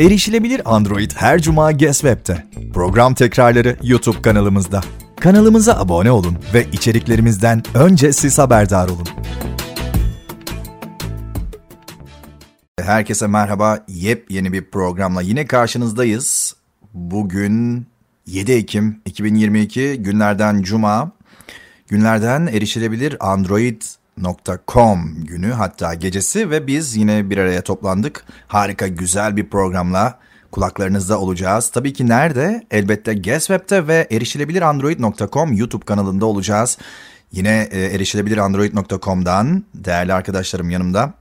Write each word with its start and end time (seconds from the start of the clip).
Erişilebilir 0.00 0.62
Android 0.64 1.10
her 1.14 1.42
cuma 1.42 1.72
Guess 1.72 2.00
Web'te. 2.00 2.46
Program 2.74 3.14
tekrarları 3.14 3.76
YouTube 3.82 4.22
kanalımızda. 4.22 4.80
Kanalımıza 5.20 5.74
abone 5.74 6.10
olun 6.10 6.38
ve 6.54 6.66
içeriklerimizden 6.72 7.62
önce 7.74 8.12
siz 8.12 8.38
haberdar 8.38 8.88
olun. 8.88 9.06
Herkese 12.80 13.26
merhaba. 13.26 13.84
Yepyeni 13.88 14.52
bir 14.52 14.70
programla 14.70 15.22
yine 15.22 15.46
karşınızdayız. 15.46 16.56
Bugün 16.94 17.86
7 18.26 18.52
Ekim 18.52 19.00
2022 19.04 19.96
günlerden 20.02 20.62
cuma. 20.62 21.12
Günlerden 21.88 22.46
erişilebilir 22.46 23.16
Android 23.20 23.82
.com 24.24 25.24
günü 25.24 25.52
hatta 25.52 25.94
gecesi 25.94 26.50
ve 26.50 26.66
biz 26.66 26.96
yine 26.96 27.30
bir 27.30 27.38
araya 27.38 27.62
toplandık. 27.62 28.24
Harika 28.46 28.88
güzel 28.88 29.36
bir 29.36 29.50
programla 29.50 30.18
kulaklarınızda 30.52 31.20
olacağız. 31.20 31.70
Tabii 31.70 31.92
ki 31.92 32.08
nerede? 32.08 32.66
Elbette 32.70 33.14
GuessWeb'te 33.14 33.86
ve 33.86 34.08
erişilebilirandroid.com 34.10 35.52
YouTube 35.52 35.84
kanalında 35.84 36.26
olacağız. 36.26 36.78
Yine 37.32 37.68
e, 37.70 37.80
erişilebilirandroid.com'dan 37.80 39.64
değerli 39.74 40.12
arkadaşlarım 40.14 40.70
yanımda. 40.70 41.14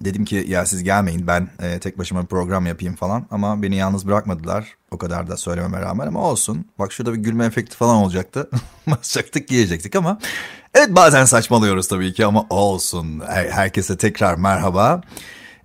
Dedim 0.00 0.24
ki 0.24 0.44
ya 0.48 0.66
siz 0.66 0.82
gelmeyin 0.82 1.26
ben 1.26 1.48
e, 1.62 1.78
tek 1.78 1.98
başıma 1.98 2.22
bir 2.22 2.26
program 2.26 2.66
yapayım 2.66 2.94
falan 2.94 3.26
ama 3.30 3.62
beni 3.62 3.76
yalnız 3.76 4.06
bırakmadılar. 4.06 4.76
O 4.90 4.98
kadar 4.98 5.28
da 5.28 5.36
söylememe 5.36 5.80
rağmen 5.80 6.06
ama 6.06 6.20
olsun. 6.20 6.66
Bak 6.78 6.92
şurada 6.92 7.12
bir 7.12 7.18
gülme 7.18 7.44
efekti 7.44 7.76
falan 7.76 7.96
olacaktı. 7.96 8.50
Basacaktık 8.86 9.48
giyecektik 9.48 9.96
ama 9.96 10.18
evet 10.74 10.96
bazen 10.96 11.24
saçmalıyoruz 11.24 11.88
tabii 11.88 12.12
ki 12.12 12.26
ama 12.26 12.46
olsun. 12.50 13.22
Herkese 13.28 13.96
tekrar 13.96 14.34
merhaba. 14.34 15.00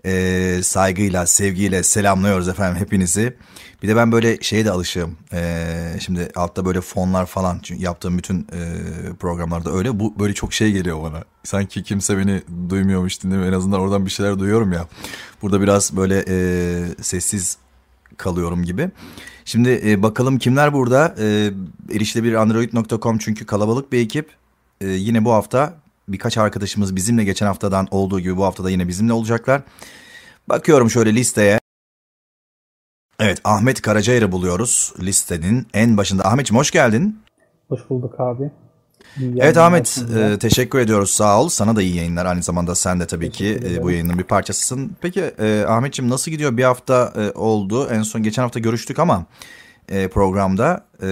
Ee, 0.05 0.59
saygıyla, 0.63 1.25
sevgiyle 1.25 1.83
selamlıyoruz 1.83 2.47
efendim 2.47 2.81
hepinizi. 2.81 3.37
Bir 3.83 3.87
de 3.87 3.95
ben 3.95 4.11
böyle 4.11 4.37
şeye 4.41 4.65
de 4.65 4.71
alışığım. 4.71 5.17
Ee, 5.33 5.93
şimdi 5.99 6.31
altta 6.35 6.65
böyle 6.65 6.81
fonlar 6.81 7.25
falan 7.25 7.59
çünkü 7.63 7.83
yaptığım 7.83 8.17
bütün 8.17 8.39
e, 8.39 8.59
programlarda 9.19 9.71
öyle. 9.71 9.99
Bu 9.99 10.19
böyle 10.19 10.33
çok 10.33 10.53
şey 10.53 10.71
geliyor 10.71 11.03
bana. 11.03 11.23
Sanki 11.43 11.83
kimse 11.83 12.17
beni 12.17 12.41
duymuyormuş 12.69 13.23
dinlemiyor. 13.23 13.49
En 13.49 13.57
azından 13.57 13.79
oradan 13.79 14.05
bir 14.05 14.11
şeyler 14.11 14.39
duyuyorum 14.39 14.73
ya. 14.73 14.87
Burada 15.41 15.61
biraz 15.61 15.95
böyle 15.97 16.25
e, 16.27 16.85
sessiz 17.01 17.57
kalıyorum 18.17 18.63
gibi. 18.63 18.89
Şimdi 19.45 19.81
e, 19.85 20.03
bakalım 20.03 20.39
kimler 20.39 20.73
burada? 20.73 21.15
E, 21.19 21.51
erişilebilirandroid.com 21.91 23.17
çünkü 23.17 23.45
kalabalık 23.45 23.91
bir 23.91 23.99
ekip. 23.99 24.39
E, 24.81 24.87
yine 24.87 25.25
bu 25.25 25.31
hafta 25.31 25.73
birkaç 26.07 26.37
arkadaşımız 26.37 26.95
bizimle 26.95 27.23
geçen 27.23 27.45
haftadan 27.45 27.87
olduğu 27.91 28.19
gibi 28.19 28.37
bu 28.37 28.43
haftada 28.45 28.69
yine 28.69 28.87
bizimle 28.87 29.13
olacaklar. 29.13 29.61
Bakıyorum 30.49 30.89
şöyle 30.89 31.15
listeye. 31.15 31.59
Evet 33.19 33.41
Ahmet 33.43 33.81
Karacayır'ı 33.81 34.31
buluyoruz 34.31 34.93
listenin 34.99 35.67
en 35.73 35.97
başında. 35.97 36.25
Ahmetciğim 36.25 36.59
hoş 36.59 36.71
geldin. 36.71 37.19
Hoş 37.69 37.89
bulduk 37.89 38.19
abi. 38.19 38.51
evet 39.37 39.57
Ahmet 39.57 40.03
e, 40.17 40.39
teşekkür 40.39 40.79
ediyoruz 40.79 41.11
sağ 41.11 41.41
ol. 41.41 41.49
Sana 41.49 41.75
da 41.75 41.81
iyi 41.81 41.95
yayınlar 41.95 42.25
aynı 42.25 42.43
zamanda 42.43 42.75
sen 42.75 42.99
de 42.99 43.07
tabii 43.07 43.31
ki 43.31 43.59
e, 43.65 43.83
bu 43.83 43.91
yayının 43.91 44.17
bir 44.17 44.23
parçasısın. 44.23 44.91
Peki 45.01 45.21
e, 45.21 45.65
Ahmetciğim 45.67 46.11
nasıl 46.11 46.31
gidiyor? 46.31 46.57
Bir 46.57 46.63
hafta 46.63 47.13
e, 47.15 47.31
oldu 47.31 47.87
en 47.91 48.03
son 48.03 48.23
geçen 48.23 48.43
hafta 48.43 48.59
görüştük 48.59 48.99
ama 48.99 49.25
e, 49.89 50.07
programda 50.07 50.85
e, 51.03 51.11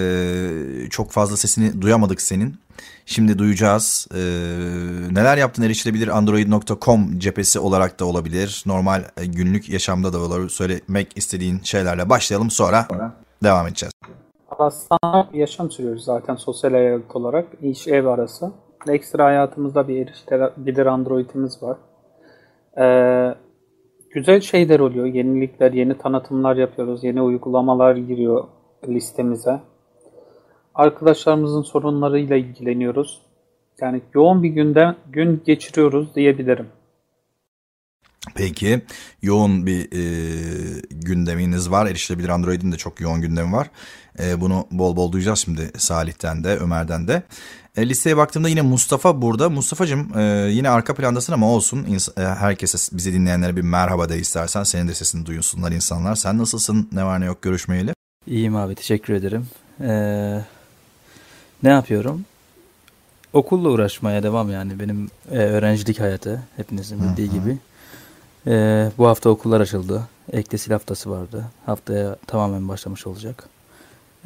çok 0.90 1.10
fazla 1.10 1.36
sesini 1.36 1.82
duyamadık 1.82 2.20
senin. 2.20 2.56
Şimdi 3.10 3.38
duyacağız. 3.38 4.08
Ee, 4.14 4.18
neler 5.14 5.36
yaptın 5.36 5.62
erişilebilir 5.62 6.08
android.com 6.08 7.18
cephesi 7.18 7.58
olarak 7.58 8.00
da 8.00 8.04
olabilir. 8.04 8.62
Normal 8.66 9.02
e, 9.16 9.26
günlük 9.26 9.68
yaşamda 9.68 10.12
da 10.12 10.18
olabilir. 10.18 10.48
Söylemek 10.48 11.16
istediğin 11.16 11.60
şeylerle 11.60 12.10
başlayalım 12.10 12.50
sonra 12.50 12.86
devam 13.44 13.66
edeceğiz. 13.66 13.92
Aslında 14.58 15.28
yaşam 15.32 15.70
sürüyoruz 15.70 16.04
zaten 16.04 16.34
sosyal 16.34 16.70
hayat 16.70 17.16
olarak. 17.16 17.46
iş 17.62 17.88
ev 17.88 18.06
arası. 18.06 18.52
Ekstra 18.88 19.24
hayatımızda 19.24 19.88
bir 19.88 20.06
erişilebilir 20.06 20.86
androidimiz 20.86 21.62
var. 21.62 21.76
Ee, 22.80 23.34
güzel 24.10 24.40
şeyler 24.40 24.80
oluyor. 24.80 25.06
Yenilikler, 25.06 25.72
yeni 25.72 25.98
tanıtımlar 25.98 26.56
yapıyoruz. 26.56 27.04
Yeni 27.04 27.22
uygulamalar 27.22 27.96
giriyor 27.96 28.44
listemize 28.88 29.60
arkadaşlarımızın 30.78 31.62
sorunlarıyla 31.62 32.36
ilgileniyoruz. 32.36 33.20
Yani 33.80 34.00
yoğun 34.14 34.42
bir 34.42 34.48
günde 34.48 34.94
gün 35.12 35.42
geçiriyoruz 35.46 36.14
diyebilirim. 36.14 36.66
Peki 38.34 38.82
yoğun 39.22 39.66
bir 39.66 39.92
e, 39.92 40.82
gündeminiz 40.90 41.70
var. 41.70 41.86
Erişilebilir 41.86 42.28
Android'in 42.28 42.72
de 42.72 42.76
çok 42.76 43.00
yoğun 43.00 43.20
gündemi 43.20 43.52
var. 43.52 43.70
E, 44.18 44.40
bunu 44.40 44.66
bol 44.70 44.96
bol 44.96 45.12
duyacağız 45.12 45.38
şimdi 45.38 45.70
Salih'ten 45.76 46.44
de 46.44 46.56
Ömer'den 46.56 47.08
de. 47.08 47.22
E, 47.76 47.88
listeye 47.88 48.16
baktığımda 48.16 48.48
yine 48.48 48.62
Mustafa 48.62 49.22
burada. 49.22 49.50
Mustafa'cığım 49.50 50.18
e, 50.18 50.22
yine 50.50 50.70
arka 50.70 50.94
plandasın 50.94 51.32
ama 51.32 51.50
olsun. 51.50 51.84
İns- 51.84 52.22
e, 52.22 52.34
herkese 52.34 52.96
bizi 52.96 53.12
dinleyenlere 53.12 53.56
bir 53.56 53.62
merhaba 53.62 54.08
de 54.08 54.18
istersen. 54.18 54.62
Senin 54.62 54.88
de 54.88 54.94
sesini 54.94 55.26
duysunlar 55.26 55.72
insanlar. 55.72 56.14
Sen 56.14 56.38
nasılsın? 56.38 56.88
Ne 56.92 57.04
var 57.04 57.20
ne 57.20 57.24
yok 57.24 57.42
görüşmeyeli? 57.42 57.94
İyiyim 58.26 58.56
abi 58.56 58.74
teşekkür 58.74 59.14
ederim. 59.14 59.46
Ee, 59.80 60.44
ne 61.62 61.68
yapıyorum? 61.68 62.24
Okulla 63.32 63.68
uğraşmaya 63.68 64.22
devam 64.22 64.50
yani 64.50 64.80
benim 64.80 65.10
e, 65.30 65.38
öğrencilik 65.38 66.00
hayatı 66.00 66.42
hepinizin 66.56 67.02
bildiği 67.02 67.30
gibi. 67.30 67.58
E, 68.46 68.52
bu 68.98 69.06
hafta 69.06 69.30
okullar 69.30 69.60
açıldı. 69.60 70.02
Ektesil 70.32 70.72
haftası 70.72 71.10
vardı. 71.10 71.44
Haftaya 71.66 72.16
tamamen 72.26 72.68
başlamış 72.68 73.06
olacak. 73.06 73.48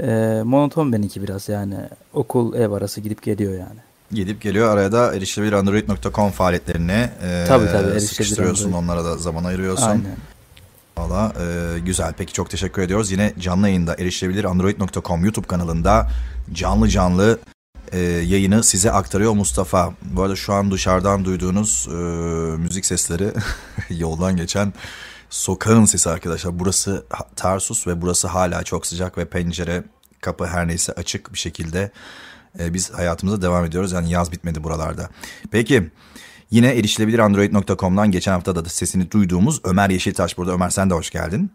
E, 0.00 0.40
monoton 0.44 0.92
benimki 0.92 1.22
biraz 1.22 1.48
yani 1.48 1.76
okul 2.14 2.54
ev 2.54 2.70
arası 2.70 3.00
gidip 3.00 3.22
geliyor 3.22 3.52
yani. 3.52 3.80
Gidip 4.12 4.40
geliyor 4.40 4.68
araya 4.68 4.92
da 4.92 5.14
erişilebilirandroid.com 5.14 6.30
faaliyetlerini 6.30 7.10
e, 7.22 7.44
tabii, 7.48 7.66
tabii, 7.72 8.00
sıkıştırıyorsun 8.00 8.72
onlara 8.72 9.04
da 9.04 9.16
zaman 9.16 9.44
ayırıyorsun. 9.44 9.86
Aynen. 9.86 10.16
Valla 10.98 11.32
e, 11.40 11.78
güzel. 11.78 12.12
Peki 12.18 12.32
çok 12.32 12.50
teşekkür 12.50 12.82
ediyoruz. 12.82 13.10
Yine 13.10 13.32
canlı 13.38 13.68
yayında 13.68 13.94
erişilebilir 13.94 14.44
android.com 14.44 15.24
YouTube 15.24 15.46
kanalında 15.46 16.10
canlı 16.52 16.88
canlı 16.88 17.38
e, 17.92 17.98
yayını 18.00 18.64
size 18.64 18.92
aktarıyor 18.92 19.32
Mustafa. 19.32 19.94
Bu 20.02 20.22
arada 20.22 20.36
şu 20.36 20.52
an 20.52 20.70
dışarıdan 20.70 21.24
duyduğunuz 21.24 21.88
e, 21.90 21.94
müzik 22.56 22.86
sesleri 22.86 23.32
yoldan 23.90 24.36
geçen 24.36 24.72
sokağın 25.30 25.84
sesi 25.84 26.10
arkadaşlar. 26.10 26.58
Burası 26.58 27.04
Tarsus 27.36 27.86
ve 27.86 28.02
burası 28.02 28.28
hala 28.28 28.62
çok 28.62 28.86
sıcak 28.86 29.18
ve 29.18 29.24
pencere 29.24 29.84
kapı 30.20 30.46
her 30.46 30.68
neyse 30.68 30.92
açık 30.92 31.32
bir 31.32 31.38
şekilde 31.38 31.90
e, 32.58 32.74
biz 32.74 32.90
hayatımıza 32.90 33.42
devam 33.42 33.64
ediyoruz. 33.64 33.92
Yani 33.92 34.10
yaz 34.10 34.32
bitmedi 34.32 34.64
buralarda. 34.64 35.08
Peki 35.50 35.90
Yine 36.52 36.78
erişilebilir 36.78 37.18
android.com'dan 37.18 38.10
geçen 38.10 38.32
hafta 38.32 38.56
da 38.56 38.64
sesini 38.64 39.10
duyduğumuz 39.10 39.60
Ömer 39.64 39.90
Yeşiltaş 39.90 40.38
burada. 40.38 40.52
Ömer 40.52 40.70
sen 40.70 40.90
de 40.90 40.94
hoş 40.94 41.10
geldin. 41.10 41.50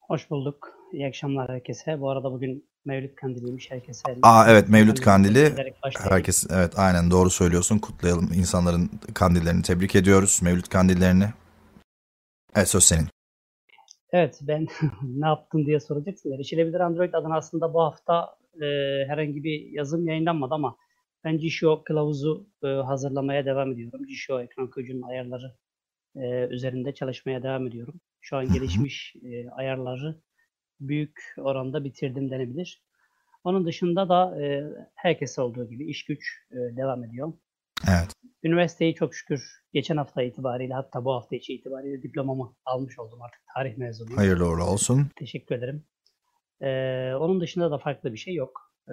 Hoş 0.00 0.30
bulduk. 0.30 0.68
İyi 0.92 1.06
akşamlar 1.06 1.50
herkese. 1.50 2.00
Bu 2.00 2.10
arada 2.10 2.32
bugün 2.32 2.64
Mevlüt 2.84 3.14
Kandiliymiş 3.14 3.70
herkese. 3.70 4.02
Aa 4.22 4.44
evet 4.48 4.68
Mevlüt 4.68 5.00
Kandili. 5.00 5.52
Herkes 5.98 6.46
evet 6.50 6.78
aynen 6.78 7.10
doğru 7.10 7.30
söylüyorsun. 7.30 7.78
Kutlayalım 7.78 8.32
insanların 8.34 8.90
kandillerini 9.14 9.62
tebrik 9.62 9.96
ediyoruz. 9.96 10.40
Mevlüt 10.42 10.68
kandillerini. 10.68 11.24
Evet 12.56 12.68
söz 12.68 12.84
senin. 12.84 13.06
Evet 14.12 14.38
ben 14.42 14.66
ne 15.02 15.26
yaptın 15.26 15.66
diye 15.66 15.80
soracaksın. 15.80 16.32
Erişilebilir 16.32 16.80
Android 16.80 17.14
adına 17.14 17.36
aslında 17.36 17.74
bu 17.74 17.80
hafta 17.80 18.36
e, 18.54 18.66
herhangi 19.08 19.44
bir 19.44 19.72
yazım 19.72 20.06
yayınlanmadı 20.06 20.54
ama 20.54 20.76
ben 21.24 21.38
Gişo 21.38 21.82
kılavuzu 21.84 22.46
e, 22.64 22.66
hazırlamaya 22.66 23.44
devam 23.46 23.72
ediyorum. 23.72 24.06
Gişo 24.06 24.40
ekran 24.40 24.66
okuyucunun 24.66 25.02
ayarları 25.02 25.56
e, 26.16 26.46
üzerinde 26.50 26.94
çalışmaya 26.94 27.42
devam 27.42 27.66
ediyorum. 27.66 28.00
Şu 28.20 28.36
an 28.36 28.52
gelişmiş 28.52 29.16
e, 29.22 29.50
ayarları 29.50 30.20
büyük 30.80 31.34
oranda 31.38 31.84
bitirdim 31.84 32.30
denebilir. 32.30 32.82
Onun 33.44 33.66
dışında 33.66 34.08
da 34.08 34.42
e, 34.42 34.64
herkese 34.94 35.42
olduğu 35.42 35.68
gibi 35.68 35.90
iş 35.90 36.04
güç 36.04 36.38
e, 36.50 36.56
devam 36.56 37.04
ediyor. 37.04 37.32
Evet. 37.88 38.12
Üniversiteyi 38.42 38.94
çok 38.94 39.14
şükür 39.14 39.42
geçen 39.72 39.96
hafta 39.96 40.22
itibariyle 40.22 40.74
hatta 40.74 41.04
bu 41.04 41.12
hafta 41.12 41.36
içi 41.36 41.54
itibariyle 41.54 42.02
diplomamı 42.02 42.54
almış 42.64 42.98
oldum 42.98 43.22
artık 43.22 43.40
tarih 43.54 43.76
mezunuyum. 43.76 44.16
Hayırlı 44.16 44.48
uğurlu 44.48 44.64
olsun. 44.64 45.10
Teşekkür 45.16 45.54
ederim. 45.54 45.84
Ee, 46.62 47.14
onun 47.14 47.40
dışında 47.40 47.70
da 47.70 47.78
farklı 47.78 48.12
bir 48.12 48.18
şey 48.18 48.34
yok. 48.34 48.72
Ee, 48.88 48.92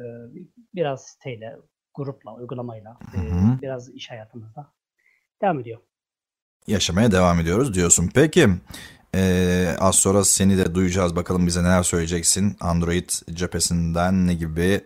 biraz 0.75 1.06
siteyle 1.06 1.58
grupla, 2.00 2.34
uygulamayla 2.36 2.98
e, 3.16 3.19
biraz 3.62 3.90
iş 3.90 4.12
hayatımızda 4.12 4.74
devam 5.42 5.60
ediyor. 5.60 5.80
Yaşamaya 6.68 7.12
devam 7.12 7.40
ediyoruz 7.40 7.74
diyorsun. 7.74 8.10
Peki 8.13 8.50
ee, 9.16 9.75
az 9.80 9.96
sonra 9.96 10.25
seni 10.25 10.57
de 10.57 10.75
duyacağız. 10.75 11.16
Bakalım 11.16 11.48
bize 11.48 11.63
neler 11.63 11.84
söyleyeceksin. 11.84 12.57
Android 12.60 13.10
cephesinden 13.34 14.28
ne 14.28 14.34
gibi 14.34 14.81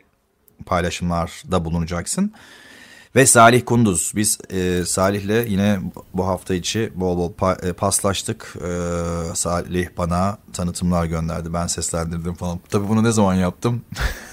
paylaşımlarda 0.66 1.66
bulunacaksın. 1.66 2.34
Ve 3.16 3.26
Salih 3.26 3.66
Kunduz. 3.66 4.12
Biz 4.16 4.40
e, 4.50 4.86
Salih'le 4.86 5.50
yine 5.50 5.80
bu 6.14 6.28
hafta 6.28 6.54
içi 6.54 6.92
bol 6.96 7.18
bol 7.18 7.34
pa- 7.34 7.68
e, 7.70 7.74
paslaştık. 7.74 8.56
E, 8.62 8.70
Salih 9.36 9.88
bana 9.98 10.38
tanıtımlar 10.54 11.06
gönderdi. 11.06 11.54
Ben 11.54 11.68
seslendirdim 11.68 12.34
falan. 12.34 12.60
Tabii 12.70 12.90
bunu 12.90 13.04
ne 13.04 13.12
zaman 13.12 13.34
yaptım? 13.34 13.82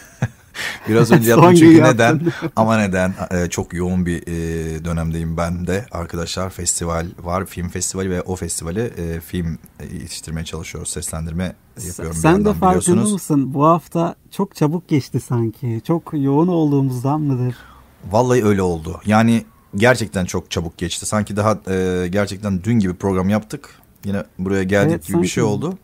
Biraz 0.88 1.10
önce 1.12 1.30
yaptım 1.30 1.54
çünkü 1.54 1.82
neden? 1.82 2.20
Ama 2.56 2.78
neden? 2.78 3.14
Ee, 3.30 3.46
çok 3.48 3.74
yoğun 3.74 4.06
bir 4.06 4.22
e, 4.26 4.84
dönemdeyim 4.84 5.36
ben 5.36 5.66
de. 5.66 5.86
Arkadaşlar 5.90 6.50
festival 6.50 7.06
var, 7.22 7.46
film 7.46 7.68
festivali 7.68 8.10
ve 8.10 8.22
o 8.22 8.36
festivali 8.36 8.80
e, 8.80 9.20
film 9.20 9.58
yetiştirmeye 9.92 10.44
çalışıyoruz. 10.44 10.90
Seslendirme 10.90 11.54
yapıyorum. 11.86 12.16
Sen 12.16 12.44
de 12.44 12.54
farkında 12.54 13.00
mısın? 13.00 13.54
Bu 13.54 13.66
hafta 13.66 14.14
çok 14.30 14.56
çabuk 14.56 14.88
geçti 14.88 15.20
sanki. 15.20 15.80
Çok 15.86 16.10
yoğun 16.12 16.48
olduğumuzdan 16.48 17.20
mıdır? 17.20 17.54
Vallahi 18.10 18.44
öyle 18.44 18.62
oldu. 18.62 19.00
Yani 19.06 19.44
gerçekten 19.76 20.24
çok 20.24 20.50
çabuk 20.50 20.78
geçti. 20.78 21.06
Sanki 21.06 21.36
daha 21.36 21.58
e, 21.70 22.08
gerçekten 22.10 22.64
dün 22.64 22.78
gibi 22.78 22.94
program 22.94 23.28
yaptık. 23.28 23.68
Yine 24.04 24.24
buraya 24.38 24.62
geldik 24.62 24.90
evet, 24.92 25.02
gibi 25.02 25.12
sanki. 25.12 25.22
bir 25.22 25.28
şey 25.28 25.42
oldu. 25.42 25.78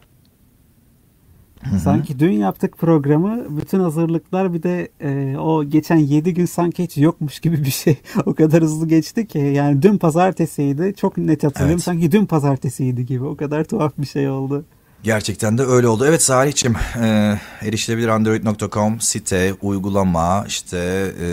Hı-hı. 1.64 1.80
Sanki 1.80 2.18
dün 2.18 2.32
yaptık 2.32 2.78
programı. 2.78 3.58
Bütün 3.60 3.80
hazırlıklar 3.80 4.54
bir 4.54 4.62
de 4.62 4.88
e, 5.00 5.36
o 5.38 5.64
geçen 5.64 5.96
7 5.96 6.34
gün 6.34 6.46
sanki 6.46 6.82
hiç 6.84 6.96
yokmuş 6.96 7.40
gibi 7.40 7.64
bir 7.64 7.70
şey. 7.70 7.96
o 8.26 8.34
kadar 8.34 8.62
hızlı 8.62 8.88
geçti 8.88 9.26
ki. 9.26 9.38
Yani 9.38 9.82
dün 9.82 9.98
pazartesiydi. 9.98 10.94
Çok 10.96 11.18
net 11.18 11.44
hatırlıyorum. 11.44 11.74
Evet. 11.74 11.84
Sanki 11.84 12.12
dün 12.12 12.26
pazartesiydi 12.26 13.06
gibi. 13.06 13.24
O 13.24 13.36
kadar 13.36 13.64
tuhaf 13.64 13.92
bir 13.98 14.06
şey 14.06 14.28
oldu. 14.28 14.64
Gerçekten 15.02 15.58
de 15.58 15.62
öyle 15.62 15.88
oldu. 15.88 16.04
Evet 16.06 16.22
Salih'cim 16.22 16.76
e, 17.02 17.38
erişilebilir 17.62 18.08
android.com 18.08 19.00
site, 19.00 19.54
uygulama 19.62 20.44
işte 20.48 20.78
e, 21.20 21.28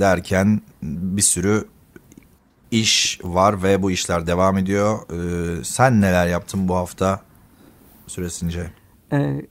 derken 0.00 0.60
bir 0.82 1.22
sürü 1.22 1.64
iş 2.70 3.20
var 3.24 3.62
ve 3.62 3.82
bu 3.82 3.90
işler 3.90 4.26
devam 4.26 4.58
ediyor. 4.58 4.98
E, 4.98 5.64
sen 5.64 6.00
neler 6.00 6.26
yaptın 6.26 6.68
bu 6.68 6.74
hafta 6.74 7.20
süresince? 8.06 8.70
E, 9.12 9.42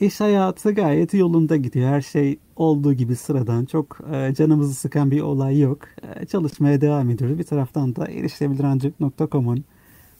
İş 0.00 0.20
hayatı 0.20 0.72
gayet 0.72 1.14
yolunda 1.14 1.56
gidiyor. 1.56 1.88
Her 1.88 2.00
şey 2.00 2.38
olduğu 2.56 2.92
gibi 2.92 3.16
sıradan. 3.16 3.64
Çok 3.64 3.98
e, 4.12 4.34
canımızı 4.34 4.74
sıkan 4.74 5.10
bir 5.10 5.20
olay 5.20 5.60
yok. 5.60 5.78
E, 6.02 6.26
çalışmaya 6.26 6.80
devam 6.80 7.10
ediyoruz. 7.10 7.38
Bir 7.38 7.44
taraftan 7.44 7.96
da 7.96 8.06
erişilebilirancak.com'un 8.06 9.64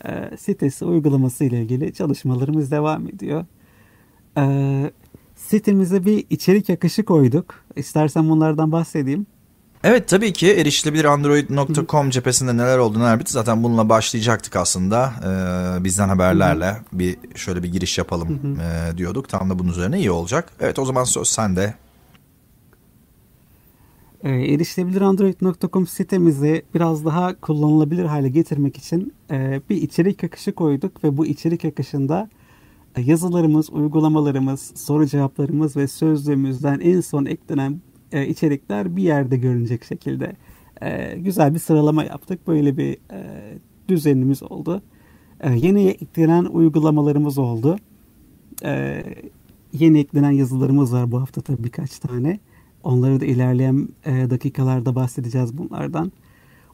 e, 0.05 0.37
sitesi 0.37 0.85
uygulaması 0.85 1.45
ile 1.45 1.63
ilgili 1.63 1.93
çalışmalarımız 1.93 2.71
devam 2.71 3.09
ediyor. 3.09 3.45
Sitemize 5.37 6.05
bir 6.05 6.27
içerik 6.31 6.71
akışı 6.71 7.05
koyduk. 7.05 7.55
İstersen 7.77 8.29
bunlardan 8.29 8.73
bahsedeyim. 8.73 9.27
Evet 9.85 10.09
tabii 10.09 10.33
ki 10.33 10.53
erişilebilir 10.53 11.05
android.com 11.05 12.11
cephesinde 12.11 12.57
neler 12.57 12.79
oldu 12.79 12.99
neler 12.99 13.21
bitti. 13.21 13.33
Zaten 13.33 13.63
bununla 13.63 13.89
başlayacaktık 13.89 14.57
aslında. 14.57 15.13
Ee, 15.25 15.85
bizden 15.85 16.09
haberlerle 16.09 16.77
bir 16.93 17.17
şöyle 17.35 17.63
bir 17.63 17.73
giriş 17.73 17.99
yapalım 17.99 18.61
e, 18.61 18.99
diyorduk. 18.99 19.29
Tam 19.29 19.51
da 19.51 19.59
bunun 19.59 19.71
üzerine 19.71 19.99
iyi 19.99 20.11
olacak. 20.11 20.53
Evet 20.61 20.79
o 20.79 20.85
zaman 20.85 21.05
söz 21.05 21.29
sende. 21.29 21.75
E, 24.23 24.31
erişilebilir 24.31 25.01
android.com 25.01 25.87
sitemizi 25.87 26.63
biraz 26.75 27.05
daha 27.05 27.41
kullanılabilir 27.41 28.05
hale 28.05 28.29
getirmek 28.29 28.77
için 28.77 29.15
e, 29.31 29.61
bir 29.71 29.77
içerik 29.77 30.25
akışı 30.25 30.53
koyduk 30.53 31.05
ve 31.05 31.17
bu 31.17 31.27
içerik 31.27 31.65
akışında 31.65 32.29
e, 32.97 33.03
yazılarımız, 33.03 33.71
uygulamalarımız, 33.71 34.73
soru 34.75 35.07
cevaplarımız 35.07 35.77
ve 35.77 35.89
sözlüğümüzden 35.89 36.81
en 36.81 37.01
son 37.01 37.25
eklenen 37.25 37.81
e, 38.13 38.27
içerikler 38.27 38.97
bir 38.97 39.03
yerde 39.03 39.37
görünecek 39.37 39.85
şekilde 39.85 40.33
e, 40.83 41.19
güzel 41.19 41.55
bir 41.55 41.59
sıralama 41.59 42.05
yaptık. 42.05 42.47
Böyle 42.47 42.77
bir 42.77 42.93
e, 42.93 43.23
düzenimiz 43.89 44.43
oldu. 44.43 44.83
E, 45.41 45.53
yeni 45.53 45.89
eklenen 45.89 46.45
uygulamalarımız 46.45 47.39
oldu. 47.39 47.79
E, 48.65 49.03
yeni 49.73 49.99
eklenen 49.99 50.31
yazılarımız 50.31 50.93
var 50.93 51.13
bu 51.13 51.21
hafta 51.21 51.41
tabii 51.41 51.65
birkaç 51.65 51.99
tane. 51.99 52.39
Onları 52.83 53.21
da 53.21 53.25
ilerleyen 53.25 53.89
e, 54.05 54.31
dakikalarda 54.31 54.95
bahsedeceğiz 54.95 55.59
bunlardan. 55.59 56.13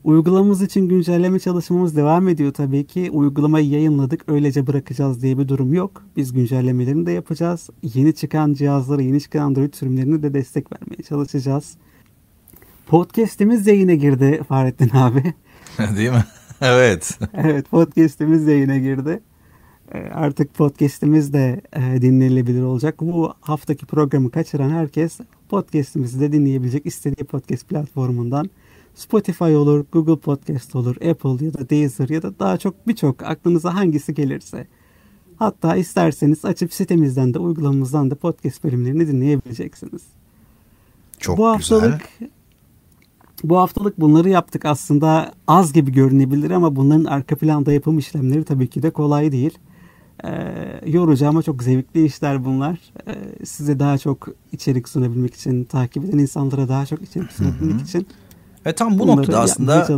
Uygulamamız 0.06 0.62
için 0.62 0.88
güncelleme 0.88 1.38
çalışmamız 1.38 1.96
devam 1.96 2.28
ediyor 2.28 2.52
tabii 2.52 2.86
ki. 2.86 3.10
Uygulamayı 3.10 3.68
yayınladık 3.68 4.24
öylece 4.28 4.66
bırakacağız 4.66 5.22
diye 5.22 5.38
bir 5.38 5.48
durum 5.48 5.74
yok. 5.74 6.02
Biz 6.16 6.32
güncellemelerini 6.32 7.06
de 7.06 7.12
yapacağız. 7.12 7.70
Yeni 7.82 8.14
çıkan 8.14 8.52
cihazlara, 8.52 9.02
yeni 9.02 9.20
çıkan 9.20 9.40
Android 9.40 9.74
sürümlerine 9.74 10.22
de 10.22 10.34
destek 10.34 10.72
vermeye 10.72 11.02
çalışacağız. 11.02 11.76
Podcast'imiz 12.86 13.66
yayına 13.66 13.94
girdi 13.94 14.42
Fahrettin 14.48 14.90
abi. 14.94 15.34
Değil 15.96 16.10
mi? 16.10 16.24
evet. 16.60 17.18
evet 17.34 17.70
podcast'imiz 17.70 18.46
yayına 18.46 18.78
girdi. 18.78 19.20
Ee, 19.92 19.98
artık 19.98 20.54
podcast'imiz 20.54 21.32
de 21.32 21.60
e, 21.72 22.02
dinlenilebilir 22.02 22.62
olacak. 22.62 22.94
Bu 23.00 23.34
haftaki 23.40 23.86
programı 23.86 24.30
kaçıran 24.30 24.70
herkes 24.70 25.18
podcast'imizi 25.48 26.20
de 26.20 26.32
dinleyebilecek 26.32 26.86
istediği 26.86 27.24
podcast 27.24 27.68
platformundan 27.68 28.50
Spotify 28.96 29.44
olur, 29.44 29.84
Google 29.93 30.16
Podcast 30.16 30.76
olur, 30.76 30.96
Apple 30.96 31.44
ya 31.46 31.54
da 31.54 31.70
Deezer 31.70 32.08
ya 32.08 32.22
da 32.22 32.38
daha 32.38 32.56
çok 32.56 32.88
birçok 32.88 33.22
aklınıza 33.22 33.75
hangisi 33.75 34.14
gelirse. 34.14 34.66
Hatta 35.37 35.76
isterseniz 35.76 36.44
açıp 36.44 36.72
sitemizden 36.72 37.34
de 37.34 37.38
uygulamamızdan 37.38 38.10
da 38.10 38.14
podcast 38.14 38.64
bölümlerini 38.64 39.08
dinleyebileceksiniz. 39.08 40.02
Çok 41.19 41.38
bu 41.38 41.46
haftalık, 41.46 42.08
güzel. 42.19 42.31
Bu 43.44 43.58
haftalık 43.58 44.00
bunları 44.00 44.28
yaptık. 44.28 44.64
Aslında 44.64 45.32
az 45.46 45.72
gibi 45.72 45.92
görünebilir 45.92 46.50
ama 46.50 46.76
bunların 46.76 47.04
arka 47.04 47.37
planda 47.37 47.72
yapım 47.72 47.99
işlemleri 47.99 48.44
tabii 48.44 48.69
ki 48.69 48.82
de 48.82 48.90
kolay 48.90 49.32
değil. 49.32 49.58
Ee, 50.25 50.31
yorucu 50.87 51.28
ama 51.28 51.42
çok 51.42 51.62
zevkli 51.62 52.04
işler 52.04 52.44
bunlar. 52.44 52.78
Ee, 53.08 53.44
size 53.44 53.78
daha 53.78 53.99
çok 53.99 54.28
içerik 54.52 54.88
sunabilmek 54.88 55.34
için, 55.34 55.64
takip 55.64 56.04
eden 56.04 56.19
insanlara 56.19 56.69
daha 56.69 56.87
çok 56.87 57.02
içerik 57.02 57.32
sunabilmek 57.32 57.81
için 57.81 58.06
ve 58.66 58.72
tam 58.72 58.98
bu 58.98 58.98
Bunları 58.98 59.16
noktada 59.16 59.40
aslında 59.40 59.88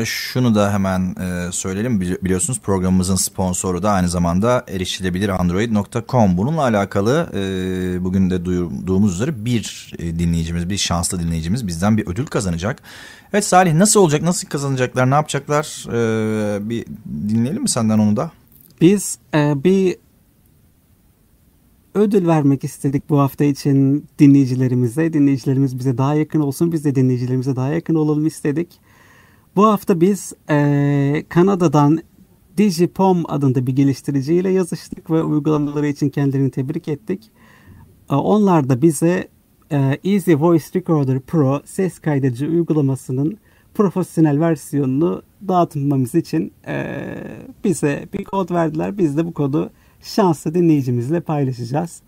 e, 0.00 0.04
şunu 0.04 0.54
da 0.54 0.72
hemen 0.72 1.16
e, 1.20 1.52
söyleyelim. 1.52 2.00
Biliyorsunuz 2.00 2.60
programımızın 2.60 3.16
sponsoru 3.16 3.82
da 3.82 3.90
aynı 3.90 4.08
zamanda 4.08 4.64
erişilebilir 4.68 5.28
android.com. 5.28 6.36
Bununla 6.36 6.62
alakalı 6.62 7.30
e, 7.34 8.04
bugün 8.04 8.30
de 8.30 8.44
duyduğumuz 8.44 9.14
üzere 9.14 9.44
bir 9.44 9.92
e, 9.98 10.18
dinleyicimiz, 10.18 10.70
bir 10.70 10.76
şanslı 10.76 11.20
dinleyicimiz 11.20 11.66
bizden 11.66 11.96
bir 11.96 12.06
ödül 12.06 12.26
kazanacak. 12.26 12.82
Evet 13.32 13.44
Salih 13.44 13.74
nasıl 13.74 14.00
olacak, 14.00 14.22
nasıl 14.22 14.48
kazanacaklar, 14.48 15.10
ne 15.10 15.14
yapacaklar? 15.14 15.86
E, 15.88 16.68
bir 16.68 16.86
dinleyelim 17.28 17.62
mi 17.62 17.68
senden 17.68 17.98
onu 17.98 18.16
da? 18.16 18.30
Biz 18.80 19.18
e, 19.34 19.64
bir 19.64 19.96
ödül 21.94 22.26
vermek 22.26 22.64
istedik 22.64 23.10
bu 23.10 23.18
hafta 23.18 23.44
için 23.44 24.06
dinleyicilerimize. 24.18 25.12
Dinleyicilerimiz 25.12 25.78
bize 25.78 25.98
daha 25.98 26.14
yakın 26.14 26.40
olsun, 26.40 26.72
biz 26.72 26.84
de 26.84 26.94
dinleyicilerimize 26.94 27.56
daha 27.56 27.68
yakın 27.68 27.94
olalım 27.94 28.26
istedik. 28.26 28.80
Bu 29.56 29.66
hafta 29.66 30.00
biz 30.00 30.32
e, 30.50 31.24
Kanada'dan 31.28 31.98
Digipom 32.56 33.22
adında 33.28 33.66
bir 33.66 33.76
geliştiriciyle 33.76 34.50
yazıştık 34.50 35.10
ve 35.10 35.22
uygulamaları 35.22 35.86
için 35.86 36.08
kendilerini 36.08 36.50
tebrik 36.50 36.88
ettik. 36.88 37.30
E, 38.10 38.14
onlar 38.14 38.68
da 38.68 38.82
bize 38.82 39.28
e, 39.72 39.98
Easy 40.04 40.34
Voice 40.34 40.64
Recorder 40.74 41.20
Pro 41.20 41.62
ses 41.64 41.98
kaydedici 41.98 42.48
uygulamasının 42.48 43.38
profesyonel 43.74 44.40
versiyonunu 44.40 45.22
dağıtmamız 45.48 46.14
için 46.14 46.52
e, 46.66 47.04
bize 47.64 48.08
bir 48.12 48.24
kod 48.24 48.50
verdiler. 48.50 48.98
Biz 48.98 49.16
de 49.16 49.26
bu 49.26 49.34
kodu 49.34 49.70
şanslı 50.04 50.54
dinleyicimizle 50.54 51.20
paylaşacağız. 51.20 52.00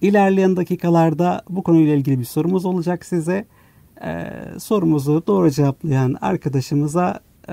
İlerleyen 0.00 0.56
dakikalarda 0.56 1.42
bu 1.48 1.62
konuyla 1.62 1.94
ilgili 1.94 2.18
bir 2.18 2.24
sorumuz 2.24 2.64
olacak 2.64 3.04
size. 3.04 3.46
Ee, 4.04 4.32
sorumuzu 4.58 5.22
doğru 5.26 5.50
cevaplayan 5.50 6.16
arkadaşımıza 6.20 7.20
e, 7.48 7.52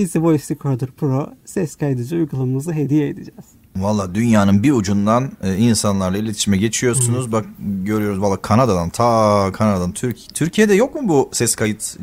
Easy 0.00 0.18
Voice 0.18 0.54
Recorder 0.54 0.90
Pro 0.90 1.30
ses 1.44 1.76
kaydedici 1.76 2.16
uygulamamızı 2.16 2.72
hediye 2.72 3.08
edeceğiz. 3.08 3.44
Valla 3.76 4.14
dünyanın 4.14 4.62
bir 4.62 4.72
ucundan 4.72 5.32
e, 5.42 5.56
insanlarla 5.56 6.18
iletişime 6.18 6.56
geçiyorsunuz. 6.56 7.24
Hmm. 7.24 7.32
Bak 7.32 7.46
görüyoruz 7.58 8.20
valla 8.20 8.36
Kanada'dan 8.36 8.90
ta 8.90 9.52
Kanada'dan 9.52 9.92
Türk 9.92 10.34
Türkiye'de 10.34 10.74
yok 10.74 10.94
mu 10.94 11.08
bu 11.08 11.28
ses 11.32 11.54
kayıt 11.54 11.96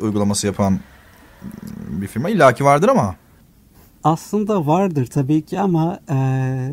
uygulaması 0.00 0.46
yapan 0.46 0.80
bir 1.88 2.06
firma? 2.06 2.30
İlla 2.30 2.54
ki 2.54 2.64
vardır 2.64 2.88
ama. 2.88 3.14
Aslında 4.04 4.66
vardır 4.66 5.06
tabii 5.06 5.42
ki 5.42 5.60
ama 5.60 6.00
e, 6.10 6.16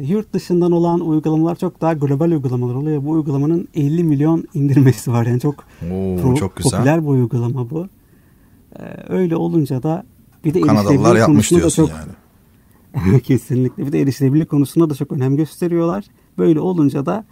yurt 0.08 0.34
dışından 0.34 0.72
olan 0.72 1.00
uygulamalar 1.00 1.56
çok 1.56 1.82
daha 1.82 1.94
global 1.94 2.32
uygulamalar 2.32 2.76
oluyor. 2.76 3.06
Bu 3.06 3.12
uygulamanın 3.12 3.68
50 3.76 4.04
milyon 4.04 4.48
indirmesi 4.54 5.12
var. 5.12 5.26
Yani 5.26 5.40
çok, 5.40 5.56
Oo, 5.56 6.22
pro, 6.22 6.36
çok 6.36 6.56
güzel. 6.56 6.72
popüler 6.72 7.02
bir 7.04 7.08
uygulama 7.08 7.70
bu. 7.70 7.88
E, 8.80 8.84
öyle 9.10 9.36
olunca 9.36 9.84
da 9.84 10.04
bir 10.46 10.54
de 10.54 10.62
Kanadalılar 10.62 11.16
yapmış 11.16 11.52
diyorsun 11.52 11.86
çok, 11.86 11.96
yani. 11.96 13.22
kesinlikle. 13.24 13.88
Bir 13.88 13.92
de 13.92 14.02
erişilebilirlik 14.02 14.50
konusunda 14.50 14.90
da 14.90 14.96
çok 14.96 15.12
önem 15.12 15.38
gösteriyorlar. 15.38 16.06
Böyle 16.38 16.60
olunca 16.60 17.06
da 17.06 17.26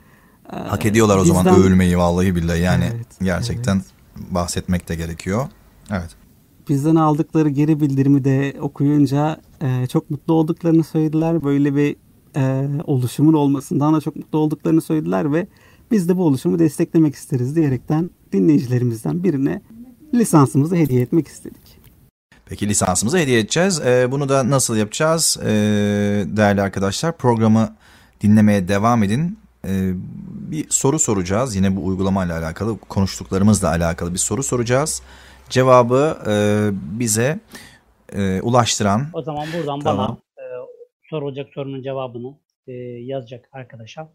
e, 0.54 0.56
Hak 0.56 0.86
ediyorlar 0.86 1.18
o 1.18 1.24
bizden... 1.24 1.36
zaman 1.36 1.60
övülmeyi 1.60 1.98
vallahi 1.98 2.36
billahi. 2.36 2.62
Yani 2.62 2.86
evet, 2.96 3.08
gerçekten 3.22 3.76
evet. 3.76 4.32
bahsetmek 4.32 4.90
de 4.90 4.96
gerekiyor. 4.96 5.48
Evet. 5.92 6.27
Bizden 6.70 6.96
aldıkları 6.96 7.50
geri 7.50 7.80
bildirimi 7.80 8.24
de 8.24 8.54
okuyunca 8.62 9.42
e, 9.62 9.88
çok 9.88 10.10
mutlu 10.10 10.34
olduklarını 10.34 10.84
söylediler. 10.84 11.44
Böyle 11.44 11.76
bir 11.76 11.96
e, 12.36 12.68
oluşumun 12.84 13.34
olmasından 13.34 13.94
da 13.94 14.02
çok 14.02 14.16
mutlu 14.16 14.40
olduklarını 14.40 14.82
söylediler 14.82 15.34
ve 15.34 15.48
biz 15.92 16.10
de 16.10 16.18
bu 16.18 16.24
oluşumu 16.24 16.60
desteklemek 16.60 17.16
isteriz 17.16 17.56
diyerekten 17.56 18.10
dinleyicilerimizden 18.34 19.24
birine 19.24 19.62
lisansımızı 20.14 20.76
hediye 20.76 21.02
etmek 21.02 21.28
istedik. 21.28 21.78
Peki 22.46 22.70
lisansımızı 22.70 23.18
hediye 23.18 23.40
edeceğiz. 23.40 23.82
Ee, 23.86 24.12
bunu 24.12 24.30
da 24.30 24.50
nasıl 24.50 24.76
yapacağız? 24.76 25.38
Ee, 25.44 25.48
değerli 26.28 26.62
arkadaşlar 26.62 27.18
programı 27.18 27.76
dinlemeye 28.22 28.68
devam 28.68 29.04
edin. 29.04 29.38
Ee, 29.66 29.92
bir 30.52 30.66
soru 30.70 31.00
soracağız. 31.00 31.56
Yine 31.56 31.76
bu 31.76 31.86
uygulamayla 31.86 32.40
alakalı, 32.40 32.78
konuştuklarımızla 32.78 33.70
alakalı 33.70 34.14
bir 34.14 34.20
soru 34.20 34.44
soracağız. 34.44 35.02
Cevabı 35.50 36.18
e, 36.28 36.34
bize 37.00 37.40
e, 38.14 38.42
ulaştıran... 38.42 39.08
O 39.14 39.22
zaman 39.22 39.48
buradan 39.58 39.80
Tamam. 39.80 40.08
bana 40.08 40.44
e, 40.44 40.46
sorulacak 41.10 41.50
sorunun 41.54 41.84
cevabını 41.84 42.38
e, 42.68 42.74
yazacak 43.04 43.50
arkadaşa 43.52 44.10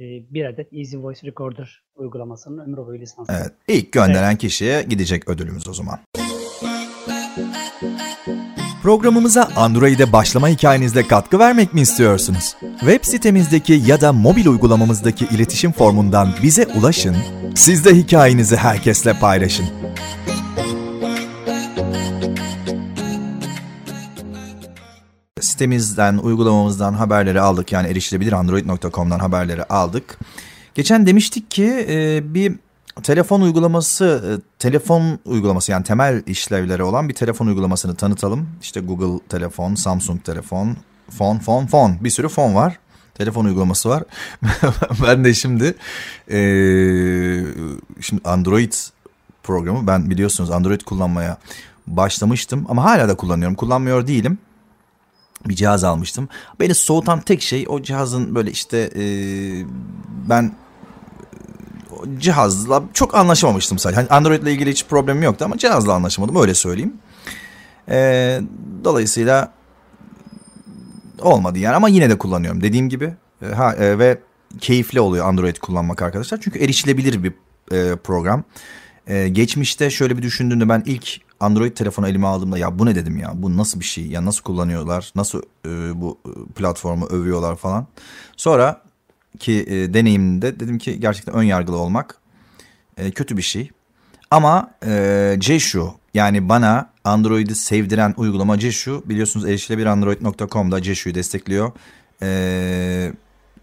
e, 0.00 0.04
bir 0.04 0.44
adet 0.44 0.72
Easy 0.72 0.96
Voice 0.96 1.26
Recorder 1.26 1.82
uygulamasının 1.94 2.64
ömür 2.64 2.86
boyu 2.86 3.00
lisansı. 3.00 3.32
Evet, 3.32 3.52
ilk 3.68 3.92
gönderen 3.92 4.36
kişiye 4.36 4.82
gidecek 4.82 5.28
ödülümüz 5.28 5.68
o 5.68 5.74
zaman. 5.74 5.98
Programımıza 8.82 9.48
Android'e 9.56 10.12
başlama 10.12 10.48
hikayenizle 10.48 11.08
katkı 11.08 11.38
vermek 11.38 11.74
mi 11.74 11.80
istiyorsunuz? 11.80 12.56
Web 12.80 13.04
sitemizdeki 13.04 13.82
ya 13.86 14.00
da 14.00 14.12
mobil 14.12 14.46
uygulamamızdaki 14.46 15.24
iletişim 15.24 15.72
formundan 15.72 16.34
bize 16.42 16.66
ulaşın, 16.66 17.16
siz 17.54 17.84
de 17.84 17.96
hikayenizi 17.96 18.56
herkesle 18.56 19.18
paylaşın. 19.18 19.66
Sitemizden, 25.40 26.18
uygulamamızdan 26.18 26.92
haberleri 26.92 27.40
aldık. 27.40 27.72
Yani 27.72 27.88
erişilebilir 27.88 28.32
android.com'dan 28.32 29.18
haberleri 29.18 29.64
aldık. 29.64 30.18
Geçen 30.74 31.06
demiştik 31.06 31.50
ki 31.50 31.86
e, 31.88 32.20
bir 32.34 32.54
telefon 33.02 33.40
uygulaması, 33.40 34.24
e, 34.26 34.58
telefon 34.58 35.18
uygulaması 35.24 35.72
yani 35.72 35.84
temel 35.84 36.22
işlevleri 36.26 36.82
olan 36.82 37.08
bir 37.08 37.14
telefon 37.14 37.46
uygulamasını 37.46 37.94
tanıtalım. 37.94 38.48
İşte 38.62 38.80
Google 38.80 39.26
telefon, 39.28 39.74
Samsung 39.74 40.24
telefon, 40.24 40.76
fon, 41.10 41.38
fon, 41.38 41.66
fon. 41.66 41.96
Bir 42.00 42.10
sürü 42.10 42.28
fon 42.28 42.54
var. 42.54 42.78
Telefon 43.14 43.44
uygulaması 43.44 43.88
var. 43.88 44.04
ben 45.02 45.24
de 45.24 45.34
şimdi 45.34 45.74
e, 46.30 46.38
şimdi 48.00 48.22
Android 48.24 48.72
programı 49.42 49.86
ben 49.86 50.10
biliyorsunuz 50.10 50.50
Android 50.50 50.80
kullanmaya 50.80 51.36
başlamıştım 51.86 52.66
ama 52.68 52.84
hala 52.84 53.08
da 53.08 53.16
kullanıyorum. 53.16 53.56
Kullanmıyor 53.56 54.06
değilim 54.06 54.38
bir 55.48 55.54
cihaz 55.54 55.84
almıştım. 55.84 56.28
Beni 56.60 56.74
soğutan 56.74 57.20
tek 57.20 57.42
şey 57.42 57.66
o 57.68 57.82
cihazın 57.82 58.34
böyle 58.34 58.50
işte 58.50 58.90
e, 58.96 59.04
ben 60.28 60.52
cihazla 62.18 62.82
çok 62.92 63.14
anlaşamamıştım 63.14 63.78
sadece. 63.78 64.00
Hani 64.00 64.08
Android 64.08 64.42
ile 64.42 64.52
ilgili 64.52 64.70
hiç 64.70 64.86
problemim 64.86 65.22
yoktu 65.22 65.44
ama 65.44 65.58
cihazla 65.58 65.92
anlaşamadım 65.92 66.36
öyle 66.36 66.54
söyleyeyim. 66.54 66.94
E, 67.88 68.40
dolayısıyla 68.84 69.52
olmadı 71.20 71.58
yani 71.58 71.76
ama 71.76 71.88
yine 71.88 72.10
de 72.10 72.18
kullanıyorum 72.18 72.62
dediğim 72.62 72.88
gibi. 72.88 73.14
E, 73.42 73.46
ha, 73.46 73.74
e, 73.74 73.98
ve 73.98 74.18
keyifli 74.60 75.00
oluyor 75.00 75.26
Android 75.26 75.56
kullanmak 75.56 76.02
arkadaşlar. 76.02 76.40
Çünkü 76.40 76.58
erişilebilir 76.58 77.22
bir 77.22 77.32
e, 77.72 77.96
program. 77.96 78.44
E, 79.06 79.28
geçmişte 79.28 79.90
şöyle 79.90 80.18
bir 80.18 80.22
düşündüğümde 80.22 80.68
ben 80.68 80.82
ilk 80.86 81.20
Android 81.40 81.72
telefonu 81.72 82.08
elime 82.08 82.26
aldığımda 82.26 82.58
ya 82.58 82.78
bu 82.78 82.86
ne 82.86 82.94
dedim 82.94 83.18
ya 83.18 83.32
bu 83.34 83.56
nasıl 83.56 83.80
bir 83.80 83.84
şey 83.84 84.06
ya 84.06 84.24
nasıl 84.24 84.42
kullanıyorlar 84.42 85.12
nasıl 85.14 85.42
e, 85.66 86.00
bu 86.00 86.18
e, 86.26 86.52
platformu 86.52 87.06
övüyorlar 87.06 87.56
falan. 87.56 87.86
Sonra 88.36 88.82
ki 89.38 89.64
e, 89.68 89.94
deneyimimde 89.94 90.60
dedim 90.60 90.78
ki 90.78 91.00
gerçekten 91.00 91.34
ön 91.34 91.42
yargılı 91.42 91.76
olmak 91.76 92.18
e, 92.96 93.10
kötü 93.10 93.36
bir 93.36 93.42
şey. 93.42 93.70
Ama 94.30 94.70
e, 94.86 95.36
Jeshu 95.40 95.94
yani 96.14 96.48
bana 96.48 96.90
Android'i 97.04 97.54
sevdiren 97.54 98.14
uygulama 98.16 98.58
Jeshu 98.58 99.02
biliyorsunuz 99.06 99.46
erişilebilirandroid.com'da 99.46 100.82
Jeshu'yu 100.82 101.14
destekliyor. 101.14 101.72
E, 102.22 103.12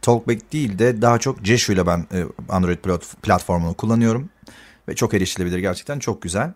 Talkback 0.01 0.53
değil 0.53 0.79
de 0.79 1.01
daha 1.01 1.19
çok 1.19 1.45
Jeshu 1.45 1.73
ile 1.73 1.87
ben 1.87 2.05
e, 2.13 2.23
Android 2.49 2.77
plat- 2.77 3.15
platformunu 3.21 3.73
kullanıyorum. 3.73 4.29
Ve 4.87 4.95
çok 4.95 5.13
erişilebilir 5.13 5.59
gerçekten 5.59 5.99
çok 5.99 6.21
güzel. 6.21 6.53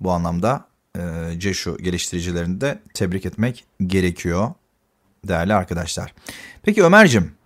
Bu 0.00 0.12
anlamda 0.12 0.68
e, 0.96 1.00
Jeshu 1.40 1.78
geliştiricilerini 1.78 2.60
de 2.60 2.78
tebrik 2.94 3.26
etmek 3.26 3.64
gerekiyor 3.86 4.50
değerli 5.28 5.54
arkadaşlar. 5.54 6.14
Peki 6.62 6.84
Ömer'cim 6.84 7.37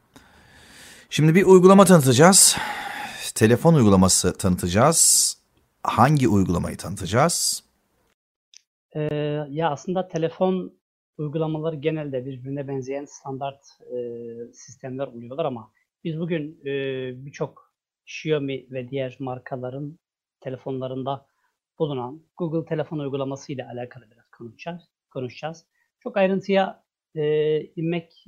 şimdi 1.12 1.34
bir 1.34 1.44
uygulama 1.44 1.84
tanıtacağız. 1.84 2.56
Telefon 3.34 3.74
uygulaması 3.74 4.38
tanıtacağız. 4.38 5.34
Hangi 5.82 6.28
uygulamayı 6.28 6.76
tanıtacağız? 6.76 7.64
Ee, 8.96 9.00
ya 9.48 9.70
aslında 9.70 10.08
telefon 10.08 10.72
uygulamaları 11.18 11.76
genelde 11.76 12.26
birbirine 12.26 12.68
benzeyen 12.68 13.04
standart 13.04 13.60
e, 13.80 13.96
sistemler 14.52 15.06
oluyorlar 15.06 15.44
ama 15.44 15.72
biz 16.04 16.20
bugün 16.20 16.60
e, 16.64 16.72
birçok 17.26 17.72
Xiaomi 18.06 18.66
ve 18.70 18.88
diğer 18.88 19.16
markaların 19.20 19.98
telefonlarında 20.40 21.26
bulunan 21.78 22.22
Google 22.36 22.68
telefon 22.68 22.98
uygulaması 22.98 23.52
ile 23.52 23.64
alakalı 23.64 24.04
biraz 24.10 24.30
konuşacağız. 24.38 24.82
konuşacağız. 25.10 25.64
Çok 26.00 26.16
ayrıntıya 26.16 26.84
e, 27.14 27.60
inmek 27.60 28.24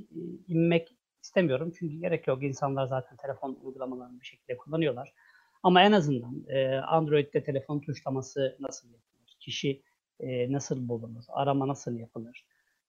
inmek 0.48 0.96
istemiyorum 1.24 1.72
çünkü 1.78 1.96
gerek 1.96 2.26
yok. 2.26 2.42
İnsanlar 2.42 2.86
zaten 2.86 3.16
telefon 3.16 3.58
uygulamalarını 3.62 4.20
bir 4.20 4.26
şekilde 4.26 4.56
kullanıyorlar. 4.56 5.14
Ama 5.62 5.82
en 5.82 5.92
azından 5.92 6.44
e, 6.48 6.76
Android'de 6.76 7.44
telefon 7.44 7.80
tuşlaması 7.80 8.56
nasıl 8.60 8.88
yapılır? 8.88 9.36
Kişi 9.40 9.82
e, 10.20 10.52
nasıl 10.52 10.88
bulunur? 10.88 11.24
Arama 11.28 11.68
nasıl 11.68 11.98
yapılır? 11.98 12.44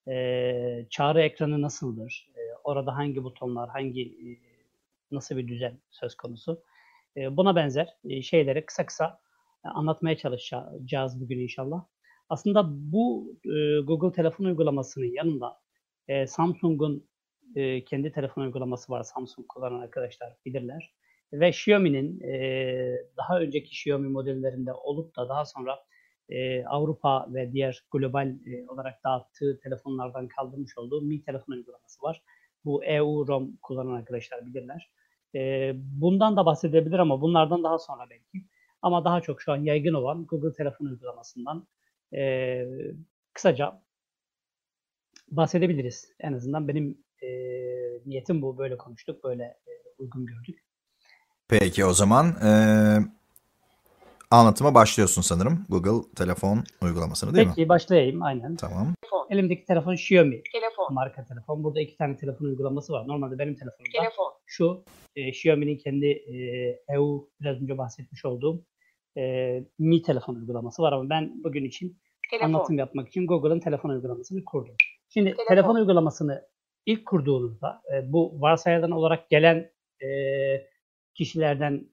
E, 0.08 0.86
çağrı 0.90 1.22
ekranı 1.22 1.62
nasıldır? 1.62 2.30
E, 2.36 2.42
orada 2.64 2.96
hangi 2.96 3.24
butonlar, 3.24 3.70
hangi 3.70 4.02
e, 4.02 4.28
nasıl 5.12 5.38
bir 5.38 5.48
düzen 5.48 5.80
söz 5.90 6.16
konusu? 6.16 6.64
E, 7.18 7.38
buna 7.38 7.56
benzer 7.56 7.88
e, 8.10 8.22
şeyleri 8.22 8.66
kısa 8.66 8.86
kısa 8.86 9.20
e, 9.66 9.68
anlatmaya 9.68 10.18
çalışacağız 10.18 11.22
bugün 11.22 11.40
inşallah. 11.40 11.86
Aslında 12.30 12.66
bu 12.92 13.36
e, 13.46 13.80
Google 13.82 14.16
telefon 14.16 14.46
uygulamasının 14.46 15.06
yanında 15.16 15.60
e, 16.08 16.28
Samsung'un 16.28 17.08
e, 17.56 17.86
kendi 17.86 18.12
telefon 18.12 18.42
uygulaması 18.42 18.92
var. 18.92 19.04
Samsung 19.04 19.48
kullanan 19.48 19.80
arkadaşlar 19.80 20.34
bilirler. 20.46 20.94
Ve 21.34 21.50
Xiaomi'nin 21.50 22.20
e, 22.22 22.98
daha 23.18 23.40
önceki 23.40 23.70
Xiaomi 23.70 24.08
modellerinde 24.08 24.74
olup 24.74 25.16
da 25.16 25.30
daha 25.30 25.46
sonra 25.46 25.80
e, 26.30 26.66
Avrupa 26.66 27.34
ve 27.34 27.52
diğer 27.52 27.84
global 27.92 28.36
olarak 28.68 29.04
dağıttığı 29.04 29.60
telefonlardan 29.64 30.28
kaldırmış 30.28 30.78
olduğu 30.78 31.02
Mi 31.02 31.24
telefon 31.24 31.54
uygulaması 31.54 32.02
var. 32.02 32.22
Bu 32.66 32.84
EU-ROM 32.84 33.58
kullanan 33.62 33.96
arkadaşlar 33.96 34.46
bilirler. 34.46 34.92
Bundan 35.76 36.38
da 36.38 36.46
bahsedebilir 36.46 37.00
ama 37.00 37.22
bunlardan 37.22 37.64
daha 37.64 37.80
sonra 37.80 38.10
belki. 38.10 38.48
Ama 38.82 39.06
daha 39.06 39.22
çok 39.22 39.42
şu 39.42 39.52
an 39.52 39.58
yaygın 39.58 39.94
olan 39.94 40.26
Google 40.26 40.54
telefon 40.54 40.86
uygulamasından 40.86 41.68
kısaca 43.34 43.82
bahsedebiliriz. 45.32 46.14
En 46.20 46.34
azından 46.34 46.68
benim 46.68 47.05
e, 47.24 47.28
niyetim 48.06 48.42
bu. 48.42 48.58
Böyle 48.58 48.78
konuştuk, 48.78 49.24
böyle 49.24 49.44
e, 49.44 49.72
uygun 50.00 50.26
gördük. 50.26 50.64
Peki 51.48 51.86
o 51.86 51.94
zaman 51.94 52.26
e, 52.46 52.50
anlatıma 54.32 54.74
başlıyorsun 54.74 55.22
sanırım. 55.22 55.66
Google 55.70 56.12
telefon 56.16 56.64
uygulamasını 56.82 57.36
değil 57.36 57.48
Peki 57.48 57.62
mi? 57.62 57.70
başlayayım 57.70 58.24
aynen. 58.24 58.56
Tamam. 58.56 58.94
Elimdeki 59.30 59.66
telefon 59.66 59.94
Xiaomi 59.94 60.42
Telefon. 60.54 60.94
marka 60.94 61.26
telefon. 61.26 61.64
Burada 61.64 61.82
iki 61.82 61.98
tane 61.98 62.18
telefon 62.18 62.46
uygulaması 62.46 62.94
var. 62.94 63.08
Normalde 63.08 63.40
benim 63.40 63.56
telefonumda 63.56 63.92
Telefon. 64.00 64.34
şu 64.46 64.84
e, 65.16 65.28
Xiaomi'nin 65.30 65.78
kendi 65.78 66.06
e, 66.06 66.36
EU 66.96 67.30
biraz 67.42 67.62
önce 67.62 67.78
bahsetmiş 67.78 68.26
olduğum 68.26 68.64
e, 69.18 69.64
Mi 69.80 70.02
telefon 70.02 70.36
uygulaması 70.36 70.82
var 70.82 70.94
ama 70.94 71.10
ben 71.10 71.44
bugün 71.44 71.66
için 71.66 71.98
Telefon. 72.32 72.46
anlatım 72.54 72.78
yapmak 72.78 73.08
için 73.08 73.28
Google'ın 73.28 73.60
telefon 73.60 73.90
uygulamasını 73.90 74.46
kurdum. 74.46 74.76
Şimdi 75.10 75.30
Telefon. 75.30 75.46
telefon 75.48 75.76
uygulamasını 75.76 76.46
ilk 76.86 77.06
kurduğunuzda 77.06 77.82
e, 77.94 78.14
bu 78.14 78.42
varsayılan 78.42 78.92
olarak 78.92 79.30
gelen 79.30 79.72
e, 80.04 80.08
kişilerden 81.14 81.90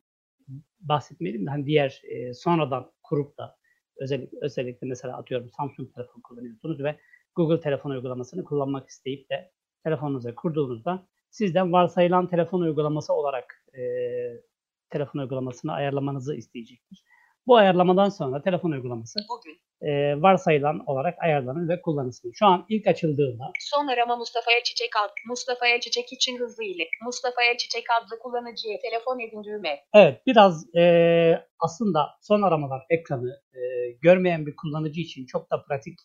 bahsetmeyelim 0.80 1.46
de 1.46 1.50
hani 1.50 1.66
diğer 1.66 2.02
e, 2.04 2.34
sonradan 2.34 2.92
kurup 3.02 3.38
da 3.38 3.56
özellikle, 3.96 4.38
özellikle 4.42 4.86
mesela 4.86 5.16
atıyorum 5.16 5.50
Samsung 5.50 5.94
telefon 5.94 6.20
kullanıyorsunuz 6.20 6.82
ve 6.82 6.96
Google 7.36 7.60
telefon 7.60 7.90
uygulamasını 7.90 8.44
kullanmak 8.44 8.88
isteyip 8.88 9.30
de 9.30 9.52
telefonunuza 9.84 10.34
kurduğunuzda 10.34 11.06
sizden 11.30 11.72
varsayılan 11.72 12.26
telefon 12.26 12.60
uygulaması 12.60 13.14
olarak 13.14 13.64
e, 13.74 13.82
telefon 14.90 15.20
uygulamasını 15.20 15.72
ayarlamanızı 15.72 16.34
isteyecektir. 16.34 17.04
Bu 17.46 17.56
ayarlamadan 17.56 18.08
sonra 18.08 18.42
telefon 18.42 18.70
uygulaması 18.70 19.18
Bugün. 19.30 19.60
e, 19.90 20.22
varsayılan 20.22 20.82
olarak 20.86 21.14
ayarlanır 21.22 21.68
ve 21.68 21.80
kullanılsın. 21.82 22.30
Şu 22.34 22.46
an 22.46 22.66
ilk 22.68 22.86
açıldığında 22.86 23.44
Son 23.60 23.86
arama 23.86 24.16
Mustafa'ya 24.16 24.62
Çiçek 24.64 24.90
adlı. 25.04 25.14
Mustafa'ya 25.28 25.80
Çiçek 25.80 26.12
için 26.12 26.38
hızlı 26.38 26.64
ile. 26.64 26.84
Mustafa'ya 27.04 27.56
Çiçek 27.56 27.84
adlı 28.00 28.18
kullanıcıya 28.18 28.78
telefon 28.78 29.18
edin 29.18 29.44
düğme. 29.44 29.80
evet 29.94 30.22
biraz 30.26 30.76
e, 30.76 30.82
aslında 31.58 32.10
son 32.20 32.42
aramalar 32.42 32.82
ekranı 32.90 33.30
e, 33.54 33.60
görmeyen 34.02 34.46
bir 34.46 34.56
kullanıcı 34.56 35.00
için 35.00 35.26
çok 35.26 35.50
da 35.50 35.62
pratik 35.62 35.98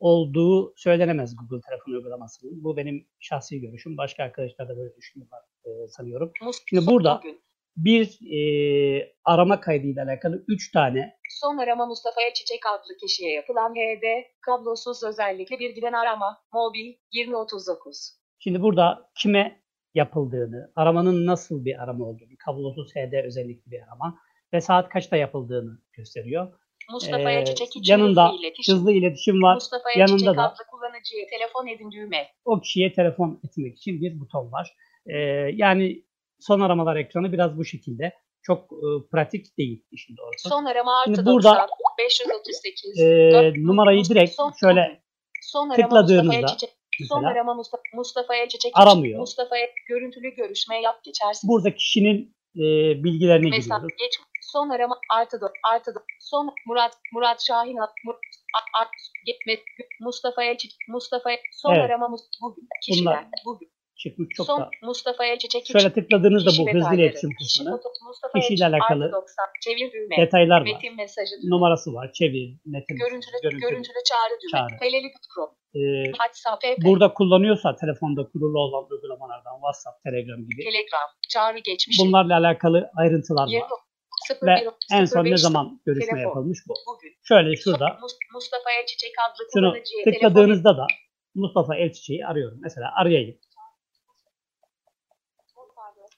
olduğu 0.00 0.72
söylenemez 0.76 1.36
Google 1.36 1.60
telefon 1.68 1.92
uygulamasının. 1.92 2.64
Bu 2.64 2.76
benim 2.76 3.06
şahsi 3.20 3.60
görüşüm. 3.60 3.96
Başka 3.96 4.22
arkadaşlar 4.24 4.68
da 4.68 4.76
böyle 4.76 4.96
düşünüyorlar 4.96 5.40
e, 5.64 5.88
sanıyorum. 5.88 6.32
Mus- 6.42 6.62
Şimdi 6.66 6.86
burada- 6.86 7.18
Bugün. 7.18 7.42
Bir 7.76 8.18
e, 8.36 9.12
arama 9.24 9.60
kaydıyla 9.60 10.04
alakalı 10.04 10.44
3 10.48 10.72
tane 10.72 11.16
Son 11.40 11.58
arama 11.58 11.86
Mustafa'ya 11.86 12.32
Çiçek 12.34 12.60
adlı 12.66 12.96
kişiye 13.00 13.32
yapılan 13.34 13.74
HD, 13.74 14.04
kablosuz 14.40 15.02
özellikle 15.04 15.58
bir 15.58 15.70
giden 15.74 15.92
arama, 15.92 16.38
mobil, 16.52 16.94
2039. 17.12 18.10
Şimdi 18.38 18.62
burada 18.62 19.10
kime 19.18 19.62
yapıldığını, 19.94 20.72
aramanın 20.76 21.26
nasıl 21.26 21.64
bir 21.64 21.82
arama 21.82 22.04
olduğunu, 22.04 22.36
kablosuz 22.44 22.94
HD 22.94 23.24
özellikli 23.24 23.70
bir 23.70 23.80
arama 23.82 24.18
ve 24.52 24.60
saat 24.60 24.88
kaçta 24.88 25.16
yapıldığını 25.16 25.78
gösteriyor. 25.92 26.52
Mustafa'ya 26.92 27.40
Ee, 27.40 27.44
Çiçek 27.44 27.68
için 27.76 27.92
yanında 27.92 28.28
hızlı 28.28 28.40
iletişim. 28.40 28.74
hızlı 28.74 28.92
iletişim 28.92 29.42
var. 29.42 29.54
Mustafa'ya 29.54 29.98
yanında 29.98 30.18
Çiçek 30.18 30.36
da- 30.36 30.42
adlı 30.52 30.64
kullanıcıya 30.70 31.26
telefon 31.30 31.66
edin 31.66 31.90
düğme. 31.90 32.26
O 32.44 32.60
kişiye 32.60 32.92
telefon 32.92 33.40
etmek 33.44 33.76
için 33.76 34.00
bir 34.00 34.20
buton 34.20 34.52
var. 34.52 34.76
Ee, 35.06 35.16
yani 35.54 36.02
son 36.42 36.60
aramalar 36.60 36.96
ekranı 36.96 37.32
biraz 37.32 37.56
bu 37.58 37.64
şekilde. 37.64 38.12
Çok 38.42 38.72
e, 38.72 38.86
pratik 39.12 39.58
değil 39.58 39.84
işin 39.90 40.16
doğrusu. 40.16 40.48
Son 40.48 40.64
arama 40.64 41.00
artı 41.00 41.14
Şimdi 41.14 41.26
90, 41.26 41.54
burada, 41.54 41.66
538, 41.98 42.98
Ee, 43.00 43.30
4, 43.32 43.56
numarayı 43.56 44.04
direkt 44.04 44.32
son- 44.34 44.52
şöyle 44.60 45.02
Son 45.42 45.68
arama 45.70 45.82
tıkladığınızda 45.88 46.46
Çiçek. 46.46 46.70
Son 47.08 47.18
mesela 47.18 47.32
arama 47.32 47.54
Mustafa, 47.54 47.82
Mustafa'ya 47.94 48.48
Çiçek 48.48 48.72
Aramıyor. 48.74 49.20
Mustafa'ya 49.20 49.66
görüntülü 49.88 50.34
görüşme 50.34 50.80
yap 50.80 51.04
geçersin. 51.04 51.48
burada 51.48 51.74
kişinin 51.74 52.36
e, 52.56 52.62
bilgilerine 53.04 53.48
Mesela 53.50 53.76
giriyoruz. 53.76 53.96
geç. 53.98 54.18
Son 54.40 54.68
arama 54.68 54.98
artı 55.10 55.40
dört 55.40 55.52
artı 55.72 55.94
dört. 55.94 56.04
Son 56.20 56.54
Murat 56.66 56.92
Murat 57.12 57.42
Şahin 57.46 57.76
at 57.76 57.90
Mur, 58.04 58.14
a, 58.14 58.82
a, 58.82 58.86
gitme 59.26 59.54
Mustafa'ya 60.00 60.56
Çiçek 60.58 60.78
Mustafa'ya 60.88 61.38
son 61.52 61.74
Evet. 61.74 61.84
arama 61.84 62.16
bugün 62.42 62.68
kişiler 62.86 63.12
Bunlar 63.14 63.26
bugün 63.46 63.71
Çıkmış 64.02 64.28
çok 64.36 64.46
son 64.46 64.60
da. 64.60 64.70
Mustafa'a 64.82 65.38
Çiçek 65.38 65.66
Şöyle 65.72 65.90
tıkladığınızda 65.92 66.50
bu 66.50 66.52
hızlı 66.52 66.66
detayları. 66.78 66.96
iletişim 67.06 67.30
kısmını 67.38 67.70
foto- 67.76 68.06
Mustafa'ya 68.08 68.40
kişiyle 68.42 68.66
alakalı 68.66 69.04
artı 69.04 69.12
90 69.12 69.46
çevir 69.64 69.92
düğme. 69.92 70.16
detaylar 70.22 70.60
var. 70.60 70.64
Metin 70.72 70.96
mesajı 70.96 71.34
düğme. 71.42 71.50
Numarası 71.50 71.88
var. 71.94 72.06
Çevir, 72.18 72.46
metin, 72.74 72.96
Görüntülü, 72.96 73.36
görüntülü. 73.42 73.60
görüntülü 73.66 74.00
çağrı 74.10 74.34
düğme. 74.42 74.50
Çağrı. 74.58 74.74
Peleli 74.80 75.08
Pro. 75.34 75.44
Ee, 75.78 76.04
WhatsApp, 76.18 76.62
PP, 76.62 76.84
burada 76.88 77.14
kullanıyorsa 77.18 77.76
telefonda 77.82 78.22
kurulu 78.32 78.58
olan 78.66 78.84
uygulamalardan 78.90 79.54
WhatsApp, 79.64 79.96
Telegram 80.06 80.40
gibi 80.48 80.62
Telegram, 80.68 81.08
çağrı 81.34 81.58
geçmiş. 81.58 81.96
bunlarla 82.00 82.34
alakalı 82.42 82.90
ayrıntılar 83.00 83.46
Yirmi- 83.48 83.62
var. 83.62 83.80
sıfır 84.28 84.46
Ve 84.46 84.54
bir- 84.60 84.96
en 84.96 85.04
sıfır 85.04 85.18
son 85.20 85.24
ne 85.24 85.32
beş- 85.32 85.40
zaman 85.40 85.80
görüşme 85.86 86.06
telefon. 86.10 86.28
yapılmış 86.28 86.58
bu. 86.68 86.74
Bugün. 86.88 87.12
Şöyle 87.28 87.56
şurada 87.56 87.86
Mus- 88.02 88.18
Mustafa'ya 88.34 88.86
Çiçek 88.86 89.12
adlı 89.26 89.42
şunu 89.54 89.70
kullanıcıya 89.70 90.04
telefon 90.04 90.28
tıkladığınızda 90.28 90.76
da 90.80 90.86
Mustafa 91.34 91.76
Elçiçek'i 91.76 92.26
arıyorum. 92.26 92.58
Mesela 92.62 92.86
arayayım. 93.00 93.38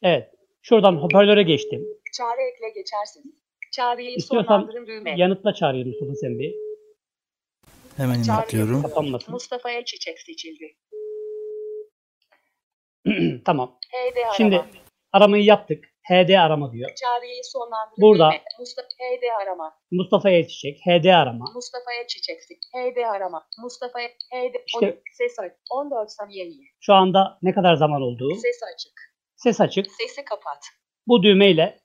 Evet. 0.04 0.30
Şuradan 0.62 0.96
hoparlöre 0.96 1.42
geçtim. 1.42 1.86
Çağrı 2.16 2.40
ekle 2.54 2.80
geçersiniz. 2.80 3.34
Çağrıyı 3.72 4.10
İstiyorsan 4.16 4.58
sonlandırın 4.60 4.86
düğme. 4.86 5.14
Yanıtla 5.16 5.54
çağırıyor 5.54 5.86
Mustafa 5.86 6.14
sen 6.14 6.38
bir. 6.38 6.54
Hemen 7.96 8.22
Çağrı 8.22 8.36
yanıtlıyorum. 8.36 8.82
Kapanmasın. 8.82 9.32
Mustafa'ya 9.34 9.84
çiçek 9.84 10.20
seçildi. 10.20 10.76
tamam. 13.44 13.78
HD 13.92 14.16
arama. 14.16 14.34
Şimdi 14.34 14.64
aramayı 15.12 15.44
yaptık. 15.44 15.84
HD 16.08 16.30
arama 16.30 16.72
diyor. 16.72 16.90
Çağrıyı 16.94 17.44
sonlandırın 17.44 18.02
Burada- 18.02 18.30
düğme. 18.30 18.42
Mustafa 18.58 18.88
HD 18.88 19.42
arama. 19.42 19.76
Mustafa 19.90 20.30
Elçiçek 20.30 20.80
HD 20.86 21.06
arama. 21.06 21.44
Mustafa'ya 21.54 22.06
çiçek 22.06 22.40
HD 22.74 22.96
arama. 22.96 23.46
Mustafa'ya 23.62 24.08
HD 24.08 24.54
İşte- 24.66 24.86
On- 24.86 25.02
ses 25.12 25.38
aç. 25.38 25.52
14 25.70 26.10
saniye. 26.12 26.50
Şu 26.80 26.94
anda 26.94 27.38
ne 27.42 27.54
kadar 27.54 27.74
zaman 27.74 28.02
olduğu. 28.02 28.34
Ses 28.34 28.60
açık. 28.74 29.13
Ses 29.44 29.60
açık. 29.60 29.86
Sesi 29.90 30.24
kapat. 30.24 30.64
Bu 31.06 31.22
düğmeyle 31.22 31.80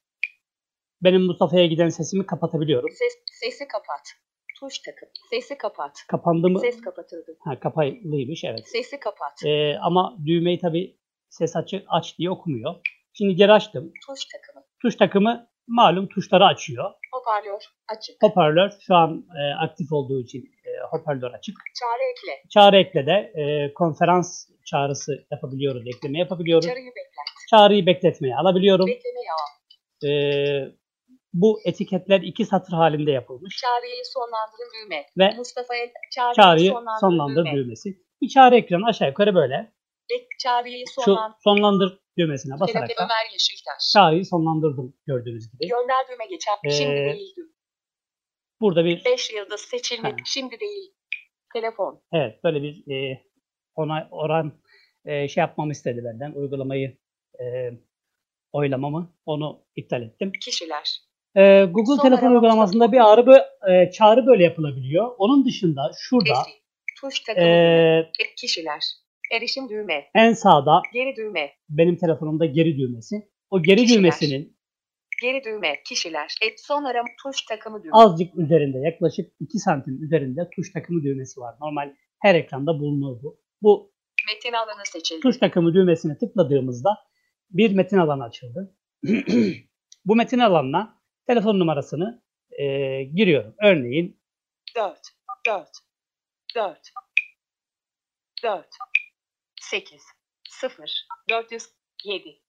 benim 1.04 1.22
Mustafa'ya 1.22 1.66
giden 1.66 1.90
sesimi 1.90 2.26
kapatabiliyorum. 2.26 2.90
Ses 2.90 3.14
sesi 3.26 3.68
kapat. 3.68 4.14
Tuş 4.60 4.80
takım. 4.80 5.10
Sesi 5.30 5.58
kapat. 5.58 6.06
Kapandı 6.08 6.50
mı? 6.50 6.60
Ses 6.60 6.82
kapatıldı. 6.82 7.38
Ha, 7.40 7.60
kapalıymış 7.60 8.44
evet. 8.44 8.68
Sesi 8.68 9.00
kapat. 9.00 9.46
Ee, 9.46 9.78
ama 9.82 10.18
düğmeyi 10.26 10.60
tabi 10.60 10.98
ses 11.30 11.56
açık 11.56 11.86
aç 11.88 12.18
diye 12.18 12.30
okumuyor. 12.30 12.76
Şimdi 13.14 13.36
geri 13.36 13.52
açtım. 13.52 13.94
Tuş 14.08 14.26
takımı. 14.26 14.66
Tuş 14.82 14.96
takımı 14.96 15.49
malum 15.70 16.08
tuşları 16.08 16.46
açıyor. 16.46 16.92
Hoparlör 17.14 17.62
açık. 17.88 18.24
Hoparlör 18.24 18.70
şu 18.88 18.96
an 18.96 19.26
e, 19.40 19.54
aktif 19.66 19.92
olduğu 19.92 20.22
için 20.22 20.40
e, 20.40 20.70
hoparlör 20.92 21.32
açık. 21.34 21.56
Çağrı 21.80 22.04
ekle. 22.12 22.50
Çağrı 22.50 22.78
ekle 22.78 23.06
de 23.06 23.32
e, 23.42 23.74
konferans 23.74 24.50
çağrısı 24.66 25.28
yapabiliyoruz, 25.32 25.84
ekleme 25.88 26.20
yapabiliyoruz. 26.20 26.68
Çağrıyı 26.68 26.88
beklet. 26.88 27.28
Çağrıyı 27.50 27.86
bekletmeye 27.86 28.36
alabiliyorum. 28.36 28.88
Beklemeye 28.88 29.30
al. 29.40 29.50
E, 30.10 30.12
bu 31.34 31.60
etiketler 31.66 32.22
iki 32.22 32.46
satır 32.46 32.74
halinde 32.74 33.12
yapılmış. 33.12 33.58
Çağrıyı 33.58 34.04
sonlandırın 34.04 34.86
düğme. 34.86 35.06
Ve 35.18 35.38
Mustafa'ya 35.38 35.86
çağrıyı, 36.16 36.36
çağrıyı 36.36 36.72
sonlandır, 36.72 37.00
sonlandır 37.00 37.46
düğme. 37.46 37.56
düğmesi. 37.56 37.90
Bir 38.22 38.30
çağrı 38.30 38.56
ekranı 38.56 38.86
aşağı 38.88 39.08
yukarı 39.08 39.36
böyle. 39.36 39.72
Bek- 40.12 40.28
Çağrıyı 40.40 40.86
Şu 40.96 41.02
sonlandır. 41.02 41.38
sonlandır 41.44 42.00
düğmesine 42.18 42.60
basarak 42.60 42.90
da 42.90 42.94
Ömer 42.98 43.32
Yeşiltaş. 43.34 43.92
çağrıyı 43.94 44.26
sonlandırdım 44.26 44.94
gördüğünüz 45.08 45.52
gibi. 45.52 45.68
Gönder 45.68 46.06
düğme 46.12 46.26
geçer. 46.26 46.54
Ee, 46.64 46.70
Şimdi 46.70 46.96
değil. 47.14 47.36
Burada 48.62 48.86
bir 48.86 49.06
5 49.06 49.34
yıldız 49.34 49.62
seçilmek. 49.62 50.14
Ha. 50.14 50.24
Şimdi 50.26 50.60
değil. 50.60 50.94
Telefon. 51.54 52.02
evet 52.14 52.44
böyle 52.44 52.64
bir 52.64 52.92
e, 52.94 53.24
ona 53.76 54.08
oran 54.12 54.62
e, 55.06 55.28
şey 55.28 55.42
yapmamı 55.42 55.72
istedi 55.72 56.02
benden. 56.04 56.32
Uygulamayı 56.32 56.98
e, 57.42 57.46
oylamamı 58.52 59.14
onu 59.26 59.66
iptal 59.76 60.02
ettim. 60.02 60.32
Kişiler. 60.46 61.00
E, 61.36 61.64
Google 61.66 61.96
Son 61.96 62.04
telefon 62.04 62.32
uygulamasında 62.32 62.92
bir 62.92 63.14
arı 63.14 63.22
bö- 63.22 63.72
e, 63.88 63.92
çağrı 63.92 64.26
böyle 64.26 64.44
yapılabiliyor. 64.44 65.16
Onun 65.18 65.46
dışında 65.46 65.92
şurada 66.00 66.34
Eski. 66.48 66.60
Tuş 67.02 67.20
takımı. 67.20 67.46
e. 67.48 68.12
Kişiler. 68.38 68.84
Erişim 69.32 69.70
düğme. 69.70 70.06
en 70.16 70.34
sağda 70.34 70.82
Geri 70.94 71.16
düğme. 71.16 71.52
benim 71.70 71.98
telefonumda 71.98 72.46
geri 72.46 72.78
düğmesi. 72.78 73.16
O 73.50 73.64
geri 73.64 73.82
Kişiler. 73.82 74.00
düğmesinin 74.00 74.60
Geri 75.22 75.44
düğme. 75.44 75.84
Kişiler. 75.88 76.36
Et 76.42 76.60
son 76.60 76.84
arama. 76.84 77.08
Tuş 77.24 77.42
takımı 77.46 77.84
düğme. 77.84 77.92
azıcık 77.94 78.36
üzerinde 78.38 78.78
yaklaşık 78.78 79.32
2 79.40 79.60
santim 79.60 80.04
üzerinde 80.04 80.50
tuş 80.56 80.72
takımı 80.74 81.04
düğmesi 81.04 81.40
var. 81.40 81.56
Normal 81.62 81.96
her 82.22 82.36
ekranda 82.36 82.80
bulunur 82.80 83.24
bu. 83.24 83.40
Bu 83.62 83.94
Metin 84.34 84.54
alanı 84.54 84.86
seçildi. 84.86 85.20
tuş 85.22 85.38
takımı 85.38 85.74
düğmesine 85.74 86.18
tıkladığımızda 86.18 86.90
bir 87.50 87.76
metin 87.76 87.98
alanı 87.98 88.24
açıldı. 88.24 88.76
bu 90.06 90.16
metin 90.16 90.40
alanına 90.40 91.02
telefon 91.28 91.60
numarasını 91.60 92.24
e, 92.60 92.66
giriyorum. 93.04 93.56
Örneğin 93.64 94.22
4. 94.76 95.00
4. 95.48 95.70
4. 96.56 96.80
4. 98.44 98.66
8. 99.70 100.02
0. 100.50 101.08
407. 101.30 102.42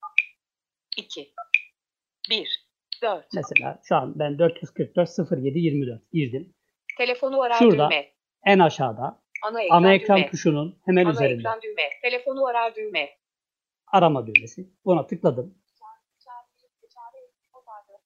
2. 0.96 1.34
1. 2.30 2.66
4. 3.02 3.26
mesela 3.34 3.80
şu 3.88 3.96
an 3.96 4.18
ben 4.18 4.38
444 4.38 5.08
07 5.32 5.58
24 5.58 6.12
girdim. 6.12 6.54
Telefonu 6.98 7.42
arar 7.42 7.54
Şurada 7.54 7.90
düğme. 7.90 8.12
En 8.46 8.58
aşağıda 8.58 9.22
Ana 9.42 9.62
ekran, 9.62 9.76
ana 9.76 9.92
ekran 9.92 10.18
düğme. 10.18 10.30
tuşunun 10.30 10.78
hemen 10.84 11.04
Ana 11.04 11.12
üzerinde 11.12 11.40
ekran 11.40 11.62
düğme. 11.62 11.90
Telefonu 12.02 12.46
arar 12.46 12.74
düğme. 12.74 13.10
arama 13.86 14.26
düğmesi. 14.26 14.70
Buna 14.84 15.06
tıkladım. 15.06 15.58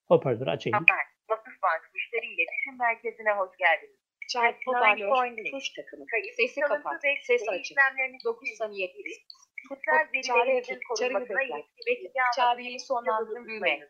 Hoparlörü 0.09 0.51
açayım. 0.51 0.75
Haber. 0.79 1.05
Vakıfbank 1.31 1.91
Müşteri 1.95 2.27
İletişim 2.27 2.79
Merkezi'ne 2.79 3.31
hoş 3.33 3.57
geldiniz. 3.59 4.04
Çarp 4.35 4.57
hoparlör. 4.67 5.09
Point. 5.09 5.39
Tuş 5.51 5.67
takımı. 5.77 6.05
Sesi 6.37 6.61
kapat. 6.61 7.01
Ses 7.23 7.43
açık. 7.49 7.65
işlemleriniz 7.65 8.25
9 8.25 8.49
için 8.49 8.57
saniye. 8.57 8.87
Kişisel 8.93 10.23
Çağrı 10.23 10.39
verilerinizin 10.39 10.75
ekle. 10.75 10.81
Çağrıyı 10.83 10.83
korunmasına 10.89 11.39
bekle. 11.39 11.55
ilişkin 11.55 11.87
Bekle. 11.87 12.01
bilgi 12.09 12.21
almak 12.23 12.35
Çağrıyı 12.37 12.69
için 12.69 12.79
sonlandırın 12.87 13.45
tutmayınız. 13.49 13.89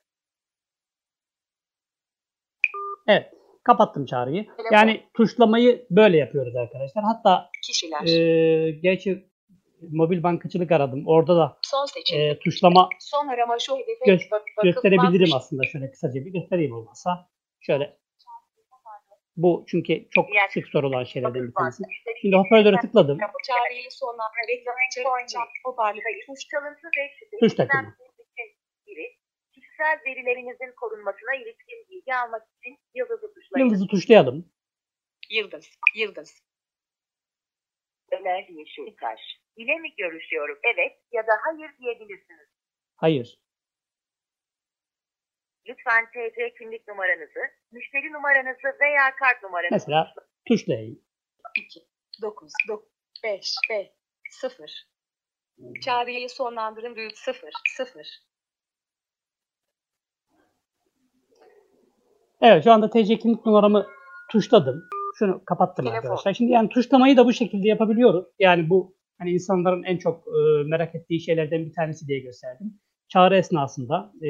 Evet. 3.09 3.33
Kapattım 3.65 4.07
çağrıyı. 4.07 4.45
Telefon. 4.45 4.73
Yani 4.77 5.03
tuşlamayı 5.15 5.87
böyle 5.91 6.17
yapıyoruz 6.17 6.57
arkadaşlar. 6.57 7.05
Hatta 7.05 7.51
Kişiler. 7.63 8.07
e, 8.07 8.71
gerçi 8.71 9.29
mobil 9.91 10.23
bankacılık 10.23 10.73
aradım. 10.73 11.07
Orada 11.07 11.37
da 11.37 11.59
Son 11.63 11.87
seçildi. 11.87 12.21
e, 12.21 12.39
tuşlama 12.39 12.89
Son 13.01 13.29
arama 13.29 13.59
şu 13.59 13.77
hedefe 13.77 14.05
Gö- 14.25 14.31
bak- 14.31 14.43
gösterebilirim 14.63 15.35
aslında. 15.35 15.63
Şöyle 15.65 15.91
kısaca 15.91 16.15
bir 16.25 16.33
göstereyim 16.33 16.73
olmasa. 16.73 17.29
Şöyle 17.61 17.99
Bu 19.37 19.65
çünkü 19.69 20.09
çok 20.11 20.29
Diğer- 20.29 20.49
sık 20.49 20.69
sorulan 20.69 21.05
şeylerden 21.05 21.49
bir 21.49 21.55
tanesi. 21.55 21.83
Şimdi 22.21 22.37
hoparlöre 22.37 22.77
tıkladım. 22.81 23.19
Çağrıyı 23.47 23.91
sonuna 23.91 24.31
reklam 24.49 24.75
için 24.91 25.05
hoparlör 25.65 26.03
Tuş 26.27 26.41
çalıntı 26.51 26.87
ve 26.99 27.39
Tuş 27.41 27.55
takımı. 27.55 27.97
kişisel 29.53 29.99
verilerinizin 30.07 30.75
korunmasına 30.77 31.35
ilişkin 31.35 31.87
bilgi 31.91 32.15
almak 32.15 32.43
için 32.59 32.79
yıldızı 32.95 33.35
tuşlayın. 33.35 33.67
Yıldızı 33.67 33.87
tuşlayalım. 33.87 34.53
Yıldız, 35.31 35.71
yıldız. 35.95 36.43
Ömer 38.13 38.49
Yeşiltaş. 38.49 39.21
İle 39.57 39.79
mi 39.79 39.95
görüşüyorum? 39.97 40.59
Evet 40.75 40.99
ya 41.13 41.23
da 41.27 41.33
hayır 41.45 41.71
diyebilirsiniz. 41.81 42.49
Hayır. 42.97 43.39
Lütfen 45.69 46.07
TC 46.07 46.55
kimlik 46.59 46.89
numaranızı, 46.89 47.41
müşteri 47.73 48.13
numaranızı 48.13 48.69
veya 48.81 49.17
kart 49.19 49.43
numaranızı 49.43 49.75
Mesela 49.75 50.15
tuşlayayım. 50.49 51.01
2, 51.59 51.81
9, 52.23 52.53
9, 52.69 52.89
5, 53.25 53.55
5, 53.71 53.87
0. 54.31 54.87
Çağrıyı 55.85 56.29
sonlandırın 56.29 56.97
büyük 56.97 57.19
0, 57.19 57.51
0. 57.77 58.09
Evet 62.41 62.65
şu 62.65 62.73
anda 62.73 62.91
TC 62.91 63.19
kimlik 63.19 63.47
numaramı 63.47 63.87
tuşladım. 64.31 64.89
Şunu 65.19 65.45
kapattım 65.45 65.85
Telefon. 65.85 65.99
arkadaşlar. 65.99 66.35
Şimdi 66.35 66.53
yani 66.53 66.69
tuşlamayı 66.69 67.17
da 67.17 67.27
bu 67.27 67.33
şekilde 67.33 67.69
yapabiliyoruz. 67.69 68.27
Yani 68.39 68.71
bu 68.71 68.97
hani 69.19 69.31
insanların 69.31 69.83
en 69.83 69.99
çok 69.99 70.27
e, 70.29 70.63
merak 70.67 70.95
ettiği 70.95 71.21
şeylerden 71.21 71.67
bir 71.67 71.73
tanesi 71.73 72.09
diye 72.09 72.21
gösterdim. 72.21 72.81
Çağrı 73.15 73.37
esnasında 73.37 74.13
e, 74.23 74.29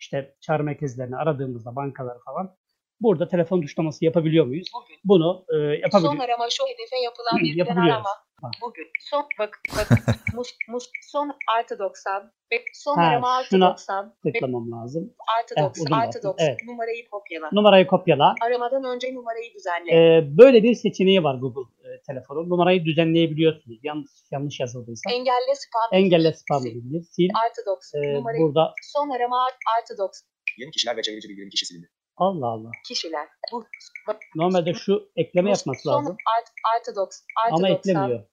işte 0.00 0.34
çağrı 0.40 0.64
merkezlerini 0.64 1.16
aradığımızda 1.16 1.76
bankaları 1.76 2.18
falan 2.24 2.56
burada 3.00 3.28
telefon 3.28 3.60
tuşlaması 3.60 4.04
yapabiliyor 4.04 4.46
muyuz? 4.46 4.68
Bugün. 4.74 4.96
Bunu 5.04 5.44
e, 5.48 5.52
Son 5.54 5.72
yapabiliyoruz. 5.72 6.20
arama 6.20 6.46
şu 6.50 6.64
hedefe 6.66 6.96
yapılan 7.04 7.38
bir 7.42 7.82
arama. 7.82 8.08
Bugün. 8.62 8.86
Son 9.00 9.24
bak 9.38 9.60
bak 9.76 9.88
mus, 10.34 10.48
mus, 10.68 10.90
son 11.02 11.32
artı 11.58 11.78
90 11.78 12.32
ve 12.52 12.64
son 12.74 12.96
Ha, 12.96 13.02
arama 13.02 13.36
artı 13.36 13.48
şuna 13.48 13.70
90 13.70 14.14
ve 14.26 14.32
Tıklamam 14.32 14.72
lazım. 14.72 15.14
artı 15.38 15.54
Eh, 15.58 15.62
90 15.62 15.82
uzun 15.84 15.94
artı 15.94 16.06
bastım, 16.06 16.30
90 16.30 16.46
evet. 16.46 16.58
numarayı 16.66 17.08
kopyala. 17.10 17.50
Numarayı 17.52 17.86
kopyala. 17.86 18.34
Aramadan 18.42 18.84
önce 18.84 19.14
numarayı 19.14 19.54
düzenle. 19.54 19.92
E, 19.92 20.36
böyle 20.38 20.62
bir 20.62 20.74
seçeneği 20.74 21.24
var 21.24 21.34
Google 21.34 21.70
e, 21.84 22.02
telefonu. 22.06 22.48
Numarayı 22.48 22.84
düzenleyebiliyorsunuz. 22.84 23.78
Yanlış 23.82 24.10
yanlış 24.30 24.60
yazıldıysa. 24.60 25.10
Engelle 25.10 25.54
spam. 25.54 25.88
Engelle 25.92 26.32
spam 26.32 26.64
bildirir. 26.64 27.02
Sil. 27.14 27.30
Artı 27.46 27.60
90 27.66 28.02
E, 28.02 28.14
numarayı 28.14 28.42
burada 28.42 28.74
son 28.82 29.10
arama 29.10 29.46
artı 29.78 29.98
90 29.98 30.26
Yeni 30.58 30.70
kişiler 30.70 30.96
ve 30.96 31.02
çevreci 31.02 31.28
bildirim 31.28 31.50
kişi 31.50 31.66
silindi. 31.66 31.88
Allah 32.16 32.46
Allah. 32.46 32.70
kişiler. 32.88 33.28
Bu 33.52 33.64
bak, 34.06 34.16
Normalde 34.34 34.74
şu 34.74 35.08
ekleme 35.16 35.50
mus- 35.50 35.58
yapması 35.58 35.82
son 35.82 35.92
lazım. 35.92 36.16
Artı, 36.38 36.52
artı 36.76 36.96
90 36.96 37.26
artı 37.44 37.54
Ama 37.54 37.68
90 37.68 37.76
eklemiyor. 37.76 38.24